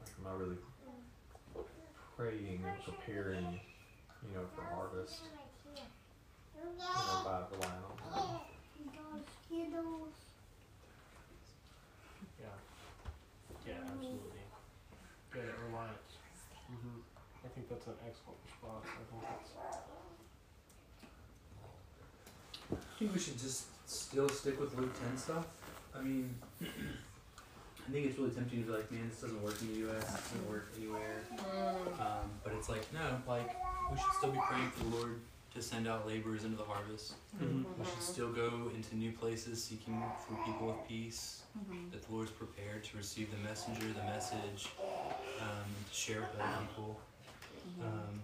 like 0.00 0.12
am 0.18 0.26
I 0.26 0.32
really 0.36 0.56
praying 2.18 2.64
and 2.66 2.84
preparing, 2.84 3.60
you 4.24 4.34
know, 4.34 4.44
for 4.54 4.62
harvest? 4.74 5.20
You 5.74 5.82
know, 6.54 7.24
by 7.24 7.42
relying 7.52 7.84
on 7.84 7.94
Him. 8.02 8.40
Yeah. 12.40 12.46
Yeah, 13.66 13.74
absolutely. 13.84 14.42
Good 15.30 15.44
that 15.44 15.58
reliance. 15.68 16.12
hmm 16.68 17.00
I 17.44 17.48
think 17.54 17.68
that's 17.68 17.86
an 17.86 17.94
excellent 18.06 18.38
response. 18.44 18.86
I 18.86 19.04
think 19.10 19.22
that's. 19.22 19.50
I 22.72 22.98
think 22.98 23.14
we 23.14 23.20
should 23.20 23.38
just 23.38 23.66
still 23.88 24.28
stick 24.28 24.60
with 24.60 24.76
Luke 24.76 24.92
10 25.00 25.16
stuff. 25.16 25.46
I 25.94 26.02
mean, 26.02 26.34
I 27.88 27.90
think 27.90 28.06
it's 28.06 28.18
really 28.18 28.30
tempting 28.30 28.60
to 28.64 28.66
be 28.70 28.76
like, 28.76 28.90
man, 28.92 29.08
this 29.08 29.20
doesn't 29.22 29.42
work 29.42 29.56
in 29.62 29.68
the 29.72 29.78
U.S. 29.88 30.02
It 30.04 30.20
doesn't 30.22 30.48
work 30.50 30.68
anywhere. 30.76 31.22
Um, 31.98 32.30
but 32.44 32.52
it's 32.52 32.68
like, 32.68 32.84
no, 32.92 33.00
like 33.26 33.48
we 33.90 33.96
should 33.96 34.12
still 34.18 34.30
be 34.30 34.38
praying 34.46 34.70
for 34.72 34.84
the 34.84 34.96
Lord 34.96 35.20
to 35.54 35.62
send 35.62 35.88
out 35.88 36.06
laborers 36.06 36.44
into 36.44 36.58
the 36.58 36.64
harvest. 36.64 37.14
Mhm. 37.40 37.64
We 37.78 37.84
should 37.86 38.02
still 38.02 38.30
go 38.30 38.70
into 38.74 38.94
new 38.96 39.12
places 39.12 39.64
seeking 39.64 40.02
for 40.26 40.34
people 40.44 40.70
of 40.70 40.86
peace. 40.86 41.42
That 41.90 42.06
the 42.06 42.12
Lord's 42.14 42.30
prepared 42.30 42.84
to 42.84 42.96
receive 42.96 43.30
the 43.32 43.38
messenger, 43.38 43.86
the 43.92 44.04
message, 44.04 44.68
um, 45.40 45.66
to 45.90 45.94
share 45.94 46.20
with 46.20 46.38
other 46.38 46.66
people. 46.68 47.00
Um, 47.82 48.20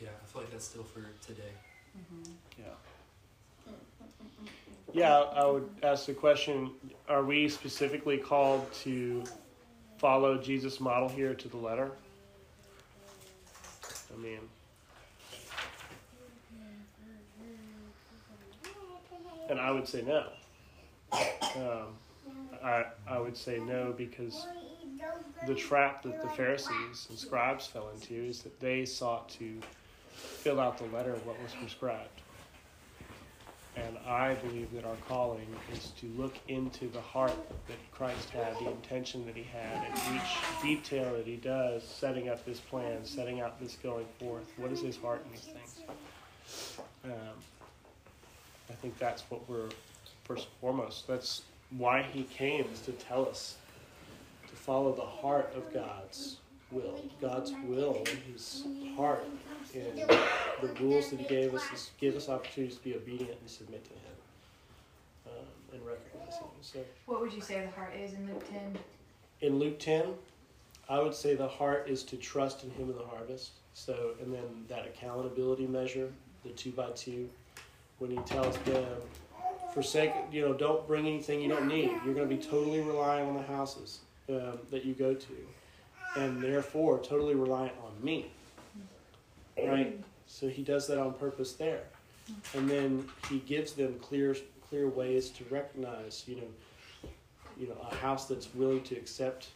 yeah, 0.00 0.08
I 0.22 0.26
feel 0.26 0.42
like 0.42 0.50
that's 0.52 0.64
still 0.64 0.84
for 0.84 1.00
today. 1.26 1.52
Yeah. 2.58 2.64
Yeah, 4.92 5.18
I 5.18 5.44
would 5.46 5.68
ask 5.82 6.06
the 6.06 6.14
question 6.14 6.70
Are 7.08 7.24
we 7.24 7.48
specifically 7.48 8.16
called 8.16 8.72
to 8.84 9.24
follow 9.98 10.38
Jesus' 10.38 10.80
model 10.80 11.08
here 11.08 11.34
to 11.34 11.48
the 11.48 11.56
letter? 11.56 11.90
I 14.12 14.22
mean, 14.22 14.38
and 19.50 19.58
I 19.58 19.70
would 19.70 19.88
say 19.88 20.02
no. 20.02 20.26
Um, 21.56 21.88
I, 22.62 22.84
I 23.06 23.18
would 23.18 23.36
say 23.36 23.58
no 23.58 23.94
because 23.96 24.46
the 25.46 25.54
trap 25.54 26.02
that 26.02 26.22
the 26.22 26.28
Pharisees 26.28 27.06
and 27.10 27.18
scribes 27.18 27.66
fell 27.66 27.90
into 27.90 28.14
is 28.14 28.42
that 28.42 28.58
they 28.60 28.84
sought 28.84 29.28
to 29.30 29.60
fill 30.14 30.60
out 30.60 30.78
the 30.78 30.86
letter 30.96 31.12
of 31.12 31.26
what 31.26 31.40
was 31.42 31.52
prescribed. 31.52 32.20
And 33.76 33.98
I 34.06 34.34
believe 34.34 34.72
that 34.74 34.84
our 34.84 34.96
calling 35.08 35.46
is 35.72 35.92
to 36.00 36.06
look 36.16 36.34
into 36.48 36.86
the 36.88 37.00
heart 37.00 37.34
that 37.66 37.76
Christ 37.90 38.30
had, 38.30 38.56
the 38.58 38.70
intention 38.70 39.26
that 39.26 39.34
he 39.34 39.42
had, 39.42 39.84
and 39.88 40.16
each 40.16 40.62
detail 40.62 41.12
that 41.16 41.26
he 41.26 41.36
does, 41.36 41.82
setting 41.82 42.28
up 42.28 42.44
this 42.46 42.60
plan, 42.60 43.04
setting 43.04 43.40
out 43.40 43.58
this 43.60 43.76
going 43.82 44.06
forth. 44.20 44.52
What 44.56 44.70
is 44.70 44.80
his 44.80 44.96
heart 44.96 45.24
in 45.26 45.32
these 45.32 45.40
things? 45.40 45.80
Um, 47.04 47.10
I 48.70 48.74
think 48.74 48.96
that's 48.98 49.22
what 49.28 49.48
we're 49.48 49.70
first 50.24 50.44
and 50.44 50.60
foremost. 50.60 51.06
That's 51.06 51.42
why 51.76 52.02
he 52.02 52.22
came 52.24 52.66
is 52.72 52.80
to 52.82 52.92
tell 52.92 53.28
us 53.28 53.56
to 54.48 54.54
follow 54.54 54.92
the 54.92 55.02
heart 55.02 55.52
of 55.56 55.72
God's 55.72 56.36
will. 56.70 57.00
God's 57.20 57.52
will, 57.66 58.04
his 58.32 58.64
heart, 58.96 59.24
and 59.74 59.98
the 60.62 60.82
rules 60.82 61.10
that 61.10 61.18
he 61.20 61.26
gave 61.26 61.54
us 61.54 61.62
is 61.72 61.90
give 61.98 62.16
us 62.16 62.28
opportunities 62.28 62.76
to 62.78 62.84
be 62.84 62.94
obedient 62.94 63.38
and 63.40 63.48
submit 63.50 63.84
to 63.84 63.90
him 63.90 64.16
um, 65.26 65.46
and 65.72 65.80
recognize 65.86 66.36
him. 66.38 66.48
So 66.62 66.78
What 67.06 67.20
would 67.20 67.32
you 67.32 67.40
say 67.40 67.60
the 67.64 67.70
heart 67.72 67.94
is 67.96 68.12
in 68.14 68.26
Luke 68.26 68.48
10? 68.50 68.78
in 69.40 69.58
Luke 69.58 69.78
10, 69.78 70.04
I 70.88 71.00
would 71.00 71.14
say 71.14 71.34
the 71.34 71.48
heart 71.48 71.86
is 71.88 72.02
to 72.04 72.16
trust 72.16 72.64
in 72.64 72.70
him 72.70 72.90
in 72.90 72.96
the 72.96 73.04
harvest. 73.04 73.50
So, 73.74 74.12
and 74.22 74.32
then 74.32 74.64
that 74.68 74.86
accountability 74.86 75.66
measure, 75.66 76.08
the 76.44 76.50
two 76.50 76.70
by 76.70 76.90
two, 76.90 77.28
when 77.98 78.10
he 78.10 78.16
tells 78.18 78.56
them, 78.58 78.86
forsake, 79.72 80.12
you 80.30 80.42
know, 80.42 80.54
don't 80.54 80.86
bring 80.86 81.06
anything 81.06 81.42
you 81.42 81.48
don't 81.48 81.66
need. 81.68 81.90
You're 82.04 82.14
going 82.14 82.28
to 82.28 82.36
be 82.36 82.40
totally 82.40 82.80
relying 82.80 83.28
on 83.28 83.34
the 83.34 83.42
houses 83.42 84.00
um, 84.28 84.58
that 84.70 84.84
you 84.84 84.94
go 84.94 85.14
to, 85.14 85.34
and 86.16 86.40
therefore 86.40 86.98
totally 87.00 87.34
reliant 87.34 87.74
on 87.84 87.92
me. 88.04 88.30
Right? 89.58 90.00
So 90.26 90.48
he 90.48 90.62
does 90.62 90.86
that 90.88 90.98
on 90.98 91.14
purpose 91.14 91.52
there. 91.52 91.82
And 92.54 92.68
then 92.68 93.08
he 93.28 93.38
gives 93.40 93.72
them 93.72 93.98
clear, 94.00 94.34
clear 94.68 94.88
ways 94.88 95.30
to 95.30 95.44
recognize, 95.50 96.24
you 96.26 96.36
know, 96.36 97.10
you 97.58 97.68
know, 97.68 97.76
a 97.90 97.94
house 97.96 98.26
that's 98.26 98.52
willing 98.54 98.82
to 98.82 98.96
accept 98.96 99.48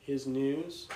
his 0.00 0.26
news, 0.26 0.88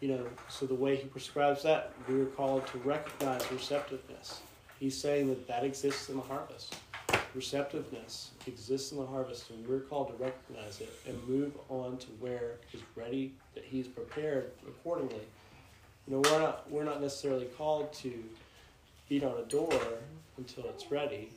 you 0.00 0.08
know, 0.08 0.26
so 0.48 0.66
the 0.66 0.74
way 0.74 0.96
he 0.96 1.06
prescribes 1.06 1.62
that, 1.62 1.92
we 2.08 2.20
are 2.20 2.26
called 2.26 2.66
to 2.68 2.78
recognize 2.78 3.50
receptiveness. 3.50 4.40
He's 4.78 4.96
saying 4.96 5.28
that 5.28 5.46
that 5.48 5.64
exists 5.64 6.08
in 6.08 6.16
the 6.16 6.22
harvest. 6.22 6.76
Receptiveness 7.34 8.30
exists 8.46 8.92
in 8.92 8.98
the 8.98 9.06
harvest, 9.06 9.50
and 9.50 9.66
we're 9.66 9.80
called 9.80 10.08
to 10.08 10.24
recognize 10.24 10.80
it 10.80 10.92
and 11.06 11.28
move 11.28 11.52
on 11.68 11.96
to 11.98 12.06
where 12.18 12.56
is 12.72 12.80
ready, 12.96 13.32
that 13.54 13.64
he's 13.64 13.86
prepared 13.86 14.50
accordingly. 14.66 15.22
You 16.10 16.16
know, 16.16 16.28
we're 16.28 16.40
not 16.40 16.70
we're 16.72 16.82
not 16.82 17.00
necessarily 17.00 17.44
called 17.56 17.92
to 17.92 18.12
beat 19.08 19.22
on 19.22 19.38
a 19.38 19.44
door 19.44 19.80
until 20.38 20.64
it's 20.64 20.90
ready. 20.90 21.30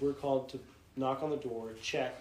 We're 0.00 0.12
called 0.12 0.48
to 0.48 0.58
knock 0.96 1.22
on 1.22 1.30
the 1.30 1.36
door, 1.36 1.68
check, 1.80 2.20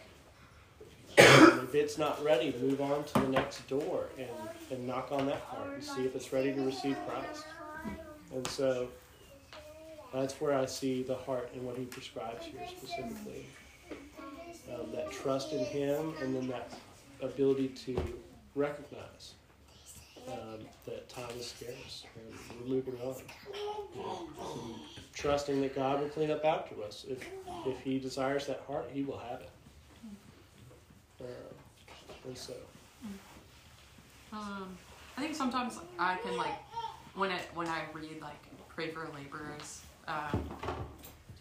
and 1.17 1.63
if 1.63 1.73
it's 1.73 1.97
not 1.97 2.23
ready, 2.23 2.53
move 2.61 2.81
on 2.81 3.03
to 3.05 3.13
the 3.21 3.29
next 3.29 3.67
door 3.67 4.05
and, 4.19 4.29
and 4.69 4.85
knock 4.85 5.11
on 5.11 5.25
that 5.25 5.49
part 5.49 5.73
and 5.73 5.83
see 5.83 6.05
if 6.05 6.15
it's 6.15 6.31
ready 6.31 6.53
to 6.53 6.61
receive 6.61 6.95
Christ. 7.07 7.45
And 8.31 8.45
so 8.45 8.87
that's 10.13 10.39
where 10.39 10.53
I 10.53 10.67
see 10.67 11.01
the 11.01 11.15
heart 11.15 11.49
and 11.55 11.65
what 11.65 11.77
he 11.77 11.85
prescribes 11.85 12.45
here 12.45 12.61
specifically. 12.69 13.47
Um, 14.71 14.91
that 14.93 15.11
trust 15.11 15.51
in 15.51 15.65
him 15.65 16.13
and 16.21 16.35
then 16.35 16.47
that 16.49 16.71
ability 17.23 17.69
to 17.69 17.99
recognize 18.53 19.33
um, 20.31 20.59
that 20.85 21.09
time 21.09 21.29
is 21.37 21.47
scarce 21.47 22.05
and 22.15 22.33
we're 22.61 22.75
moving 22.75 22.95
on. 23.03 23.15
Trusting 25.13 25.61
that 25.61 25.75
God 25.75 26.01
will 26.01 26.09
clean 26.09 26.31
up 26.31 26.43
after 26.45 26.81
us. 26.83 27.05
If, 27.09 27.27
if 27.65 27.79
he 27.81 27.99
desires 27.99 28.47
that 28.47 28.61
heart, 28.67 28.89
he 28.93 29.03
will 29.03 29.17
have 29.19 29.41
it. 29.41 29.49
Uh, 31.21 31.25
and 32.25 32.37
so, 32.37 32.53
Um, 34.33 34.77
I 35.17 35.21
think 35.21 35.35
sometimes 35.35 35.77
I 35.99 36.15
can 36.17 36.37
like 36.37 36.55
when 37.15 37.31
it 37.31 37.41
when 37.53 37.67
I 37.67 37.81
read 37.93 38.21
like 38.21 38.41
pray 38.69 38.89
for 38.91 39.07
laborers 39.13 39.81
um, 40.07 40.49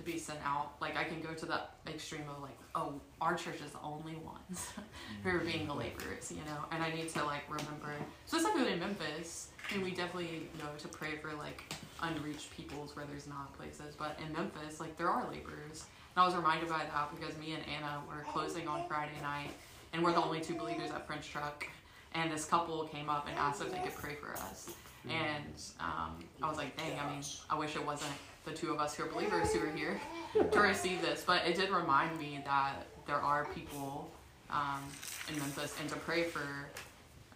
to 0.01 0.13
be 0.13 0.19
sent 0.19 0.39
out. 0.45 0.73
Like 0.81 0.97
I 0.97 1.05
can 1.05 1.21
go 1.21 1.35
to 1.35 1.47
the 1.47 1.61
extreme 1.87 2.25
of 2.35 2.43
like, 2.43 2.59
oh, 2.75 2.95
our 3.21 3.35
church 3.35 3.61
is 3.65 3.73
the 3.73 3.81
only 3.83 4.17
ones 4.17 4.69
who 5.23 5.31
are 5.31 5.39
being 5.39 5.67
the 5.67 5.75
laborers, 5.75 6.31
you 6.31 6.43
know. 6.47 6.65
And 6.73 6.83
I 6.83 6.91
need 6.93 7.09
to 7.11 7.25
like 7.25 7.43
remember, 7.49 7.93
specifically 8.27 8.73
in 8.73 8.81
Memphis, 8.81 9.49
and 9.73 9.83
we 9.83 9.91
definitely 9.91 10.49
know 10.59 10.69
to 10.79 10.89
pray 10.89 11.17
for 11.17 11.33
like 11.35 11.63
unreached 12.03 12.51
peoples 12.57 12.97
where 12.97 13.05
there's 13.05 13.27
not 13.27 13.53
places. 13.57 13.95
But 13.97 14.19
in 14.27 14.33
Memphis, 14.33 14.81
like 14.81 14.97
there 14.97 15.09
are 15.09 15.29
laborers. 15.31 15.85
And 16.17 16.23
I 16.23 16.27
was 16.27 16.35
reminded 16.35 16.69
by 16.69 16.79
that 16.79 17.11
because 17.19 17.37
me 17.39 17.53
and 17.53 17.63
Anna 17.69 18.01
were 18.09 18.25
closing 18.33 18.67
on 18.67 18.89
Friday 18.89 19.21
night, 19.23 19.51
and 19.93 20.03
we're 20.03 20.13
the 20.13 20.23
only 20.23 20.41
two 20.41 20.55
believers 20.55 20.91
at 20.91 21.07
French 21.07 21.29
Truck. 21.31 21.67
And 22.15 22.33
this 22.33 22.45
couple 22.45 22.85
came 22.87 23.09
up 23.09 23.29
and 23.29 23.39
asked 23.39 23.63
if 23.63 23.71
they 23.71 23.79
could 23.79 23.95
pray 23.95 24.17
for 24.17 24.33
us. 24.33 24.71
And 25.09 25.63
um, 25.81 26.25
I 26.43 26.49
was 26.49 26.59
like, 26.59 26.77
dang, 26.77 26.99
I 26.99 27.11
mean, 27.11 27.23
I 27.49 27.59
wish 27.59 27.75
it 27.77 27.85
wasn't 27.85 28.13
the 28.45 28.53
two 28.53 28.73
of 28.73 28.81
us 28.81 28.95
who 28.95 29.05
are 29.05 29.09
believers 29.09 29.53
who 29.53 29.61
are 29.61 29.71
here 29.71 30.01
to 30.53 30.61
receive 30.61 31.01
this. 31.03 31.25
But 31.27 31.47
it 31.47 31.57
did 31.57 31.71
remind 31.71 32.19
me 32.19 32.41
that 32.45 32.87
there 33.07 33.17
are 33.17 33.47
people 33.55 34.11
um, 34.51 34.83
in 35.29 35.39
Memphis 35.39 35.75
and 35.81 35.89
to 35.89 35.97
pray 35.97 36.25
for 36.25 36.69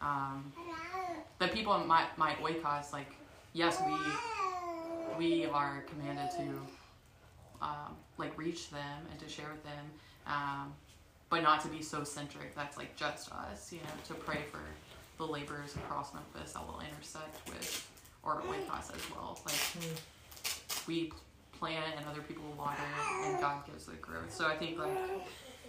um, 0.01 0.53
the 1.39 1.49
people 1.49 1.75
in 1.81 1.87
my, 1.87 2.05
my 2.17 2.35
Oikos. 2.35 2.93
Like, 2.93 3.15
yes, 3.53 3.81
we 3.87 3.95
we 5.17 5.47
are 5.47 5.85
commanded 5.89 6.31
to 6.33 7.63
um, 7.63 7.97
like 8.19 8.37
reach 8.37 8.71
them 8.71 9.07
and 9.11 9.21
to 9.21 9.29
share 9.29 9.49
with 9.51 9.63
them, 9.65 9.85
um, 10.27 10.73
but 11.31 11.43
not 11.43 11.61
to 11.63 11.69
be 11.69 11.83
so 11.83 12.05
centric. 12.05 12.55
That's 12.55 12.77
like 12.77 12.97
just 12.97 13.33
us, 13.33 13.73
you 13.73 13.79
know, 13.79 13.95
to 14.09 14.15
pray 14.15 14.41
for 14.51 14.61
the 15.19 15.25
laborers 15.27 15.75
across 15.77 16.13
Memphis 16.15 16.53
that 16.53 16.67
will 16.67 16.81
intersect 16.81 17.49
with 17.49 17.91
or 18.23 18.43
with 18.49 18.69
us 18.71 18.91
as 18.91 19.11
well. 19.11 19.39
Like 19.45 19.85
we 20.87 21.13
plant 21.59 21.95
and 21.97 22.07
other 22.07 22.23
people 22.23 22.45
water, 22.59 22.77
and 23.25 23.41
God 23.41 23.65
gives 23.67 23.87
the 23.87 23.93
growth. 23.95 24.33
So 24.33 24.47
I 24.47 24.57
think 24.57 24.79
like 24.79 24.97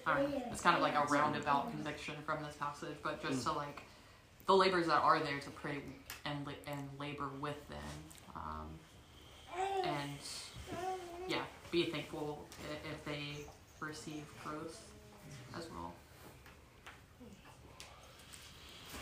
I 0.07 0.21
don't 0.21 0.31
know, 0.31 0.41
it's 0.51 0.61
kind 0.61 0.75
of 0.75 0.81
like 0.81 0.95
a 0.95 1.05
roundabout 1.11 1.71
conviction 1.71 2.15
from 2.25 2.43
this 2.43 2.55
passage, 2.55 2.95
but 3.03 3.21
just 3.21 3.43
to 3.45 3.51
like 3.51 3.81
the 4.47 4.55
laborers 4.55 4.87
that 4.87 5.01
are 5.01 5.19
there 5.19 5.39
to 5.39 5.49
pray 5.51 5.81
and 6.25 6.45
and 6.67 6.89
labor 6.99 7.29
with 7.39 7.57
them, 7.69 8.35
um, 8.35 8.67
and 9.83 10.19
yeah, 11.27 11.41
be 11.71 11.85
thankful 11.85 12.45
if 12.91 13.03
they 13.05 13.45
receive 13.79 14.23
growth 14.43 14.81
as 15.57 15.67
well. 15.71 15.93
Sweet. 17.17 17.31
Is 17.31 18.93
that 18.93 18.94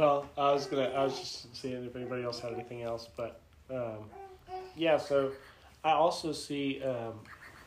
well, 0.00 0.28
I 0.36 0.52
was 0.52 0.66
gonna, 0.66 0.88
I 0.88 1.04
was 1.04 1.18
just 1.18 1.56
seeing 1.56 1.84
if 1.84 1.94
anybody 1.96 2.22
else 2.22 2.40
had 2.40 2.52
anything 2.52 2.82
else, 2.82 3.08
but 3.16 3.40
um, 3.70 4.04
yeah. 4.76 4.96
So 4.96 5.32
I 5.84 5.92
also 5.92 6.32
see, 6.32 6.82
um, 6.82 7.14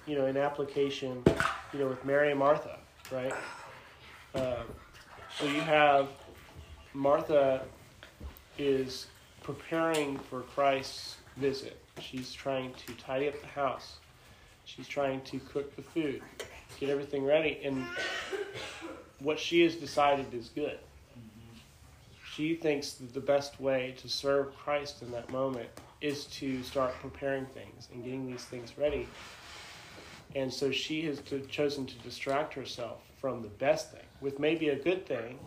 you 0.05 0.15
know, 0.17 0.25
an 0.25 0.37
application, 0.37 1.23
you 1.73 1.79
know, 1.79 1.87
with 1.87 2.03
Mary 2.05 2.29
and 2.29 2.39
Martha, 2.39 2.77
right? 3.11 3.33
Um, 4.35 4.65
so 5.39 5.45
you 5.45 5.61
have 5.61 6.09
Martha 6.93 7.63
is 8.57 9.07
preparing 9.41 10.17
for 10.17 10.41
Christ's 10.41 11.17
visit. 11.37 11.77
She's 11.99 12.31
trying 12.31 12.73
to 12.85 12.93
tidy 12.93 13.27
up 13.27 13.39
the 13.41 13.47
house. 13.47 13.97
She's 14.65 14.87
trying 14.87 15.21
to 15.21 15.39
cook 15.39 15.75
the 15.75 15.81
food, 15.81 16.21
get 16.79 16.89
everything 16.89 17.25
ready, 17.25 17.59
and 17.63 17.85
what 19.19 19.39
she 19.39 19.61
has 19.61 19.75
decided 19.75 20.33
is 20.33 20.49
good. 20.49 20.79
She 22.33 22.55
thinks 22.55 22.93
that 22.93 23.13
the 23.13 23.19
best 23.19 23.59
way 23.59 23.93
to 23.97 24.09
serve 24.09 24.55
Christ 24.55 25.01
in 25.01 25.11
that 25.11 25.29
moment 25.29 25.69
is 26.01 26.25
to 26.25 26.63
start 26.63 26.93
preparing 27.01 27.45
things 27.47 27.89
and 27.93 28.03
getting 28.03 28.25
these 28.25 28.43
things 28.43 28.77
ready. 28.77 29.07
And 30.35 30.51
so 30.51 30.71
she 30.71 31.03
has 31.03 31.19
to, 31.21 31.41
chosen 31.41 31.85
to 31.85 31.95
distract 31.99 32.53
herself 32.53 33.01
from 33.19 33.41
the 33.41 33.49
best 33.49 33.91
thing 33.91 34.05
with 34.21 34.39
maybe 34.39 34.69
a 34.69 34.75
good 34.75 35.05
thing. 35.05 35.37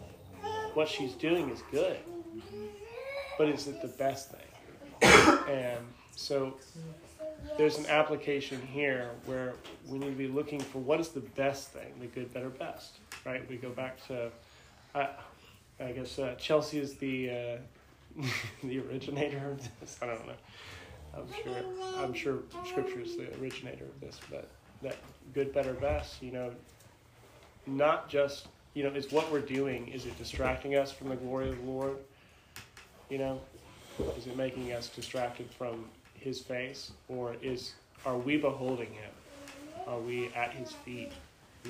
What 0.75 0.89
she's 0.89 1.13
doing 1.15 1.51
is 1.51 1.63
good, 1.71 1.99
but 3.39 3.49
is 3.49 3.67
it 3.67 3.81
the 3.83 3.89
best 3.89 4.31
thing? 4.31 5.39
and 5.49 5.81
so 6.15 6.55
there's 7.57 7.79
an 7.79 7.87
application 7.87 8.61
here 8.61 9.11
where 9.25 9.55
we 9.89 9.99
need 9.99 10.11
to 10.11 10.13
be 10.13 10.29
looking 10.29 10.61
for 10.61 10.79
what 10.79 11.01
is 11.01 11.09
the 11.09 11.21
best 11.21 11.71
thing, 11.71 11.93
the 12.01 12.07
good, 12.07 12.33
better, 12.33 12.51
best, 12.51 12.99
right? 13.25 13.49
We 13.49 13.57
go 13.57 13.71
back 13.71 14.07
to, 14.09 14.31
I, 14.95 15.09
I 15.81 15.93
guess 15.93 16.19
uh, 16.19 16.35
Chelsea 16.39 16.79
is 16.79 16.95
the 16.97 17.31
uh, 17.31 18.23
the 18.65 18.79
originator 18.81 19.51
of 19.51 19.81
this. 19.81 19.99
I 20.01 20.07
don't 20.07 20.27
know. 20.27 20.35
I'm 21.15 21.33
sure. 21.43 21.63
I'm 21.99 22.15
sure 22.15 22.39
Scripture 22.67 23.01
is 23.01 23.17
the 23.17 23.29
originator 23.41 23.85
of 23.85 24.01
this, 24.01 24.21
but 24.31 24.49
that 24.83 24.97
good, 25.35 25.53
better, 25.53 25.73
best. 25.75 26.23
You 26.23 26.33
know, 26.33 26.51
not 27.67 28.09
just 28.09 28.49
you 28.77 28.85
know, 28.85 28.91
is 28.91 29.11
what 29.11 29.33
we're 29.33 29.41
doing. 29.41 29.89
Is 29.89 30.05
it 30.05 30.17
distracting 30.19 30.77
us 30.77 30.93
from 30.93 31.09
the 31.09 31.17
glory 31.17 31.49
of 31.49 31.57
the 31.57 31.65
Lord? 31.65 31.97
You 33.09 33.17
know, 33.17 33.41
is 34.19 34.27
it 34.27 34.37
making 34.37 34.71
us 34.75 34.91
distracted 34.91 35.51
from 35.51 35.87
His 36.13 36.41
face, 36.41 36.93
or 37.09 37.35
is 37.41 37.73
are 38.05 38.19
we 38.19 38.37
beholding 38.37 38.93
Him? 38.93 39.11
Are 39.87 39.99
we 39.99 40.29
at 40.35 40.53
His 40.53 40.73
feet, 40.73 41.13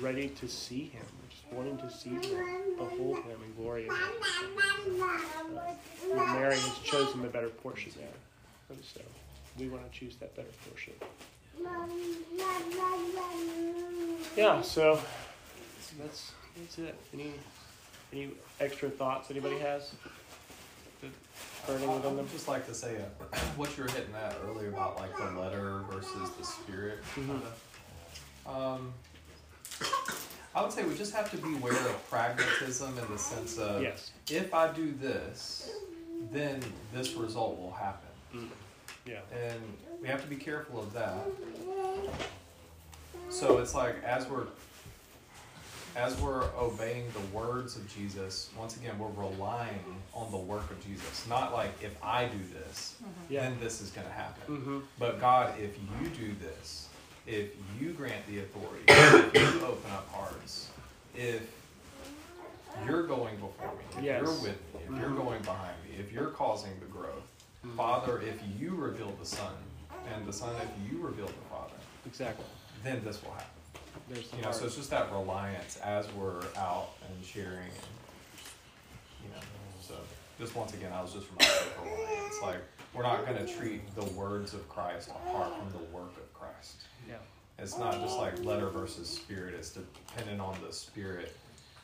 ready 0.01 0.27
to 0.29 0.49
see 0.49 0.91
Him, 0.93 1.05
just 1.29 1.43
wanting 1.53 1.77
to 1.77 1.89
see 1.89 2.09
Him, 2.09 2.75
behold 2.77 3.19
Him 3.19 3.39
in 3.45 3.63
glory? 3.63 3.87
Uh, 3.89 3.95
Mary 6.13 6.55
has 6.55 6.79
chosen 6.83 7.21
the 7.21 7.29
better 7.29 7.47
portion 7.47 7.93
there, 7.97 8.09
and 8.69 8.83
so 8.83 8.99
we 9.57 9.69
want 9.69 9.89
to 9.89 9.97
choose 9.97 10.17
that 10.17 10.35
better 10.35 10.49
portion. 10.67 10.93
Yeah, 14.35 14.61
so 14.61 14.99
that's 15.99 16.31
that's 16.57 16.77
it. 16.77 16.95
Any 17.13 17.33
any 18.13 18.29
extra 18.59 18.89
thoughts 18.89 19.31
anybody 19.31 19.57
has? 19.59 19.91
That 21.01 21.11
burning 21.67 21.89
I 21.89 21.93
within 21.95 22.15
would 22.15 22.25
them. 22.25 22.29
just 22.31 22.47
like 22.47 22.65
to 22.67 22.73
say 22.73 22.97
uh, 22.97 23.37
what 23.57 23.75
you 23.77 23.83
were 23.83 23.89
hitting 23.89 24.13
at 24.15 24.35
earlier 24.45 24.69
about 24.69 24.97
like 24.97 25.15
the 25.17 25.39
letter 25.39 25.81
versus 25.91 26.29
the 26.37 26.43
spirit. 26.45 26.99
Mhm. 27.15 27.41
Um, 28.45 28.93
I 30.55 30.61
would 30.61 30.71
say 30.71 30.85
we 30.85 30.95
just 30.95 31.13
have 31.13 31.29
to 31.31 31.37
be 31.37 31.55
aware 31.55 31.73
of 31.73 32.09
pragmatism 32.09 32.97
in 32.97 33.11
the 33.11 33.17
sense 33.17 33.57
of 33.57 33.81
Yes. 33.83 34.11
if 34.29 34.53
I 34.53 34.71
do 34.71 34.91
this, 34.93 35.69
then 36.31 36.61
this 36.93 37.13
result 37.13 37.59
will 37.59 37.73
happen. 37.73 38.09
Mm. 38.33 38.47
Yeah. 39.07 39.19
And 39.33 39.61
we 40.01 40.07
have 40.07 40.21
to 40.21 40.27
be 40.27 40.35
careful 40.35 40.79
of 40.79 40.93
that. 40.93 41.15
So 43.29 43.57
it's 43.59 43.73
like 43.75 44.03
as 44.03 44.27
we're 44.27 44.45
as 45.95 46.15
we're 46.21 46.43
obeying 46.59 47.05
the 47.13 47.37
words 47.37 47.75
of 47.75 47.91
Jesus, 47.93 48.49
once 48.57 48.77
again 48.77 48.97
we're 48.99 49.07
relying 49.29 49.79
on 50.13 50.29
the 50.31 50.37
work 50.37 50.69
of 50.69 50.83
Jesus. 50.85 51.25
Not 51.27 51.53
like 51.53 51.71
if 51.81 51.95
I 52.03 52.25
do 52.25 52.37
this, 52.53 52.95
Yeah. 53.29 53.41
then 53.41 53.57
this 53.59 53.81
is 53.81 53.89
gonna 53.89 54.09
happen. 54.09 54.57
Mm-hmm. 54.57 54.79
But 54.99 55.19
God, 55.19 55.55
if 55.59 55.75
you 55.77 56.09
do 56.09 56.33
this, 56.39 56.87
if 57.25 57.47
you 57.79 57.93
grant 57.93 58.25
the 58.27 58.39
authority, 58.39 58.83
if 58.87 59.53
you 59.53 59.65
open 59.65 59.91
up 59.91 60.07
hearts, 60.11 60.69
if 61.15 61.41
you're 62.85 63.03
going 63.07 63.35
before 63.37 63.71
me, 63.73 63.83
if 63.97 64.03
Yes. 64.03 64.21
you're 64.21 64.31
with 64.33 64.43
me, 64.73 64.81
if 64.95 65.01
you're 65.01 65.15
going 65.15 65.41
behind 65.41 65.75
me, 65.89 65.97
if 65.99 66.11
you're 66.11 66.27
causing 66.29 66.71
the 66.79 66.85
growth, 66.85 67.13
Mm-hmm. 67.13 67.36
Father, 67.75 68.21
if 68.21 68.39
you 68.59 68.75
reveal 68.75 69.11
the 69.19 69.25
Son, 69.25 69.53
and 70.13 70.25
the 70.25 70.33
Son, 70.33 70.55
if 70.61 70.91
you 70.91 70.99
reveal 71.01 71.27
the 71.27 71.33
Father, 71.49 71.73
Exactly. 72.05 72.45
then 72.83 73.03
this 73.03 73.21
will 73.23 73.31
happen. 73.31 73.47
There's 74.09 74.29
the 74.29 74.37
You 74.37 74.43
know, 74.43 74.51
so 74.51 74.65
it's 74.65 74.75
just 74.75 74.89
that 74.91 75.11
reliance 75.11 75.77
as 75.77 76.07
we're 76.13 76.41
out 76.55 76.89
and 77.07 77.25
sharing, 77.25 77.57
and 77.57 77.71
you 79.23 79.29
know. 79.29 79.41
So 79.81 79.95
just 80.39 80.55
once 80.55 80.73
again, 80.73 80.93
I 80.93 81.01
was 81.01 81.13
just 81.13 81.27
reminded 81.29 81.67
of 81.77 81.83
reliance. 81.83 82.41
Like 82.41 82.61
we're 82.93 83.03
not 83.03 83.25
going 83.25 83.45
to 83.45 83.53
treat 83.53 83.93
the 83.95 84.05
words 84.13 84.53
of 84.53 84.67
Christ 84.69 85.09
apart 85.09 85.53
from 85.57 85.69
the 85.71 85.83
work 85.95 86.15
of 86.17 86.33
Christ. 86.33 86.83
Yeah. 87.07 87.15
It's 87.59 87.77
not 87.77 87.99
just 87.99 88.17
like 88.17 88.43
letter 88.45 88.69
versus 88.69 89.09
spirit. 89.09 89.55
It's 89.55 89.71
dependent 89.71 90.39
on 90.39 90.57
the 90.65 90.71
spirit, 90.71 91.35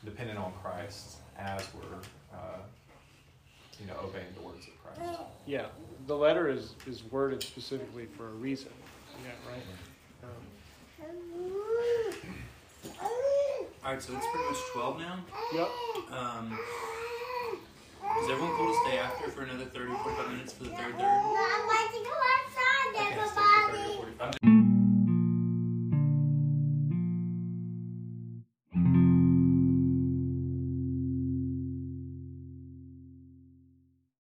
dependent 0.04 0.38
on 0.38 0.52
Christ 0.62 1.16
as 1.38 1.66
we're, 1.74 1.98
uh, 2.38 2.58
you 3.84 3.92
know, 3.92 4.00
obeying 4.02 4.32
the 4.34 4.42
words 4.42 4.66
of 4.66 4.82
Christ. 4.82 5.20
Yeah, 5.46 5.66
the 6.06 6.16
letter 6.16 6.48
is, 6.48 6.74
is 6.86 7.04
worded 7.04 7.42
specifically 7.42 8.06
for 8.16 8.28
a 8.28 8.32
reason. 8.32 8.70
Yeah, 9.22 9.30
right? 9.50 9.62
Um, 10.22 10.30
all 13.84 13.92
right, 13.92 14.02
so 14.02 14.14
it's 14.16 14.26
pretty 14.32 14.48
much 14.48 14.58
12 14.72 14.98
now. 14.98 15.18
Yep. 15.52 15.68
Um, 16.18 16.58
is 18.22 18.30
everyone 18.30 18.54
cool 18.56 18.72
to 18.72 18.78
stay 18.86 18.98
after 18.98 19.30
for 19.30 19.42
another 19.42 19.64
30 19.66 19.92
or 19.92 19.98
45 19.98 20.30
minutes 20.30 20.52
for 20.54 20.64
the 20.64 20.70
third 20.70 20.94
third? 20.98 21.04
Okay, 24.20 24.63